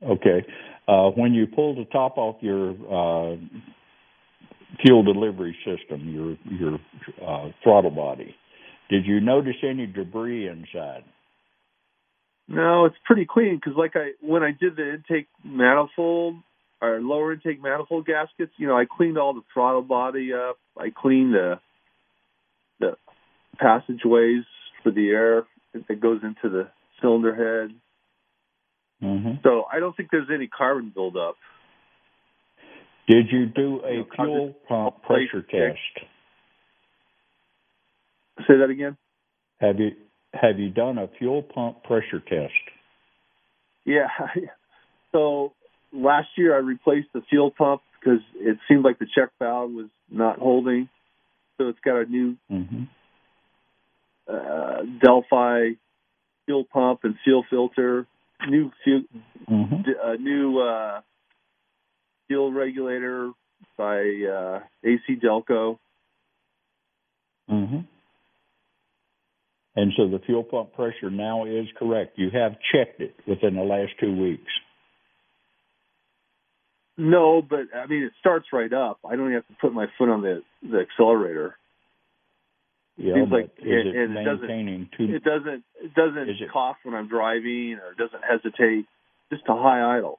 Okay. 0.03 0.45
Uh, 0.87 1.11
when 1.11 1.35
you 1.35 1.47
pull 1.47 1.75
the 1.75 1.85
top 1.87 2.17
off 2.17 2.37
your 2.43 2.71
uh, 2.71 3.37
fuel 4.81 5.03
delivery 5.03 5.57
system, 5.65 6.09
your 6.09 6.37
your 6.45 6.79
uh, 7.21 7.51
throttle 7.63 7.91
body, 7.91 8.37
did 8.89 9.05
you 9.05 9.21
notice 9.21 9.57
any 9.63 9.87
debris 9.87 10.47
inside? 10.49 11.03
No, 12.49 12.85
it's 12.85 12.97
pretty 13.05 13.25
clean 13.25 13.57
because, 13.57 13.77
like 13.77 13.97
I 13.97 14.13
when 14.21 14.45
I 14.45 14.53
did 14.53 14.77
the 14.77 14.95
intake 14.95 15.27
manifold 15.43 16.37
or 16.81 17.01
lower 17.01 17.33
intake 17.33 17.63
manifold 17.63 18.07
gaskets, 18.07 18.53
you 18.59 18.67
know, 18.67 18.77
I 18.77 18.85
cleaned 18.85 19.19
all 19.19 19.35
the 19.35 19.43
throttle 19.53 19.83
body 19.83 20.33
up. 20.33 20.59
I 20.79 20.91
cleaned 20.95 21.35
the 21.35 21.61
the 22.79 22.97
passageways 23.59 24.45
for 24.83 24.91
the 24.93 25.09
air 25.09 25.45
that 25.89 26.01
goes 26.01 26.21
into 26.23 26.55
the 26.55 26.69
cylinder 27.01 27.35
head. 27.35 27.77
Mm-hmm. 29.03 29.31
So 29.43 29.65
I 29.73 29.81
don't 29.81 29.97
think 29.97 30.11
there's 30.11 30.29
any 30.33 30.47
carbon 30.47 30.93
buildup. 30.95 31.37
Did 33.09 33.27
you 33.31 33.47
do 33.47 33.81
a 33.85 33.93
You 33.93 33.99
know, 33.99 34.07
fuel 34.15 34.55
pump 34.69 35.03
pressure 35.03 35.43
test? 35.43 36.07
Say 38.47 38.59
that 38.59 38.71
again. 38.71 38.97
Have 39.61 39.79
you 39.79 39.93
have 40.35 40.59
you 40.59 40.71
done 40.71 40.99
a 40.99 41.09
fuel 41.19 41.43
pump 41.43 41.85
pressure 41.85 42.21
test? 42.21 42.53
Yeah. 43.85 44.09
So 45.13 45.55
last 45.93 46.29
year 46.37 46.55
I 46.55 46.59
replaced 46.59 47.09
the 47.13 47.23
fuel 47.29 47.51
pump 47.51 47.83
because 48.01 48.21
it 48.37 48.59
seemed 48.69 48.85
like 48.85 48.99
the 48.99 49.07
check 49.13 49.31
valve 49.39 49.71
was 49.73 49.89
not 50.11 50.39
holding. 50.39 50.89
So 51.59 51.69
it's 51.69 51.81
got 51.85 51.97
a 52.03 52.05
new 52.05 52.37
Mm-hmm. 52.51 52.83
uh, 54.29 54.83
Delphi 55.03 55.71
fuel 56.45 56.65
pump 56.73 57.01
and 57.05 57.15
fuel 57.25 57.45
filter, 57.49 58.07
new 58.49 58.71
fuel, 58.85 59.03
Mm-hmm. 59.51 59.83
d- 59.83 59.93
uh, 60.03 60.13
new 60.15 60.59
uh, 60.59 61.01
fuel 62.29 62.53
regulator 62.53 63.31
by 63.79 63.99
uh, 64.01 64.61
AC 64.85 65.03
Delco. 65.23 65.79
Mm-hmm. 67.51 67.79
And 69.77 69.93
so 69.97 70.09
the 70.09 70.19
fuel 70.25 70.43
pump 70.43 70.73
pressure 70.73 71.11
now 71.11 71.45
is 71.45 71.67
correct. 71.79 72.19
You 72.19 72.31
have 72.33 72.53
checked 72.73 73.01
it 73.01 73.15
within 73.27 73.55
the 73.55 73.63
last 73.63 73.93
two 74.01 74.15
weeks. 74.21 74.51
No, 76.99 77.43
but 77.43 77.75
I 77.75 77.87
mean 77.87 78.03
it 78.05 78.13
starts 78.21 78.47
right 78.53 78.73
up. 78.73 78.99
I 79.09 79.17
don't 79.17 79.33
have 79.33 79.47
to 79.49 79.55
put 79.61 79.73
my 79.73 79.87
foot 79.99 80.09
on 80.09 80.23
the 80.23 80.43
the 80.63 80.79
accelerator. 80.81 81.57
Yeah, 82.97 83.15
Seems 83.15 83.31
like 83.31 83.51
it- 83.59 83.87
it, 83.87 83.95
and 83.97 84.17
it 84.17 84.25
doesn't- 84.25 84.47
maintaining? 84.47 84.89
It 84.99 85.23
doesn't 85.23 85.65
it 85.83 85.95
doesn't 85.95 86.29
it- 86.31 86.51
cough 86.51 86.79
when 86.83 86.95
I'm 86.95 87.09
driving 87.09 87.75
or 87.75 87.93
it 87.93 87.99
doesn't 87.99 88.25
hesitate. 88.25 88.87
Just 89.31 89.43
a 89.49 89.55
high 89.55 89.99
idle. 89.99 90.19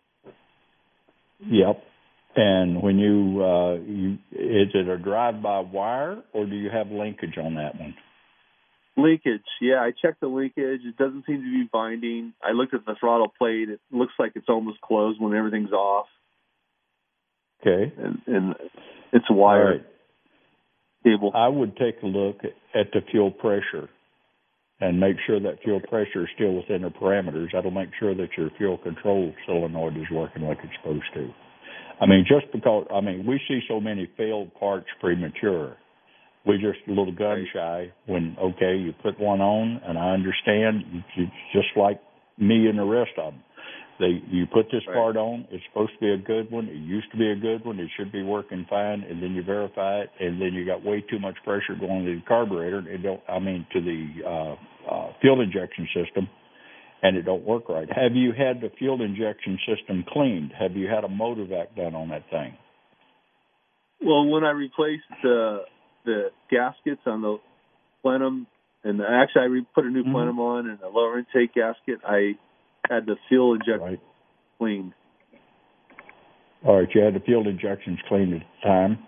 Yep. 1.39 1.83
And 2.35 2.81
when 2.83 2.99
you 2.99 3.43
uh 3.43 3.73
you 3.75 4.13
is 4.31 4.69
it 4.75 4.87
a 4.87 4.97
drive 4.97 5.41
by 5.41 5.59
wire 5.59 6.21
or 6.33 6.45
do 6.45 6.55
you 6.55 6.69
have 6.69 6.91
linkage 6.91 7.37
on 7.37 7.55
that 7.55 7.79
one? 7.79 7.95
Linkage, 8.95 9.45
yeah, 9.61 9.81
I 9.81 9.91
checked 9.91 10.21
the 10.21 10.27
linkage. 10.27 10.81
It 10.83 10.97
doesn't 10.97 11.25
seem 11.25 11.37
to 11.43 11.51
be 11.63 11.69
binding. 11.71 12.33
I 12.43 12.51
looked 12.51 12.73
at 12.73 12.85
the 12.85 12.95
throttle 12.99 13.31
plate. 13.37 13.69
It 13.69 13.79
looks 13.91 14.13
like 14.17 14.31
it's 14.35 14.49
almost 14.49 14.81
closed 14.81 15.19
when 15.21 15.35
everything's 15.35 15.71
off, 15.71 16.07
Okay. 17.61 17.93
and 17.97 18.21
and 18.27 18.55
it's 19.13 19.25
a 19.29 19.33
All 19.33 19.39
wire 19.39 19.71
right. 19.71 19.85
cable. 21.03 21.31
I 21.33 21.47
would 21.47 21.75
take 21.77 22.01
a 22.03 22.05
look 22.07 22.37
at 22.75 22.87
the 22.93 23.01
fuel 23.11 23.31
pressure 23.31 23.89
and 24.79 24.99
make 24.99 25.15
sure 25.25 25.39
that 25.39 25.61
fuel 25.63 25.79
pressure 25.89 26.23
is 26.23 26.29
still 26.35 26.55
within 26.55 26.83
the 26.83 26.89
parameters. 26.89 27.47
That'll 27.53 27.71
make 27.71 27.89
sure 27.99 28.13
that 28.13 28.29
your 28.37 28.49
fuel 28.57 28.77
control 28.77 29.33
solenoid 29.45 29.97
is 29.97 30.05
working 30.11 30.43
like 30.43 30.59
it's 30.63 30.73
supposed 30.81 31.05
to. 31.15 31.29
I 31.99 32.05
mean, 32.05 32.25
just 32.27 32.51
because 32.53 32.85
I 32.93 33.01
mean 33.01 33.25
we 33.25 33.39
see 33.47 33.59
so 33.67 33.79
many 33.79 34.09
failed 34.17 34.53
parts 34.55 34.87
premature. 34.99 35.77
We're 36.45 36.57
just 36.57 36.79
a 36.87 36.91
little 36.91 37.11
gun 37.13 37.45
shy 37.53 37.91
when 38.05 38.37
okay, 38.39 38.77
you 38.77 38.93
put 39.03 39.19
one 39.19 39.41
on, 39.41 39.81
and 39.83 39.97
I 39.97 40.11
understand 40.11 40.83
it's 41.17 41.31
just 41.51 41.67
like 41.75 41.99
me 42.37 42.67
and 42.67 42.79
the 42.79 42.85
rest 42.85 43.11
of 43.17 43.33
them. 43.33 43.43
They 43.99 44.21
you 44.29 44.45
put 44.45 44.69
this 44.71 44.85
Right. 44.87 44.93
part 44.95 45.17
on, 45.17 45.47
it's 45.49 45.63
supposed 45.65 45.93
to 45.93 45.99
be 45.99 46.11
a 46.11 46.17
good 46.17 46.51
one. 46.51 46.67
It 46.67 46.75
used 46.75 47.09
to 47.11 47.17
be 47.17 47.31
a 47.31 47.35
good 47.35 47.65
one. 47.65 47.79
It 47.79 47.89
should 47.97 48.11
be 48.11 48.21
working 48.23 48.65
fine, 48.69 49.01
and 49.01 49.21
then 49.21 49.33
you 49.33 49.41
verify 49.41 50.01
it, 50.01 50.11
and 50.19 50.39
then 50.39 50.53
you 50.53 50.65
got 50.65 50.83
way 50.83 51.01
too 51.01 51.19
much 51.19 51.35
pressure 51.43 51.75
going 51.75 52.05
to 52.05 52.15
the 52.15 52.21
carburetor. 52.27 52.77
And 52.79 52.87
it 52.87 53.01
don't. 53.01 53.21
I 53.27 53.39
mean, 53.39 53.65
to 53.73 53.81
the 53.81 54.23
uh, 54.23 54.55
uh, 54.89 55.13
fuel 55.19 55.41
injection 55.41 55.87
system, 55.93 56.29
and 57.01 57.17
it 57.17 57.23
don't 57.23 57.43
work 57.43 57.69
right. 57.69 57.91
Have 57.91 58.15
you 58.15 58.33
had 58.33 58.61
the 58.61 58.69
fuel 58.77 59.01
injection 59.01 59.57
system 59.65 60.03
cleaned? 60.07 60.51
Have 60.57 60.75
you 60.75 60.87
had 60.87 61.03
a 61.03 61.09
motor 61.09 61.45
vac 61.45 61.75
done 61.75 61.95
on 61.95 62.09
that 62.09 62.29
thing? 62.29 62.55
Well, 64.01 64.27
when 64.27 64.43
I 64.43 64.51
replaced 64.51 65.09
the 65.23 65.65
the 66.05 66.31
gaskets 66.49 67.01
on 67.05 67.21
the 67.21 67.37
plenum, 68.01 68.47
and 68.83 69.01
actually 69.01 69.41
I 69.41 69.45
re- 69.45 69.65
put 69.73 69.85
a 69.85 69.89
new 69.89 70.03
Mhm. 70.03 70.11
plenum 70.13 70.39
on 70.39 70.69
and 70.69 70.79
a 70.81 70.87
lower 70.87 71.19
intake 71.19 71.53
gasket, 71.53 71.99
I 72.05 72.37
had 72.89 73.05
the 73.05 73.15
fuel 73.27 73.53
inject 73.53 73.81
Right. 73.81 73.99
cleaned. 74.59 74.93
All 76.65 76.79
right. 76.79 76.89
You 76.93 77.01
had 77.01 77.13
the 77.13 77.19
fuel 77.19 77.47
injections 77.47 77.99
cleaned 78.07 78.33
at 78.33 78.41
the 78.41 78.67
time. 78.67 78.99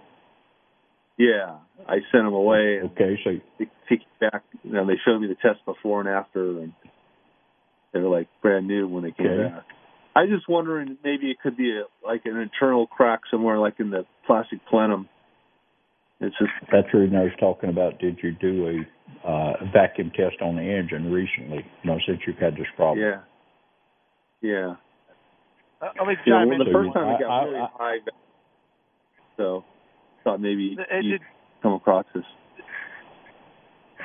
Yeah, 1.17 1.57
I 1.87 1.95
sent 2.11 2.23
them 2.23 2.33
away 2.33 2.81
Okay. 2.81 3.19
So 3.23 3.31
they 3.57 3.65
take 3.89 4.01
it 4.01 4.19
back. 4.31 4.43
You 4.63 4.71
know, 4.73 4.85
they 4.85 4.97
showed 5.05 5.19
me 5.19 5.27
the 5.27 5.35
test 5.35 5.63
before 5.65 5.99
and 5.99 6.07
after, 6.09 6.59
and 6.61 6.73
they 7.93 7.99
were 7.99 8.09
like 8.09 8.27
brand 8.41 8.67
new 8.67 8.87
when 8.87 9.03
they 9.03 9.11
came 9.11 9.27
Okay. 9.27 9.49
back. 9.49 9.65
I 10.15 10.21
was 10.23 10.31
just 10.31 10.49
wondering 10.49 10.97
maybe 11.03 11.29
it 11.29 11.39
could 11.41 11.57
be 11.57 11.71
a, 11.77 11.83
like 12.05 12.21
an 12.25 12.37
internal 12.37 12.87
crack 12.87 13.21
somewhere, 13.29 13.57
like 13.59 13.79
in 13.79 13.89
the 13.89 14.05
plastic 14.25 14.59
plenum. 14.69 15.07
It's 16.21 16.37
just 16.37 16.51
That's 16.71 16.87
the 16.91 16.99
reason 16.99 17.15
I 17.15 17.23
was 17.23 17.31
talking 17.39 17.69
about. 17.69 17.99
Did 17.99 18.19
you 18.21 18.31
do 18.31 18.83
a 19.23 19.27
uh, 19.27 19.53
vacuum 19.73 20.11
test 20.15 20.41
on 20.41 20.55
the 20.55 20.61
engine 20.61 21.11
recently? 21.11 21.65
You 21.83 21.89
know, 21.91 21.97
since 22.05 22.19
you've 22.27 22.37
had 22.37 22.55
this 22.55 22.67
problem. 22.75 22.99
yeah, 22.99 23.19
yeah. 24.41 24.75
Uh, 25.81 25.87
let 25.97 26.07
me 26.07 26.15
Yeah, 26.25 26.33
chime 26.33 26.49
well, 26.49 26.61
in. 26.61 26.67
the 26.67 26.73
first 26.73 26.93
time 26.93 27.15
it 27.15 27.19
got 27.19 27.29
I- 27.29 27.43
really 27.45 27.59
I- 27.59 27.69
high, 27.77 27.97
so 29.37 29.63
thought 30.23 30.41
maybe 30.41 30.75
It 30.77 31.03
you'd 31.05 31.19
did- 31.19 31.27
come 31.61 31.73
across 31.73 32.05
this. 32.13 32.25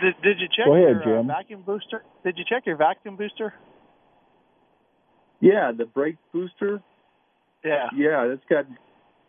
Did, 0.01 0.14
did 0.22 0.41
you 0.41 0.49
check 0.49 0.66
Go 0.66 0.74
ahead, 0.74 1.03
your 1.05 1.18
uh, 1.18 1.18
Jim. 1.22 1.26
vacuum 1.28 1.62
booster? 1.62 2.03
Did 2.24 2.37
you 2.39 2.45
check 2.45 2.66
your 2.66 2.76
vacuum 2.76 3.16
booster? 3.16 3.55
Yeah, 5.41 5.72
the 5.76 5.85
brake 5.85 6.16
booster. 6.32 6.82
Yeah. 7.64 7.89
Yeah, 7.95 8.26
that's 8.26 8.45
got 8.49 8.66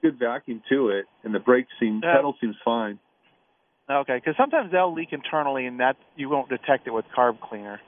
good 0.01 0.17
vacuum 0.19 0.61
to 0.69 0.89
it, 0.89 1.05
and 1.23 1.33
the 1.33 1.39
brake 1.39 1.67
seem 1.79 2.01
Yeah. 2.03 2.15
pedal 2.15 2.35
seems 2.41 2.55
fine. 2.65 2.99
Okay, 3.89 4.15
because 4.15 4.35
sometimes 4.37 4.71
they'll 4.71 4.91
leak 4.93 5.13
internally, 5.13 5.67
and 5.67 5.79
that 5.79 5.97
you 6.15 6.29
won't 6.29 6.49
detect 6.49 6.87
it 6.87 6.91
with 6.91 7.05
carb 7.15 7.39
cleaner. 7.39 7.79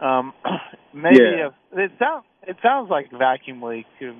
Um, 0.00 0.32
maybe 0.94 1.18
Yeah. 1.20 1.48
if, 1.48 1.52
it 1.72 1.92
sounds 1.98 2.24
it 2.46 2.56
sounds 2.62 2.90
like 2.90 3.10
vacuum 3.10 3.62
leak 3.62 3.86
uh, 4.02 4.12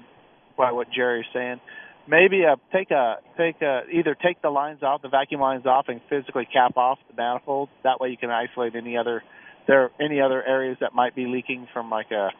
by 0.56 0.72
what 0.72 0.90
Jerry's 0.90 1.26
saying. 1.32 1.60
Maybe 2.06 2.44
uh, 2.44 2.56
take 2.72 2.90
a 2.90 3.16
take 3.36 3.60
a 3.62 3.82
either 3.92 4.14
take 4.14 4.42
the 4.42 4.50
lines 4.50 4.82
off, 4.82 5.02
the 5.02 5.08
vacuum 5.08 5.40
lines 5.40 5.66
off, 5.66 5.86
and 5.88 6.00
physically 6.08 6.46
cap 6.50 6.76
off 6.76 6.98
the 7.08 7.16
manifold. 7.16 7.68
That 7.82 8.00
way, 8.00 8.10
you 8.10 8.16
can 8.16 8.30
isolate 8.30 8.74
any 8.74 8.96
other 8.96 9.22
there 9.66 9.90
any 10.00 10.20
other 10.20 10.42
areas 10.42 10.76
that 10.80 10.94
might 10.94 11.14
be 11.14 11.26
leaking 11.26 11.66
from 11.72 11.90
like 11.90 12.10
a 12.10 12.30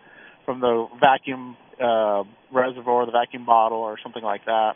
from 0.45 0.61
the 0.61 0.87
vacuum 1.01 1.57
uh, 1.82 2.24
reservoir, 2.53 3.07
the 3.07 3.12
vacuum 3.12 3.47
bottle, 3.47 3.78
or 3.78 3.99
something 4.03 4.22
like 4.22 4.45
that. 4.45 4.74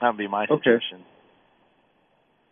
That 0.00 0.08
would 0.08 0.16
be 0.18 0.28
my 0.28 0.46
suggestion. 0.46 0.64
Okay. 0.70 0.74
suggestion. 0.74 1.04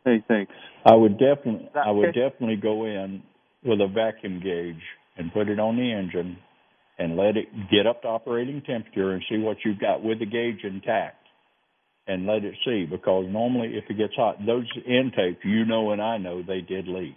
Hey, 0.04 0.24
thanks. 0.28 0.52
I 0.84 0.94
would 0.94 1.18
definitely, 1.18 1.68
I 1.74 1.90
would 1.90 2.14
definitely 2.14 2.56
go 2.56 2.84
in 2.84 3.22
with 3.64 3.80
a 3.80 3.88
vacuum 3.88 4.40
gauge 4.40 4.82
and 5.16 5.32
put 5.32 5.48
it 5.48 5.58
on 5.58 5.76
the 5.76 5.92
engine 5.92 6.38
and 6.98 7.16
let 7.16 7.36
it 7.36 7.46
get 7.70 7.86
up 7.86 8.02
to 8.02 8.08
operating 8.08 8.62
temperature 8.62 9.12
and 9.12 9.22
see 9.28 9.38
what 9.38 9.58
you've 9.64 9.78
got 9.78 10.02
with 10.02 10.18
the 10.18 10.26
gauge 10.26 10.64
intact 10.64 11.26
and 12.06 12.26
let 12.26 12.44
it 12.44 12.54
see 12.64 12.86
because 12.86 13.26
normally 13.28 13.72
if 13.74 13.84
it 13.90 13.98
gets 13.98 14.14
hot, 14.14 14.36
those 14.46 14.66
intakes, 14.86 15.44
you 15.44 15.64
know 15.64 15.90
and 15.90 16.00
I 16.00 16.18
know 16.18 16.42
they 16.42 16.60
did 16.60 16.86
leak. 16.88 17.16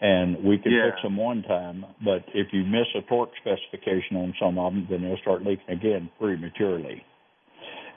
And 0.00 0.44
we 0.44 0.58
can 0.58 0.72
Yeah. 0.72 0.90
fix 0.90 1.02
them 1.02 1.16
one 1.16 1.42
time, 1.42 1.86
but 2.04 2.22
if 2.34 2.52
you 2.52 2.64
miss 2.64 2.86
a 2.94 3.00
torque 3.02 3.34
specification 3.38 4.18
on 4.18 4.34
some 4.38 4.58
of 4.58 4.74
them, 4.74 4.86
then 4.90 5.02
they'll 5.02 5.16
start 5.18 5.42
leaking 5.42 5.70
again 5.70 6.10
prematurely. 6.18 7.02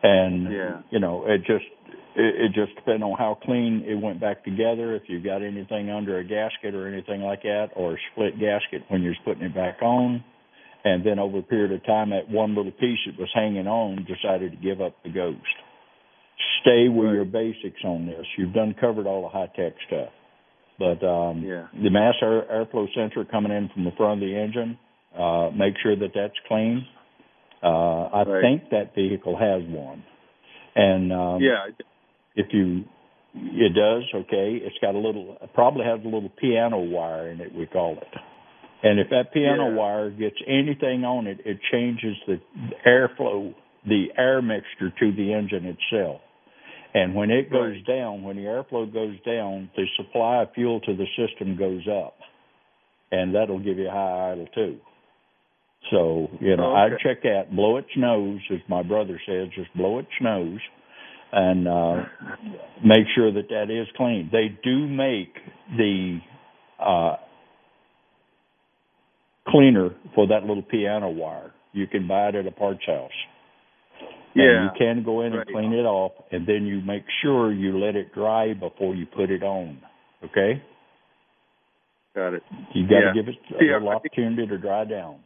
And 0.03 0.51
Yeah. 0.51 0.77
you 0.91 0.99
know, 0.99 1.25
it 1.25 1.39
just 1.45 1.65
it, 2.15 2.35
it 2.45 2.51
just 2.53 2.75
depends 2.75 3.03
on 3.03 3.15
how 3.17 3.37
clean 3.43 3.83
it 3.85 3.95
went 3.95 4.19
back 4.19 4.43
together. 4.43 4.95
If 4.95 5.03
you've 5.07 5.23
got 5.23 5.41
anything 5.41 5.89
under 5.89 6.17
a 6.19 6.23
gasket 6.23 6.73
or 6.75 6.87
anything 6.87 7.21
like 7.21 7.43
that, 7.43 7.69
or 7.75 7.93
a 7.93 7.97
split 8.11 8.39
gasket 8.39 8.83
when 8.89 9.01
you're 9.03 9.15
putting 9.25 9.43
it 9.43 9.53
back 9.53 9.81
on, 9.81 10.23
and 10.83 11.05
then 11.05 11.19
over 11.19 11.39
a 11.39 11.43
period 11.43 11.71
of 11.71 11.85
time, 11.85 12.09
that 12.11 12.29
one 12.29 12.55
little 12.55 12.71
piece 12.71 12.99
that 13.05 13.19
was 13.19 13.29
hanging 13.33 13.67
on 13.67 14.05
decided 14.05 14.51
to 14.51 14.57
give 14.57 14.81
up 14.81 14.95
the 15.03 15.09
ghost. 15.09 15.37
Stay 16.61 16.87
with 16.87 17.07
Right. 17.07 17.13
your 17.15 17.25
basics 17.25 17.83
on 17.83 18.05
this. 18.05 18.25
You've 18.37 18.53
done 18.53 18.73
covered 18.79 19.05
all 19.07 19.21
the 19.23 19.29
high 19.29 19.47
tech 19.55 19.73
stuff, 19.87 20.09
but 20.77 21.03
um, 21.05 21.43
Yeah. 21.43 21.67
the 21.73 21.89
mass 21.89 22.15
air, 22.21 22.43
airflow 22.43 22.87
sensor 22.93 23.25
coming 23.25 23.51
in 23.51 23.69
from 23.69 23.83
the 23.83 23.91
front 23.91 24.21
of 24.23 24.27
the 24.27 24.35
engine, 24.35 24.77
uh, 25.17 25.51
make 25.53 25.77
sure 25.79 25.95
that 25.95 26.13
that's 26.13 26.37
clean. 26.47 26.85
Uh, 27.61 28.03
I 28.13 28.23
Right. 28.23 28.41
think 28.41 28.69
that 28.71 28.95
vehicle 28.95 29.35
has 29.37 29.63
one, 29.63 30.03
and 30.75 31.11
um, 31.11 31.41
yeah, 31.41 31.67
if 32.35 32.47
you 32.53 32.85
it 33.35 33.73
does 33.75 34.03
okay 34.15 34.59
it's 34.63 34.77
got 34.81 34.95
a 34.95 34.97
little 34.97 35.37
probably 35.53 35.85
has 35.85 35.99
a 36.03 36.07
little 36.07 36.29
piano 36.41 36.79
wire 36.79 37.29
in 37.29 37.39
it 37.41 37.53
we 37.53 37.65
call 37.67 37.95
it 37.95 38.07
and 38.81 38.99
if 38.99 39.07
that 39.11 39.31
piano 39.33 39.67
Yeah. 39.69 39.75
wire 39.75 40.09
gets 40.09 40.35
anything 40.47 41.05
on 41.05 41.27
it 41.27 41.39
it 41.45 41.59
changes 41.71 42.15
the 42.27 42.39
airflow 42.87 43.53
the 43.85 44.07
air 44.17 44.41
mixture 44.41 44.89
to 44.89 45.11
the 45.11 45.31
engine 45.33 45.65
itself 45.65 46.21
and 46.95 47.13
when 47.13 47.29
it 47.29 47.51
goes 47.51 47.75
Right. 47.75 47.85
down 47.85 48.23
when 48.23 48.35
the 48.35 48.43
airflow 48.45 48.91
goes 48.91 49.19
down 49.21 49.69
the 49.75 49.85
supply 49.95 50.41
of 50.41 50.51
fuel 50.53 50.79
to 50.81 50.95
the 50.95 51.05
system 51.15 51.55
goes 51.55 51.87
up 51.87 52.15
and 53.11 53.35
that'll 53.35 53.59
give 53.59 53.77
you 53.77 53.89
high 53.89 54.31
idle 54.31 54.47
too 54.55 54.79
so 55.91 56.27
you 56.39 56.55
know 56.57 56.71
Oh, 56.71 56.75
i'd 56.75 56.99
check 57.03 57.23
that 57.23 57.55
blow 57.55 57.77
its 57.77 57.89
nose 57.97 58.41
as 58.51 58.59
my 58.67 58.83
brother 58.83 59.19
says 59.27 59.47
just 59.55 59.73
blow 59.75 59.99
its 59.99 60.09
nose 60.21 60.59
and 61.31 61.67
uh 61.67 61.95
make 62.83 63.05
sure 63.15 63.31
that 63.31 63.49
that 63.49 63.69
is 63.69 63.87
clean. 63.97 64.29
They 64.31 64.57
do 64.63 64.87
make 64.87 65.33
the 65.77 66.19
uh 66.79 67.17
cleaner 69.47 69.89
for 70.15 70.27
that 70.27 70.43
little 70.43 70.63
piano 70.63 71.09
wire. 71.09 71.51
You 71.73 71.87
can 71.87 72.07
buy 72.07 72.29
it 72.29 72.35
at 72.35 72.47
a 72.47 72.51
parts 72.51 72.85
house. 72.85 73.11
yeah. 74.35 74.43
And 74.43 74.63
you 74.63 74.69
can 74.79 75.03
go 75.03 75.21
in 75.21 75.33
Right. 75.33 75.45
and 75.47 75.55
clean 75.55 75.73
it 75.73 75.85
off 75.85 76.13
and 76.31 76.47
then 76.47 76.65
you 76.65 76.81
make 76.81 77.03
sure 77.21 77.51
you 77.51 77.77
let 77.79 77.95
it 77.95 78.13
dry 78.13 78.53
before 78.53 78.95
you 78.95 79.05
put 79.05 79.29
it 79.29 79.43
on. 79.43 79.79
Okay? 80.23 80.61
Got 82.15 82.33
it. 82.35 82.43
You 82.73 82.83
got 82.87 82.99
to 83.01 83.05
Yeah. 83.07 83.13
give 83.13 83.27
it 83.27 83.35
a 83.59 83.63
Yeah, 83.63 83.73
little 83.75 83.89
I 83.89 83.95
opportunity 83.95 84.47
to 84.47 84.57
dry 84.57 84.83
down. 84.85 85.19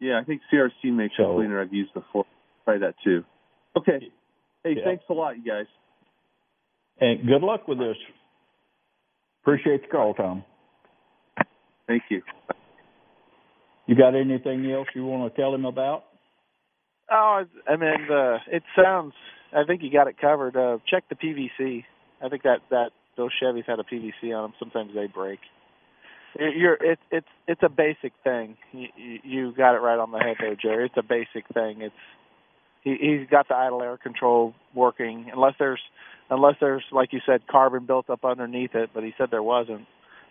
Yeah, 0.00 0.18
I 0.18 0.24
think 0.24 0.40
CRC 0.50 0.90
makes 0.90 1.16
So- 1.16 1.32
a 1.32 1.34
cleaner 1.36 1.60
I've 1.60 1.72
used 1.72 1.92
before. 1.94 2.26
Try 2.64 2.78
that 2.78 2.94
too. 3.04 3.24
Okay. 3.76 4.10
Hey, 4.64 4.72
Yeah. 4.76 4.84
thanks 4.84 5.04
a 5.08 5.12
lot, 5.12 5.36
you 5.36 5.42
guys. 5.44 5.66
And 7.00 7.26
good 7.26 7.42
luck 7.42 7.68
with 7.68 7.78
this. 7.78 7.96
Appreciate 9.42 9.82
the 9.82 9.88
call, 9.88 10.14
Tom. 10.14 10.44
Thank 11.86 12.04
you. 12.10 12.22
You 13.86 13.94
got 13.96 14.14
anything 14.14 14.70
else 14.70 14.88
you 14.94 15.04
want 15.04 15.32
to 15.34 15.40
tell 15.40 15.54
him 15.54 15.64
about? 15.64 16.04
Oh, 17.10 17.44
I 17.66 17.76
mean, 17.76 18.06
the 18.06 18.40
it 18.46 18.62
sounds. 18.76 19.14
I 19.52 19.64
think 19.64 19.82
you 19.82 19.90
got 19.90 20.06
it 20.06 20.16
covered. 20.18 20.56
Uh, 20.56 20.78
check 20.86 21.08
the 21.08 21.16
PVC. 21.16 21.84
I 22.22 22.28
think 22.28 22.42
that 22.44 22.60
that 22.70 22.92
those 23.16 23.32
Chevys 23.42 23.64
had 23.64 23.80
a 23.80 23.84
PVC 23.84 24.32
on 24.32 24.42
them. 24.42 24.54
Sometimes 24.60 24.94
they 24.94 25.06
break. 25.08 25.40
It- 26.36 26.56
You're 26.56 26.74
it's 26.80 27.02
it's 27.10 27.26
it's 27.46 27.62
a 27.62 27.68
basic 27.68 28.12
thing. 28.24 28.56
You, 28.72 28.88
you 29.24 29.52
got 29.52 29.74
it 29.74 29.80
right 29.80 29.98
on 29.98 30.10
the 30.10 30.18
head 30.18 30.36
there, 30.40 30.54
Jerry. 30.56 30.86
It's 30.86 30.96
a 30.96 31.02
basic 31.02 31.46
thing. 31.52 31.82
It's 31.82 31.94
he 32.82 32.96
he's 33.00 33.28
got 33.30 33.48
the 33.48 33.54
idle 33.54 33.82
air 33.82 33.96
control 33.96 34.54
working 34.74 35.30
unless 35.32 35.54
there's 35.58 35.80
unless 36.30 36.54
there's 36.60 36.84
like 36.92 37.12
you 37.12 37.20
said 37.26 37.42
carbon 37.50 37.86
built 37.86 38.08
up 38.10 38.24
underneath 38.24 38.74
it, 38.74 38.90
but 38.94 39.02
he 39.04 39.12
said 39.18 39.28
there 39.30 39.42
wasn't. 39.42 39.86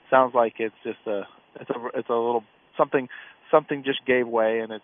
Sounds 0.09 0.33
like 0.33 0.53
it's 0.59 0.75
just 0.83 0.99
a 1.05 1.23
it's 1.59 1.69
a 1.69 1.99
it's 1.99 2.09
a 2.09 2.13
little 2.13 2.43
something 2.77 3.07
something 3.51 3.83
just 3.83 4.05
gave 4.05 4.27
way 4.27 4.59
and 4.59 4.71
it's 4.71 4.83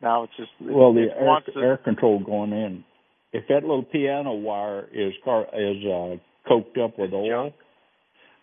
now 0.00 0.24
it's 0.24 0.36
just 0.36 0.50
Well, 0.60 0.92
the 0.94 1.02
it 1.02 1.12
air, 1.18 1.40
to, 1.54 1.60
air 1.60 1.76
control 1.76 2.20
going 2.20 2.52
in. 2.52 2.84
If 3.32 3.46
that 3.48 3.62
little 3.62 3.82
piano 3.82 4.32
wire 4.32 4.88
is 4.92 5.12
car 5.24 5.42
is 5.54 5.84
uh, 5.84 6.16
coked 6.50 6.78
up 6.82 6.98
with 6.98 7.12
oil, 7.12 7.28
junk. 7.50 7.54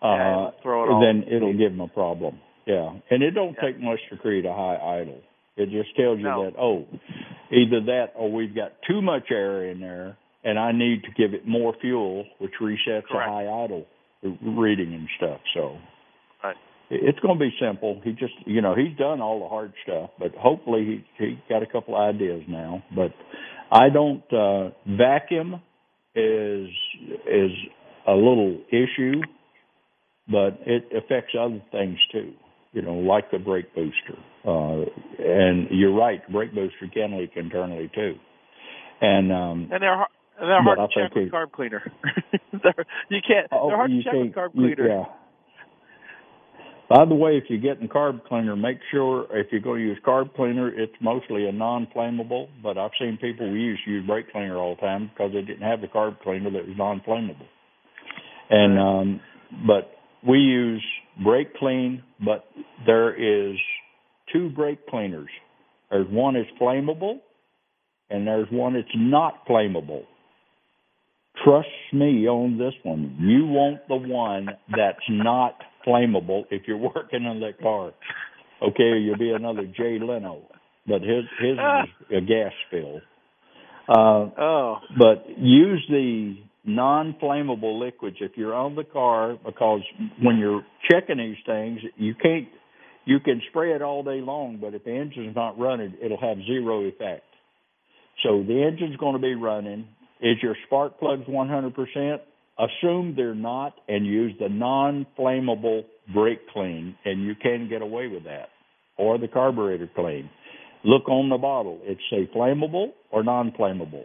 Uh, 0.02 0.50
throw 0.62 0.84
it 0.84 0.90
all. 0.92 1.00
then 1.00 1.24
it'll 1.30 1.56
give 1.56 1.72
them 1.72 1.80
a 1.80 1.88
problem. 1.88 2.38
Yeah, 2.66 2.94
and 3.10 3.22
it 3.22 3.30
don't 3.32 3.54
Yeah. 3.54 3.70
take 3.70 3.80
much 3.80 4.00
to 4.10 4.16
create 4.16 4.44
a 4.44 4.52
high 4.52 4.76
idle. 5.00 5.20
It 5.56 5.70
just 5.70 5.94
tells 5.96 6.18
you 6.18 6.24
No. 6.24 6.44
that 6.44 6.54
oh, 6.58 6.84
either 7.50 7.80
that 7.80 8.12
or 8.14 8.30
we've 8.30 8.54
got 8.54 8.72
too 8.86 9.00
much 9.00 9.30
air 9.30 9.64
in 9.70 9.80
there, 9.80 10.16
and 10.44 10.58
I 10.58 10.72
need 10.72 11.02
to 11.04 11.10
give 11.12 11.32
it 11.34 11.46
more 11.46 11.72
fuel, 11.80 12.24
which 12.38 12.52
resets 12.60 13.04
Correct. 13.06 13.28
a 13.28 13.32
high 13.32 13.46
idle 13.64 13.86
reading 14.42 14.92
and 14.94 15.08
stuff. 15.16 15.40
So. 15.54 15.78
Right. 16.42 16.56
It's 16.90 17.18
going 17.20 17.38
to 17.38 17.44
be 17.44 17.52
simple. 17.60 18.00
He 18.04 18.12
just, 18.12 18.34
you 18.46 18.60
know, 18.60 18.74
he's 18.74 18.96
done 18.96 19.20
all 19.20 19.40
the 19.40 19.48
hard 19.48 19.72
stuff, 19.82 20.10
but 20.18 20.32
hopefully 20.36 21.04
he 21.18 21.24
he 21.24 21.38
got 21.48 21.62
a 21.62 21.66
couple 21.66 21.96
ideas 21.96 22.42
now. 22.48 22.82
But 22.94 23.12
I 23.72 23.88
don't 23.88 24.22
uh 24.32 24.70
vacuum 24.86 25.60
is 26.14 26.68
is 27.26 27.50
a 28.06 28.12
little 28.14 28.58
issue, 28.70 29.20
but 30.28 30.58
it 30.66 30.84
affects 30.96 31.34
other 31.38 31.62
things 31.72 31.98
too. 32.12 32.32
You 32.72 32.82
know, 32.82 32.94
like 32.94 33.30
the 33.30 33.38
brake 33.38 33.74
booster. 33.74 34.18
Uh 34.44 34.84
and 35.18 35.68
you're 35.70 35.94
right, 35.94 36.20
brake 36.30 36.54
booster 36.54 36.88
can 36.92 37.18
leak 37.18 37.32
internally 37.36 37.90
too. 37.94 38.14
And 39.00 39.32
um 39.32 39.68
and 39.72 39.82
they're 39.82 39.96
hard, 39.96 40.08
they're 40.38 40.62
hard 40.62 40.78
to 40.78 40.88
check 40.94 41.14
with 41.14 41.32
carb 41.32 41.52
cleaner. 41.52 41.82
you 43.08 43.18
can't. 43.26 43.48
Oh, 43.52 43.68
they're 43.68 43.76
hard 43.76 43.90
to 43.90 44.02
check 44.02 44.12
with 44.12 44.32
carb 44.32 44.50
you- 44.54 44.74
cleaner. 44.74 44.88
Yeah. 44.88 45.04
By 46.88 47.04
the 47.04 47.16
way, 47.16 47.32
if 47.36 47.44
you're 47.48 47.58
getting 47.60 47.88
carb 47.88 48.24
cleaner, 48.24 48.54
make 48.54 48.78
sure 48.92 49.26
if 49.36 49.48
you're 49.50 49.60
going 49.60 49.80
to 49.80 49.86
use 49.86 49.98
carb 50.06 50.32
cleaner, 50.34 50.68
it's 50.68 50.92
mostly 51.00 51.48
a 51.48 51.52
non-flammable. 51.52 52.46
But 52.62 52.78
I've 52.78 52.92
seen 53.00 53.18
people 53.20 53.50
we 53.50 53.58
used 53.58 53.84
to 53.86 53.90
use 53.90 54.06
brake 54.06 54.30
cleaner 54.30 54.56
all 54.56 54.76
the 54.76 54.82
time 54.82 55.10
because 55.12 55.32
they 55.32 55.40
didn't 55.40 55.68
have 55.68 55.80
the 55.80 55.88
carb 55.88 56.20
cleaner 56.20 56.50
that 56.50 56.64
was 56.64 56.76
non-flammable. 56.78 57.48
And 58.50 58.78
um, 58.78 59.20
but 59.66 59.95
we 60.28 60.38
use 60.38 60.84
brake 61.22 61.54
clean, 61.56 62.02
but 62.24 62.44
there 62.86 63.14
is 63.14 63.56
two 64.32 64.50
brake 64.50 64.86
cleaners. 64.88 65.28
There's 65.90 66.08
one 66.10 66.34
that's 66.34 66.48
flammable, 66.60 67.18
and 68.10 68.26
there's 68.26 68.48
one 68.50 68.74
that's 68.74 68.88
not 68.94 69.46
flammable. 69.48 70.02
Trust 71.44 71.68
me 71.92 72.26
on 72.26 72.58
this 72.58 72.72
one. 72.82 73.16
You 73.20 73.46
want 73.46 73.86
the 73.88 73.96
one 73.96 74.48
that's 74.74 74.98
not 75.08 75.54
flammable 75.86 76.44
if 76.50 76.62
you're 76.66 76.76
working 76.76 77.24
on 77.26 77.40
that 77.40 77.60
car. 77.60 77.92
Okay, 78.62 78.98
you'll 78.98 79.18
be 79.18 79.30
another 79.30 79.66
Jay 79.66 79.98
Leno, 80.00 80.42
but 80.86 81.02
his 81.02 81.24
his 81.40 81.52
is 81.52 82.16
a 82.16 82.20
gas 82.20 82.52
spill. 82.66 83.00
Uh, 83.88 84.30
Oh, 84.38 84.76
but 84.98 85.26
use 85.38 85.84
the 85.90 86.36
non-flammable 86.66 87.78
liquids 87.78 88.16
if 88.20 88.32
you're 88.36 88.54
on 88.54 88.74
the 88.74 88.84
car 88.84 89.36
because 89.44 89.80
when 90.20 90.36
you're 90.38 90.64
checking 90.90 91.18
these 91.18 91.36
things, 91.46 91.80
you 91.96 92.14
can't. 92.14 92.48
You 93.08 93.20
can 93.20 93.40
spray 93.50 93.72
it 93.72 93.82
all 93.82 94.02
day 94.02 94.20
long, 94.20 94.58
but 94.60 94.74
if 94.74 94.82
the 94.82 94.90
engine's 94.90 95.36
not 95.36 95.56
running, 95.56 95.94
it'll 96.02 96.20
have 96.20 96.38
zero 96.44 96.80
effect. 96.80 97.22
So 98.24 98.42
the 98.42 98.64
engine's 98.64 98.96
going 98.96 99.12
to 99.12 99.20
be 99.20 99.36
running. 99.36 99.86
Is 100.20 100.38
your 100.42 100.56
spark 100.66 100.98
plugs 100.98 101.22
100%? 101.28 102.18
Assume 102.58 103.14
they're 103.14 103.34
not, 103.34 103.74
and 103.86 104.04
use 104.04 104.32
the 104.40 104.48
non-flammable 104.48 105.84
brake 106.12 106.48
clean, 106.52 106.96
and 107.04 107.22
you 107.22 107.34
can 107.40 107.68
get 107.68 107.80
away 107.80 108.08
with 108.08 108.24
that, 108.24 108.48
or 108.96 109.18
the 109.18 109.28
carburetor 109.28 109.88
clean. 109.94 110.28
Look 110.82 111.08
on 111.08 111.28
the 111.28 111.36
bottle. 111.36 111.80
It 111.82 111.98
say 112.10 112.28
flammable 112.34 112.88
or 113.12 113.22
non-flammable. 113.22 114.04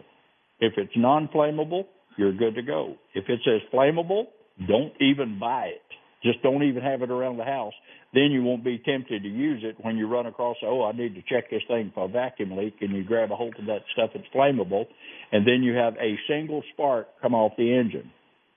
If 0.60 0.74
it's 0.76 0.92
non-flammable, 0.94 1.86
you're 2.16 2.32
good 2.32 2.54
to 2.56 2.62
go. 2.62 2.96
If 3.14 3.24
it 3.28 3.40
says 3.44 3.60
flammable, 3.72 4.24
don't 4.66 4.92
even 5.00 5.38
buy 5.38 5.66
it. 5.66 5.82
Just 6.22 6.42
don't 6.42 6.62
even 6.62 6.82
have 6.82 7.02
it 7.02 7.10
around 7.10 7.38
the 7.38 7.44
house. 7.44 7.72
Then 8.14 8.30
you 8.30 8.42
won't 8.42 8.62
be 8.62 8.78
tempted 8.78 9.22
to 9.22 9.28
use 9.28 9.62
it 9.64 9.76
when 9.80 9.96
you 9.96 10.06
run 10.06 10.26
across, 10.26 10.56
oh, 10.64 10.84
I 10.84 10.92
need 10.92 11.14
to 11.14 11.22
check 11.22 11.50
this 11.50 11.62
thing 11.66 11.90
for 11.94 12.04
a 12.04 12.08
vacuum 12.08 12.56
leak, 12.56 12.76
and 12.80 12.94
you 12.94 13.02
grab 13.02 13.32
a 13.32 13.36
hold 13.36 13.56
of 13.58 13.66
that 13.66 13.80
stuff 13.92 14.10
that's 14.14 14.26
flammable, 14.34 14.84
and 15.32 15.46
then 15.46 15.62
you 15.62 15.74
have 15.74 15.94
a 15.94 16.16
single 16.28 16.62
spark 16.72 17.08
come 17.20 17.34
off 17.34 17.52
the 17.56 17.74
engine. 17.74 18.12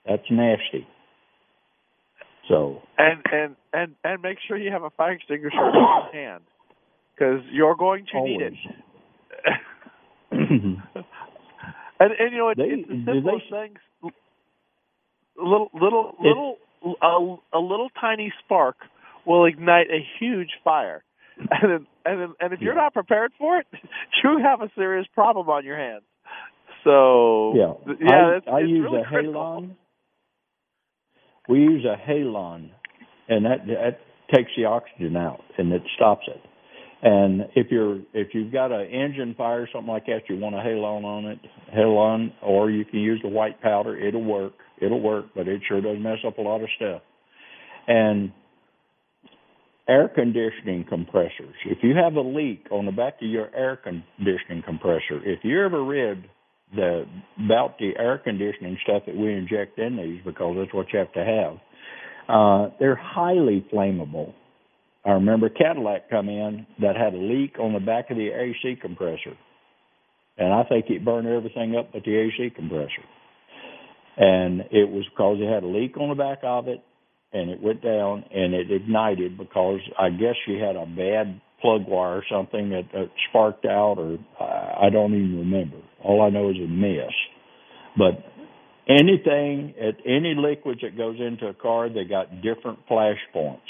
That's 0.08 0.30
nasty. 0.30 0.86
So, 2.47 2.82
and 2.99 3.22
and 3.32 3.56
and 3.74 3.95
and 4.03 4.22
make 4.22 4.38
sure 4.47 4.56
you 4.58 4.72
have 4.72 4.84
a 4.84 4.91
fire 4.91 5.14
extinguisher 5.14 5.56
in 5.56 5.74
your 5.74 6.12
hand 6.14 6.43
because 7.16 7.41
you're 7.51 7.76
going 7.76 8.06
to 8.12 8.22
need 8.22 8.41
it. 8.41 8.53
And 12.00 12.12
and 12.20 12.32
you 12.32 12.38
know 12.38 12.50
it, 12.50 12.58
They- 12.58 12.64
it's 12.66 12.88
the 12.89 12.96
do 13.14 13.22
they- 13.22 13.50
things. 13.50 13.80
Little 15.38 15.70
little 15.74 16.16
It- 16.20 16.28
little 16.28 16.58
a, 17.02 17.58
a 17.58 17.60
little 17.60 17.89
tiny 18.00 18.32
spark 18.43 18.78
will 19.26 19.46
ignite 19.46 19.88
a 19.89 20.06
huge 20.20 20.52
fire, 20.64 21.04
and 21.38 21.48
then, 21.72 21.88
and 22.06 22.22
then, 22.22 22.34
and 22.39 22.54
if 22.54 22.62
you're 22.62 22.76
Yeah. 22.76 22.82
not 22.82 22.93
prepared 22.93 23.34
for 23.39 23.58
it, 23.58 23.68
you 24.24 24.38
have 24.43 24.62
a 24.62 24.70
serious 24.76 25.08
problem 25.14 25.50
on 25.50 25.66
your 25.66 25.78
hands. 25.78 26.04
So 26.84 27.54
yeah, 27.56 27.96
yeah, 28.00 28.12
I, 28.28 28.36
it's, 28.38 28.48
I 28.48 28.60
it's 28.60 28.70
use 28.70 28.84
really 28.84 29.02
a 29.02 29.06
critical. 29.06 29.34
halon. 29.34 29.76
We 31.50 31.60
use 31.60 31.86
a 31.86 31.96
halon, 31.98 32.70
and 33.30 33.46
that 33.46 33.66
that 33.68 34.00
takes 34.34 34.52
the 34.56 34.66
oxygen 34.66 35.16
out 35.18 35.41
and 35.58 35.72
it 35.74 35.82
stops 35.96 36.28
it. 36.28 36.41
And 37.06 37.41
if 37.56 37.68
you're 37.70 37.99
if 38.14 38.30
you've 38.34 38.51
got 38.51 38.72
an 38.72 38.88
engine 38.88 39.36
fire 39.38 39.62
or 39.62 39.70
something 39.72 39.93
like 39.93 40.08
that, 40.08 40.22
you 40.28 40.38
want 40.38 40.56
a 40.56 40.58
halon 40.58 41.03
on 41.06 41.26
it, 41.26 41.38
halon, 41.72 42.34
or 42.41 42.72
you 42.72 42.84
can 42.84 42.99
use 42.99 43.20
the 43.22 43.30
white 43.30 43.62
powder. 43.62 43.95
It'll 43.95 44.24
work. 44.24 44.53
It'll 44.82 45.01
work, 45.01 45.28
but 45.36 45.47
it 45.47 45.62
sure 45.68 45.82
does 45.82 45.97
mess 45.99 46.18
up 46.26 46.39
a 46.39 46.41
lot 46.41 46.64
of 46.64 46.70
stuff. 46.78 47.03
And 47.88 48.32
air 49.88 50.10
conditioning 50.10 50.84
compressors. 50.89 51.53
If 51.68 51.78
you 51.84 51.93
have 51.95 52.16
a 52.16 52.22
leak 52.22 52.66
on 52.72 52.88
the 52.88 52.91
back 52.91 53.22
of 53.22 53.30
your 53.30 53.56
air 53.56 53.78
conditioning 53.78 54.64
compressor, 54.66 55.22
if 55.24 55.41
you 55.43 55.64
ever 55.64 55.84
read 55.84 56.26
the 56.74 57.06
about 57.38 57.78
the 57.78 57.91
air 57.99 58.18
conditioning 58.18 58.80
stuff 58.82 59.03
that 59.06 59.16
we 59.16 59.32
inject 59.32 59.78
in 59.78 59.95
these 59.95 60.22
because 60.26 60.56
that's 60.58 60.74
what 60.74 60.88
you 60.91 60.97
have 60.97 61.14
to 61.14 61.24
have. 61.24 61.58
Uh, 62.28 62.76
they're 62.80 62.99
highly 62.99 63.64
flammable. 63.72 64.34
I 65.06 65.12
remember 65.12 65.49
Cadillac 65.49 66.10
come 66.10 66.30
in 66.30 66.66
that 66.82 66.95
had 66.95 67.14
a 67.14 67.18
leak 67.18 67.60
on 67.60 67.74
the 67.74 67.80
back 67.80 68.10
of 68.10 68.18
the 68.18 68.30
AC 68.30 68.80
compressor, 68.82 69.38
and 70.38 70.51
I 70.51 70.64
think 70.64 70.86
it 70.89 71.06
burned 71.06 71.28
everything 71.28 71.76
up 71.76 71.93
but 71.93 72.03
the 72.03 72.16
AC 72.16 72.51
compressor. 72.56 73.06
And 74.18 74.62
it 74.72 74.89
was 74.89 75.06
because 75.10 75.38
it 75.39 75.53
had 75.53 75.64
a 75.64 75.68
leak 75.68 75.97
on 75.97 76.10
the 76.10 76.16
back 76.16 76.39
of 76.43 76.68
it, 76.68 76.82
and 77.34 77.49
it 77.49 77.62
went 77.62 77.84
down 77.84 78.24
and 78.34 78.53
it 78.53 78.72
ignited 78.72 79.38
because 79.38 79.80
I 79.99 80.10
guess 80.10 80.36
she 80.45 80.58
had 80.58 80.76
a 80.76 80.86
bad 80.86 81.39
plug 81.62 81.88
wire 81.88 82.18
or 82.18 82.24
something 82.32 82.70
that, 82.70 82.84
that 82.93 83.10
sparked 83.30 83.66
out, 83.66 83.97
or 83.97 84.18
I 84.39 84.88
I 84.88 84.89
don't 84.89 85.14
even 85.14 85.39
remember. 85.39 85.78
All 86.03 86.22
I 86.22 86.30
know 86.30 86.49
is 86.49 86.58
a 86.58 86.68
mess. 86.68 87.14
But 87.97 88.24
anything 88.88 89.74
at 89.80 89.95
any 90.06 90.36
liquids 90.36 90.82
that 90.82 90.97
goes 90.97 91.18
into 91.20 91.47
a 91.47 91.53
car, 91.53 91.89
they 91.89 92.03
got 92.03 92.41
different 92.41 92.80
flash 92.88 93.18
points. 93.34 93.64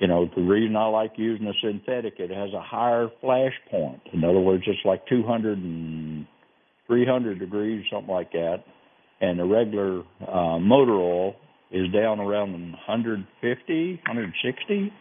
You 0.00 0.08
know, 0.08 0.28
the 0.34 0.42
reason 0.42 0.76
I 0.76 0.86
like 0.86 1.12
using 1.16 1.46
a 1.46 1.52
synthetic, 1.62 2.14
it 2.18 2.30
has 2.30 2.52
a 2.52 2.60
higher 2.60 3.08
flash 3.20 3.52
point. 3.70 4.00
In 4.12 4.24
other 4.24 4.40
words, 4.40 4.64
it's 4.66 4.84
like 4.84 5.06
200 5.06 5.58
and 5.58 6.26
300 6.86 7.38
degrees, 7.38 7.84
something 7.92 8.12
like 8.12 8.32
that. 8.32 8.64
And 9.20 9.38
the 9.38 9.44
regular 9.44 10.02
uh, 10.26 10.58
motor 10.58 10.94
oil 10.94 11.34
is 11.70 11.90
down 11.92 12.20
around 12.20 12.52
150, 12.52 14.00
160. 14.06 14.92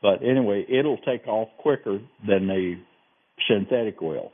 But 0.00 0.22
anyway, 0.22 0.64
it'll 0.68 0.98
take 0.98 1.26
off 1.26 1.48
quicker 1.58 1.98
than 2.26 2.46
the 2.46 2.74
synthetic 3.48 4.00
oil. 4.00 4.30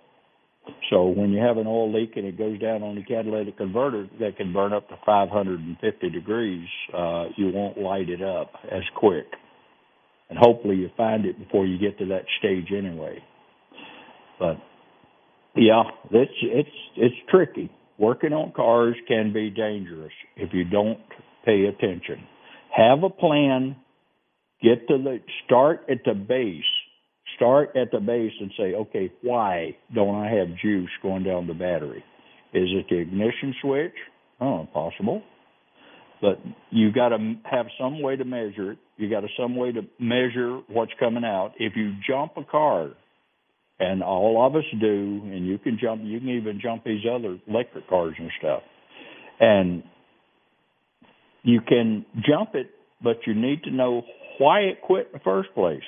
So 0.91 1.05
when 1.07 1.31
you 1.31 1.41
have 1.43 1.59
an 1.59 1.67
oil 1.67 1.93
leak 1.93 2.13
and 2.17 2.27
it 2.27 2.39
goes 2.39 2.59
down 2.59 2.83
on 2.83 2.95
the 2.97 3.03
catalytic 3.03 3.59
converter 3.59 4.09
that 4.21 4.37
can 4.37 4.53
burn 4.53 4.73
up 4.73 4.89
to 4.89 4.97
550 5.05 6.11
degrees, 6.11 6.67
uh, 6.97 7.27
you 7.37 7.51
won't 7.53 7.79
light 7.79 8.09
it 8.09 8.23
up 8.23 8.53
as 8.71 8.83
quick. 8.97 9.27
And 10.31 10.39
hopefully 10.39 10.77
you 10.77 10.91
find 10.97 11.27
it 11.27 11.39
before 11.39 11.67
you 11.67 11.79
get 11.79 11.99
to 11.99 12.07
that 12.07 12.25
stage 12.39 12.73
anyway. 12.77 13.19
But 14.39 14.57
yeah, 15.55 15.83
it's 16.11 16.33
it's 16.43 16.69
it's 16.97 17.15
tricky. 17.31 17.71
Working 17.99 18.33
on 18.33 18.53
cars 18.53 18.97
can 19.07 19.33
be 19.33 19.51
dangerous 19.51 20.13
if 20.37 20.53
you 20.53 20.65
don't 20.65 20.99
pay 21.45 21.67
attention. 21.67 22.27
Have 22.77 23.05
a 23.05 23.11
plan. 23.11 23.77
Get 24.63 24.89
to 24.89 24.99
the 24.99 25.19
start 25.45 25.83
at 25.91 25.99
the 26.05 26.15
base. 26.15 26.63
Start 27.37 27.77
at 27.77 27.91
the 27.93 28.01
base 28.01 28.33
and 28.41 28.51
say, 28.57 28.75
okay, 28.75 29.13
why 29.23 29.77
don't 29.95 30.15
I 30.15 30.31
have 30.35 30.49
juice 30.63 30.91
going 31.03 31.23
down 31.23 31.47
the 31.47 31.55
battery? 31.55 32.03
Is 32.53 32.69
it 32.71 32.87
the 32.89 32.99
ignition 32.99 33.55
switch? 33.61 33.95
Oh, 34.41 34.67
possible. 34.73 35.23
But 36.21 36.41
you 36.71 36.93
got 36.93 37.11
to 37.11 37.35
have 37.45 37.67
some 37.79 38.01
way 38.01 38.17
to 38.17 38.25
measure 38.25 38.73
it. 38.73 38.79
You 38.97 39.11
got 39.11 39.25
some 39.39 39.57
way 39.57 39.73
to 39.73 39.83
measure 39.99 40.61
what's 40.69 40.93
coming 41.01 41.25
out. 41.25 41.53
If 41.59 41.75
you 41.77 41.93
jump 42.07 42.33
a 42.37 42.45
car, 42.45 42.91
and 43.79 44.03
all 44.03 44.47
of 44.47 44.55
us 44.55 44.65
do, 44.81 45.21
and 45.25 45.47
you 45.47 45.59
can 45.59 45.79
jump, 45.83 46.03
you 46.05 46.21
can 46.21 46.29
even 46.29 46.61
jump 46.63 46.85
these 46.85 47.03
other 47.13 47.39
electric 47.49 47.89
cars 47.89 48.15
and 48.19 48.31
stuff, 48.39 48.63
and 49.41 49.83
you 51.43 51.61
can 51.61 52.07
jump 52.27 52.51
it, 52.55 52.71
but 53.03 53.17
you 53.27 53.35
need 53.35 53.63
to 53.65 53.71
know 53.71 54.03
why 54.39 54.61
it 54.61 54.81
quit 54.81 55.07
in 55.07 55.13
the 55.15 55.25
first 55.25 55.53
place. 55.55 55.83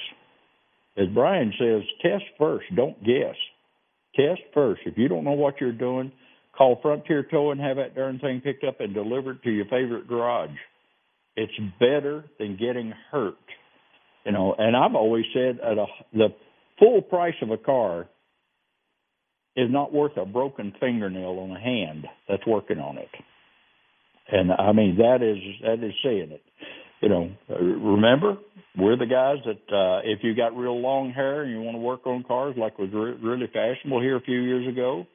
As 0.98 1.07
Brian 1.14 1.52
says, 1.59 1.82
test 2.02 2.24
first, 2.38 2.64
don't 2.74 2.98
guess. 3.04 3.36
Test 4.14 4.40
first. 4.54 4.80
If 4.86 4.96
you 4.96 5.09
don't 5.09 5.24
know 5.24 5.32
what 5.32 5.61
you're 5.61 5.72
doing, 5.72 6.11
call 6.57 6.78
Frontier 6.82 7.22
Tow 7.22 7.50
and 7.52 7.61
have 7.61 7.76
that 7.76 7.94
darn 7.94 8.18
thing 8.18 8.40
picked 8.40 8.64
up 8.64 8.80
and 8.80 8.94
delivered 8.94 9.42
to 9.42 9.50
your 9.50 9.66
favorite 9.66 10.09
garage. 10.09 10.57
It's 11.37 11.53
better 11.78 12.24
than 12.39 12.57
getting 12.57 12.93
hurt. 13.11 13.34
You 14.24 14.32
know, 14.32 14.55
and 14.59 14.76
I've 14.76 14.95
always 14.95 15.24
said 15.32 15.61
at 15.61 15.78
a, 15.78 15.87
the 16.12 16.28
full 16.78 17.03
price 17.03 17.34
of 17.43 17.51
a 17.51 17.57
car 17.57 18.09
is 19.57 19.70
not 19.70 19.93
worth 19.93 20.16
a 20.16 20.26
broken 20.26 20.72
fingernail 20.80 21.39
on 21.39 21.57
a 21.57 21.61
hand 21.61 22.07
that's 22.28 22.47
working 22.47 22.78
on 22.78 22.99
it. 22.99 23.09
And 24.30 24.51
I 24.53 24.72
mean 24.72 24.97
that 24.97 25.22
is 25.22 25.39
that 25.62 25.84
is 25.84 25.95
saying 26.03 26.32
it. 26.32 26.43
You 27.01 27.09
know, 27.09 27.30
remember 27.49 28.39
we're 28.76 28.97
the 28.97 29.07
guys 29.07 29.37
that 29.45 29.74
uh, 29.74 30.01
if 30.05 30.20
you 30.22 30.34
got 30.34 30.57
real 30.57 30.80
long 30.80 31.11
hair 31.11 31.43
and 31.43 31.51
you 31.51 31.61
want 31.61 31.76
to 31.76 31.80
work 31.80 32.07
on 32.07 32.24
cars 32.24 32.57
like 32.59 32.78
was 32.78 32.91
re- 32.93 33.16
really 33.22 33.47
fashionable 33.53 34.01
here 34.01 34.16
a 34.16 34.20
few 34.20 34.41
years 34.41 34.66
ago, 34.66 35.07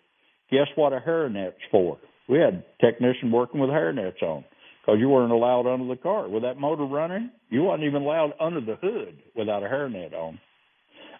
guess 0.50 0.68
what 0.76 0.94
a 0.94 1.00
hairnet's 1.00 1.58
for? 1.70 1.98
We 2.30 2.40
had 2.40 2.64
technicians 2.80 3.34
working 3.34 3.60
with 3.60 3.70
hairnets 3.70 4.22
on 4.24 4.46
because 4.82 5.00
you 5.00 5.10
weren't 5.10 5.32
allowed 5.32 5.68
under 5.68 5.88
the 5.88 6.02
car 6.02 6.28
with 6.28 6.44
that 6.44 6.58
motor 6.58 6.86
running. 6.86 7.32
You 7.50 7.64
wasn't 7.64 7.86
even 7.86 8.02
allowed 8.04 8.34
under 8.40 8.62
the 8.62 8.76
hood 8.82 9.20
without 9.36 9.64
a 9.64 9.68
hairnet 9.68 10.14
on 10.14 10.40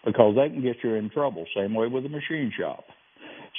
because 0.06 0.36
they 0.36 0.50
can 0.50 0.62
get 0.62 0.78
you 0.84 0.96
in 0.96 1.10
trouble. 1.10 1.46
Same 1.56 1.74
way 1.74 1.88
with 1.88 2.04
the 2.04 2.10
machine 2.10 2.52
shop. 2.60 2.84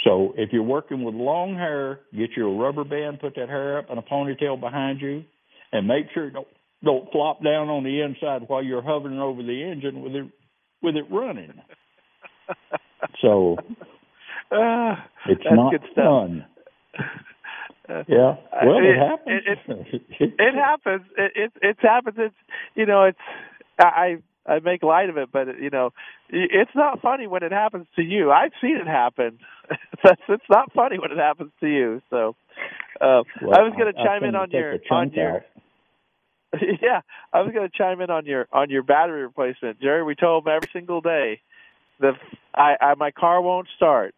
So 0.05 0.35
if 0.37 0.51
you're 0.53 0.63
working 0.63 1.05
with 1.05 1.15
long 1.15 1.55
hair, 1.55 2.01
get 2.17 2.31
you 2.37 2.49
a 2.49 2.57
rubber 2.57 2.85
band, 2.85 3.21
put 3.21 3.37
that 3.37 3.49
hair 3.49 3.79
up 3.79 3.87
in 3.91 3.99
a 3.99 4.03
ponytail 4.03 4.61
behind 4.61 5.01
you, 5.01 5.25
and 5.73 5.87
make 5.87 6.07
sure 6.13 6.29
it 6.29 6.33
don't 6.33 6.49
don't 6.85 7.13
flop 7.13 7.45
down 7.45 7.69
on 7.69 7.85
the 7.85 8.01
inside 8.01 8.43
while 8.49 8.63
you're 8.63 8.83
hovering 8.83 9.21
over 9.21 9.43
the 9.43 9.63
engine 9.63 10.03
with 10.03 10.15
it 10.15 10.29
with 10.83 10.97
it 10.97 11.05
running. 11.11 11.53
So 13.21 13.57
Ah, 14.53 15.07
it's 15.27 15.43
not 15.51 15.73
good 15.73 15.81
Yeah. 17.89 18.37
Well, 18.65 18.79
it, 18.79 18.85
it 18.85 18.99
happens. 18.99 19.43
It, 19.47 20.03
it, 20.21 20.35
it 20.39 20.55
happens. 20.55 21.03
It, 21.17 21.33
it 21.35 21.53
it 21.61 21.77
happens. 21.81 22.17
It's 22.19 22.35
you 22.75 22.87
know 22.87 23.05
it's 23.05 23.19
I 23.79 24.19
I 24.47 24.59
make 24.61 24.83
light 24.83 25.09
of 25.09 25.17
it, 25.17 25.31
but 25.33 25.61
you 25.61 25.71
know 25.71 25.93
it's 26.29 26.71
not 26.75 27.01
funny 27.01 27.27
when 27.27 27.43
it 27.43 27.53
happens 27.53 27.87
to 27.97 28.03
you. 28.03 28.31
I've 28.31 28.53
seen 28.61 28.77
it 28.77 28.87
happen. 28.87 29.39
That's 30.05 30.21
it's 30.29 30.45
not 30.49 30.73
funny 30.73 30.99
when 30.99 31.13
it 31.13 31.19
happens 31.19 31.53
to 31.61 31.67
you. 31.67 32.03
So 32.11 32.37
uh, 33.01 33.23
well, 33.41 33.59
I 33.59 33.63
was 33.63 33.75
going 33.77 33.93
to 33.93 34.03
chime 34.03 34.25
in 34.25 34.35
on 34.35 34.51
your 34.51 34.79
on 34.91 35.11
your 35.13 35.37
out. 35.37 35.43
yeah, 36.83 37.01
I 37.33 37.41
was 37.41 37.53
going 37.53 37.69
to 37.69 37.77
chime 37.77 38.01
in 38.01 38.11
on 38.11 38.27
your 38.27 38.47
on 38.53 38.71
your 38.71 38.83
battery 38.83 39.23
replacement, 39.23 39.81
Jerry. 39.81 40.03
We 40.03 40.15
told 40.15 40.45
them 40.45 40.53
every 40.55 40.69
single 40.73 41.01
day 41.01 41.41
that 42.01 42.15
I, 42.55 42.77
I 42.81 42.95
my 42.95 43.11
car 43.11 43.41
won't 43.41 43.69
start. 43.77 44.15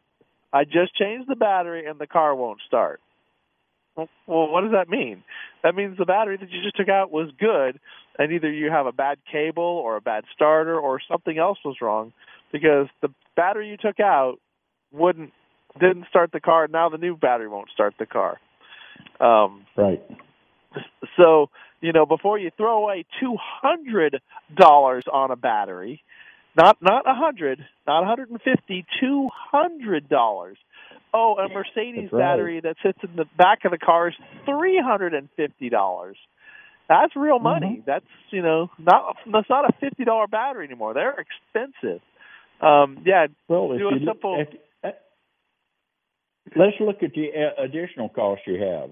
I 0.53 0.65
just 0.65 0.95
changed 0.95 1.29
the 1.29 1.37
battery 1.37 1.87
and 1.87 1.99
the 1.99 2.07
car 2.07 2.35
won't 2.35 2.61
start. 2.67 3.01
Well, 3.97 4.09
what 4.27 4.63
does 4.63 4.73
that 4.73 4.89
mean? 4.89 5.23
That 5.63 5.75
means 5.75 5.97
the 5.97 6.05
battery 6.05 6.37
that 6.37 6.51
you 6.51 6.63
just 6.63 6.77
took 6.77 6.89
out 6.89 7.11
was 7.13 7.31
good, 7.39 7.79
and 8.19 8.33
either 8.33 8.51
you 8.51 8.71
have 8.71 8.87
a 8.87 8.93
bad 8.93 9.19
cable 9.31 9.63
or 9.63 9.97
a 9.97 10.01
bad 10.01 10.25
starter 10.35 10.79
or 10.79 11.01
something 11.09 11.39
else 11.39 11.59
was 11.65 11.77
wrong, 11.81 12.13
because 12.53 12.89
the 13.03 13.09
battery 13.37 13.69
you 13.69 13.77
took 13.77 14.01
out 14.01 14.39
wouldn't 14.93 15.33
didn't 15.81 16.07
start 16.09 16.31
the 16.33 16.41
car. 16.41 16.65
And 16.65 16.73
now 16.73 16.89
the 16.89 16.99
new 16.99 17.17
battery 17.17 17.49
won't 17.49 17.71
start 17.71 17.95
the 17.99 18.07
car. 18.07 18.39
Um, 19.21 19.67
Right. 19.77 20.03
so 21.17 21.51
you 21.81 21.93
know, 21.93 22.07
before 22.07 22.39
you 22.39 22.51
throw 22.57 22.83
away 22.83 23.05
two 23.21 23.37
hundred 23.39 24.21
dollars 24.57 25.05
on 25.13 25.31
a 25.31 25.37
battery, 25.37 26.03
not 26.57 26.81
not 26.81 27.07
a 27.07 27.15
hundred, 27.15 27.65
not 27.87 28.03
a 28.03 28.07
hundred 28.07 28.31
and 28.31 28.41
fifty, 28.41 28.87
two 29.01 29.29
hundred 29.53 30.09
dollars. 30.09 30.57
Oh, 31.17 31.37
a 31.39 31.49
Mercedes 31.49 32.03
That's 32.11 32.13
right. 32.13 32.21
battery 32.21 32.61
that 32.61 32.75
sits 32.85 32.99
in 33.05 33.15
the 33.15 33.25
back 33.39 33.61
of 33.65 33.71
the 33.71 33.79
car 33.79 34.09
is 34.09 34.15
three 34.45 34.81
hundred 34.85 35.15
and 35.15 35.29
fifty 35.37 35.69
dollars. 35.71 36.17
That's 36.89 37.15
real 37.15 37.39
money. 37.39 37.83
That's 37.87 38.05
you 38.31 38.43
know 38.43 38.69
not 38.79 39.17
that's 39.33 39.49
not 39.49 39.65
a 39.65 39.73
fifty 39.81 40.05
dollar 40.05 40.27
battery 40.27 40.67
anymore. 40.67 40.93
They're 40.93 41.15
expensive. 41.25 42.01
Um, 42.61 42.99
yeah, 43.07 43.27
Well, 43.49 43.71
if 43.73 43.79
Do 43.79 43.89
a 43.89 43.99
you 43.99 44.07
simple- 44.07 44.41
at- 44.41 44.89
at- 44.89 45.01
let's 46.57 46.77
look 46.81 47.03
at 47.03 47.13
the 47.15 47.29
uh, 47.33 47.63
additional 47.63 48.09
cost 48.09 48.43
you 48.47 48.61
have. 48.63 48.91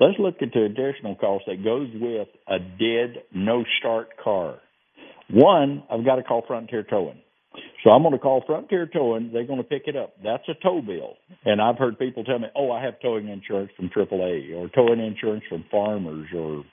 Let's 0.00 0.18
look 0.18 0.36
at 0.42 0.52
the 0.52 0.64
additional 0.64 1.14
cost 1.16 1.44
that 1.46 1.64
goes 1.64 1.88
with 1.94 2.28
a 2.46 2.58
dead, 2.58 3.22
no 3.34 3.64
start 3.80 4.10
car. 4.22 4.58
One, 5.30 5.82
I've 5.90 6.04
got 6.04 6.16
to 6.16 6.22
call 6.22 6.42
Frontier 6.46 6.82
Towing. 6.84 7.20
So 7.84 7.90
I'm 7.90 8.02
going 8.02 8.12
to 8.12 8.18
call 8.18 8.42
Frontier 8.46 8.88
Towing. 8.92 9.30
They're 9.32 9.46
going 9.46 9.62
to 9.62 9.64
pick 9.64 9.82
it 9.86 9.96
up. 9.96 10.14
That's 10.22 10.42
a 10.48 10.54
tow 10.62 10.82
bill. 10.82 11.14
And 11.44 11.60
I've 11.62 11.78
heard 11.78 11.98
people 11.98 12.24
tell 12.24 12.38
me, 12.38 12.48
"Oh, 12.56 12.70
I 12.72 12.82
have 12.84 13.00
towing 13.00 13.28
insurance 13.28 13.70
from 13.76 13.88
AAA 13.90 14.56
or 14.56 14.68
towing 14.68 15.00
insurance 15.00 15.44
from 15.48 15.64
Farmers 15.70 16.28
or 16.34 16.64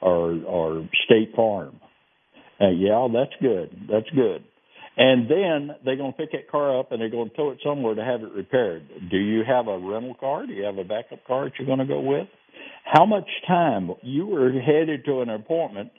or 0.00 0.32
or 0.44 0.88
State 1.04 1.34
Farm." 1.34 1.80
Uh, 2.60 2.70
yeah, 2.70 3.08
that's 3.12 3.32
good. 3.40 3.70
That's 3.90 4.08
good. 4.10 4.44
And 4.96 5.28
then 5.28 5.76
they're 5.84 5.96
going 5.96 6.12
to 6.12 6.18
pick 6.18 6.32
that 6.32 6.50
car 6.50 6.78
up 6.78 6.92
and 6.92 7.00
they're 7.00 7.10
going 7.10 7.30
to 7.30 7.36
tow 7.36 7.50
it 7.50 7.58
somewhere 7.64 7.94
to 7.94 8.04
have 8.04 8.22
it 8.22 8.32
repaired. 8.32 8.82
Do 9.10 9.16
you 9.16 9.42
have 9.46 9.66
a 9.66 9.78
rental 9.78 10.14
car? 10.14 10.46
Do 10.46 10.52
you 10.52 10.64
have 10.64 10.76
a 10.76 10.84
backup 10.84 11.26
car 11.26 11.44
that 11.44 11.54
you're 11.58 11.66
going 11.66 11.78
to 11.78 11.86
go 11.86 12.00
with? 12.00 12.28
How 12.84 13.06
much 13.06 13.28
time 13.48 13.90
you 14.02 14.26
were 14.26 14.52
headed 14.52 15.04
to 15.06 15.22
an 15.22 15.30
appointment? 15.30 15.90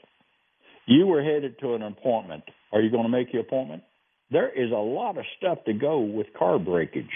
You 0.86 1.06
were 1.06 1.22
headed 1.22 1.58
to 1.60 1.74
an 1.74 1.82
appointment. 1.82 2.44
Are 2.72 2.80
you 2.80 2.90
going 2.90 3.02
to 3.02 3.08
make 3.08 3.32
the 3.32 3.40
appointment? 3.40 3.82
There 4.30 4.50
is 4.50 4.70
a 4.70 4.74
lot 4.74 5.18
of 5.18 5.24
stuff 5.38 5.58
to 5.66 5.72
go 5.72 6.00
with 6.00 6.26
car 6.38 6.58
breakage. 6.58 7.10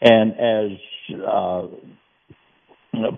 And 0.00 0.32
as 0.32 0.78
uh, 1.26 1.66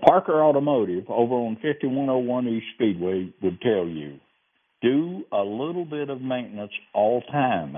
Parker 0.05 0.43
Automotive 0.43 1.05
over 1.09 1.35
on 1.35 1.55
5101 1.55 2.47
East 2.47 2.65
Speedway 2.75 3.33
would 3.41 3.61
tell 3.61 3.85
you, 3.85 4.19
do 4.81 5.23
a 5.31 5.41
little 5.41 5.85
bit 5.85 6.09
of 6.09 6.21
maintenance 6.21 6.71
all 6.93 7.21
time. 7.31 7.77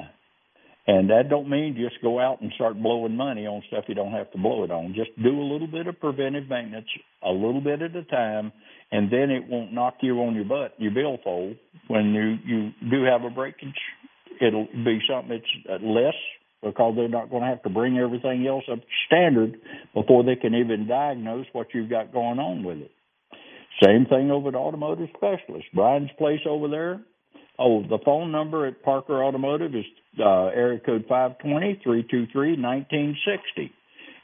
And 0.85 1.09
that 1.09 1.29
don't 1.29 1.49
mean 1.49 1.77
just 1.77 2.01
go 2.01 2.19
out 2.19 2.41
and 2.41 2.51
start 2.55 2.81
blowing 2.81 3.15
money 3.15 3.45
on 3.47 3.63
stuff 3.67 3.85
you 3.87 3.95
don't 3.95 4.11
have 4.11 4.31
to 4.31 4.37
blow 4.37 4.63
it 4.65 4.71
on. 4.71 4.93
Just 4.93 5.11
do 5.21 5.29
a 5.29 5.47
little 5.47 5.67
bit 5.67 5.87
of 5.87 5.99
preventive 5.99 6.49
maintenance, 6.49 6.87
a 7.23 7.31
little 7.31 7.61
bit 7.61 7.81
at 7.81 7.95
a 7.95 8.03
time, 8.03 8.51
and 8.91 9.09
then 9.11 9.29
it 9.29 9.47
won't 9.47 9.71
knock 9.71 9.95
you 10.01 10.19
on 10.19 10.35
your 10.35 10.43
butt, 10.43 10.73
your 10.77 10.91
billfold. 10.91 11.55
When 11.87 12.13
you 12.13 12.37
you 12.45 12.71
do 12.89 13.03
have 13.05 13.23
a 13.23 13.29
breakage, 13.29 13.79
it'll 14.41 14.67
be 14.85 14.99
something 15.09 15.41
that's 15.67 15.83
less 15.83 16.15
because 16.61 16.93
they're 16.95 17.09
not 17.09 17.29
going 17.29 17.43
to 17.43 17.49
have 17.49 17.63
to 17.63 17.69
bring 17.69 17.97
everything 17.97 18.47
else 18.47 18.63
up 18.71 18.79
to 18.79 18.85
standard 19.07 19.57
before 19.93 20.23
they 20.23 20.35
can 20.35 20.55
even 20.55 20.87
diagnose 20.87 21.45
what 21.51 21.67
you've 21.73 21.89
got 21.89 22.13
going 22.13 22.39
on 22.39 22.63
with 22.63 22.77
it. 22.77 22.91
Same 23.83 24.05
thing 24.05 24.31
over 24.31 24.49
at 24.49 24.55
Automotive 24.55 25.09
Specialist. 25.15 25.65
Brian's 25.73 26.11
place 26.17 26.39
over 26.47 26.69
there. 26.69 27.01
Oh, 27.59 27.83
the 27.83 27.99
phone 28.03 28.31
number 28.31 28.65
at 28.65 28.81
Parker 28.83 29.23
Automotive 29.23 29.75
is 29.75 29.85
uh, 30.19 30.45
area 30.47 30.79
code 30.79 31.05
five 31.07 31.37
twenty 31.39 31.79
three 31.83 32.05
two 32.09 32.25
three 32.31 32.55
nineteen 32.55 33.15
sixty. 33.25 33.71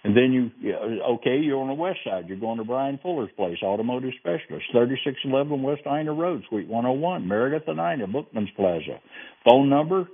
And 0.03 0.15
then 0.15 0.31
you, 0.31 0.71
okay, 1.15 1.39
you're 1.41 1.59
on 1.59 1.67
the 1.67 1.73
west 1.73 1.99
side. 2.05 2.29
You're 2.29 2.39
going 2.39 2.57
to 2.59 2.63
Brian 2.63 2.99
Fuller's 3.01 3.31
place, 3.35 3.57
Automotive 3.61 4.11
Specialist, 4.19 4.65
3611 4.71 5.61
West 5.61 5.81
Ina 5.85 6.13
Road, 6.13 6.43
Suite 6.47 6.69
101, 6.69 7.27
Meredith 7.27 7.67
and 7.67 7.79
Ina, 7.79 8.07
Bookman's 8.07 8.49
Plaza. 8.55 8.99
Phone 9.43 9.69
number 9.69 10.07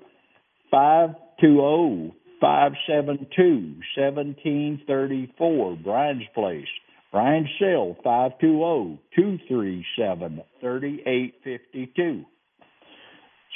520 0.71 2.15
572 2.41 3.75
1734, 3.95 5.77
Brian's 5.83 6.23
Place. 6.33 6.67
Brian's 7.11 7.47
cell 7.59 7.95
520 8.03 8.99
237 9.15 10.41
3852. 10.61 12.25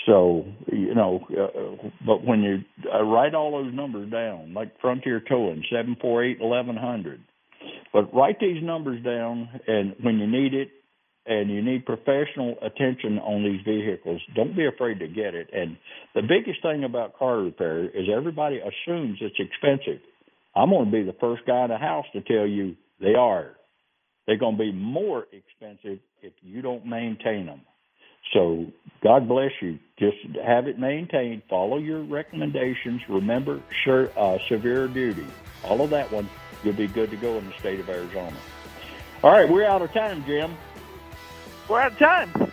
So 0.05 0.45
you 0.71 0.95
know, 0.95 1.19
uh, 1.29 1.87
but 2.05 2.25
when 2.25 2.41
you 2.41 2.59
uh, 2.93 3.03
write 3.03 3.35
all 3.35 3.63
those 3.63 3.73
numbers 3.73 4.11
down, 4.11 4.53
like 4.53 4.79
Frontier 4.79 5.21
Towing 5.27 5.63
seven 5.71 5.97
four 5.99 6.23
eight 6.23 6.39
eleven 6.41 6.75
hundred, 6.75 7.21
but 7.91 8.13
write 8.13 8.39
these 8.39 8.63
numbers 8.63 9.03
down, 9.03 9.49
and 9.67 9.95
when 10.01 10.19
you 10.19 10.27
need 10.27 10.53
it, 10.53 10.69
and 11.25 11.51
you 11.51 11.61
need 11.61 11.85
professional 11.85 12.55
attention 12.61 13.19
on 13.19 13.43
these 13.43 13.61
vehicles, 13.63 14.21
don't 14.35 14.55
be 14.55 14.65
afraid 14.65 14.99
to 14.99 15.07
get 15.07 15.35
it. 15.35 15.49
And 15.53 15.77
the 16.15 16.21
biggest 16.21 16.61
thing 16.63 16.83
about 16.83 17.17
car 17.17 17.37
repair 17.37 17.85
is 17.85 18.07
everybody 18.11 18.59
assumes 18.59 19.19
it's 19.21 19.35
expensive. 19.39 20.01
I'm 20.55 20.71
going 20.71 20.85
to 20.85 20.91
be 20.91 21.03
the 21.03 21.15
first 21.19 21.43
guy 21.45 21.63
in 21.65 21.69
the 21.69 21.77
house 21.77 22.05
to 22.13 22.21
tell 22.21 22.47
you 22.47 22.75
they 22.99 23.13
are. 23.13 23.51
They're 24.25 24.37
going 24.37 24.57
to 24.57 24.63
be 24.63 24.71
more 24.71 25.25
expensive 25.31 25.99
if 26.21 26.33
you 26.41 26.61
don't 26.61 26.85
maintain 26.85 27.45
them. 27.45 27.61
So 28.33 28.67
God 29.01 29.27
bless 29.27 29.51
you. 29.61 29.79
Just 29.97 30.17
have 30.45 30.67
it 30.67 30.77
maintained. 30.79 31.43
Follow 31.49 31.77
your 31.77 32.01
recommendations. 32.01 33.01
Remember 33.09 33.61
sure, 33.83 34.09
uh, 34.17 34.37
severe 34.47 34.87
duty. 34.87 35.25
All 35.63 35.81
of 35.81 35.89
that 35.89 36.11
one, 36.11 36.29
you'll 36.63 36.73
be 36.73 36.87
good 36.87 37.09
to 37.11 37.17
go 37.17 37.37
in 37.37 37.45
the 37.47 37.57
state 37.57 37.79
of 37.79 37.89
Arizona. 37.89 38.35
All 39.23 39.31
right, 39.31 39.49
we're 39.49 39.65
out 39.65 39.81
of 39.81 39.91
time, 39.91 40.23
Jim. 40.25 40.55
we're 41.67 41.81
out 41.81 41.91
of 41.91 41.97
time. 41.97 42.51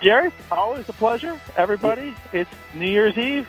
Jerry, 0.00 0.32
always 0.50 0.88
a 0.88 0.94
pleasure. 0.94 1.38
Everybody, 1.56 2.14
it's 2.32 2.50
New 2.74 2.88
Year's 2.88 3.18
Eve. 3.18 3.46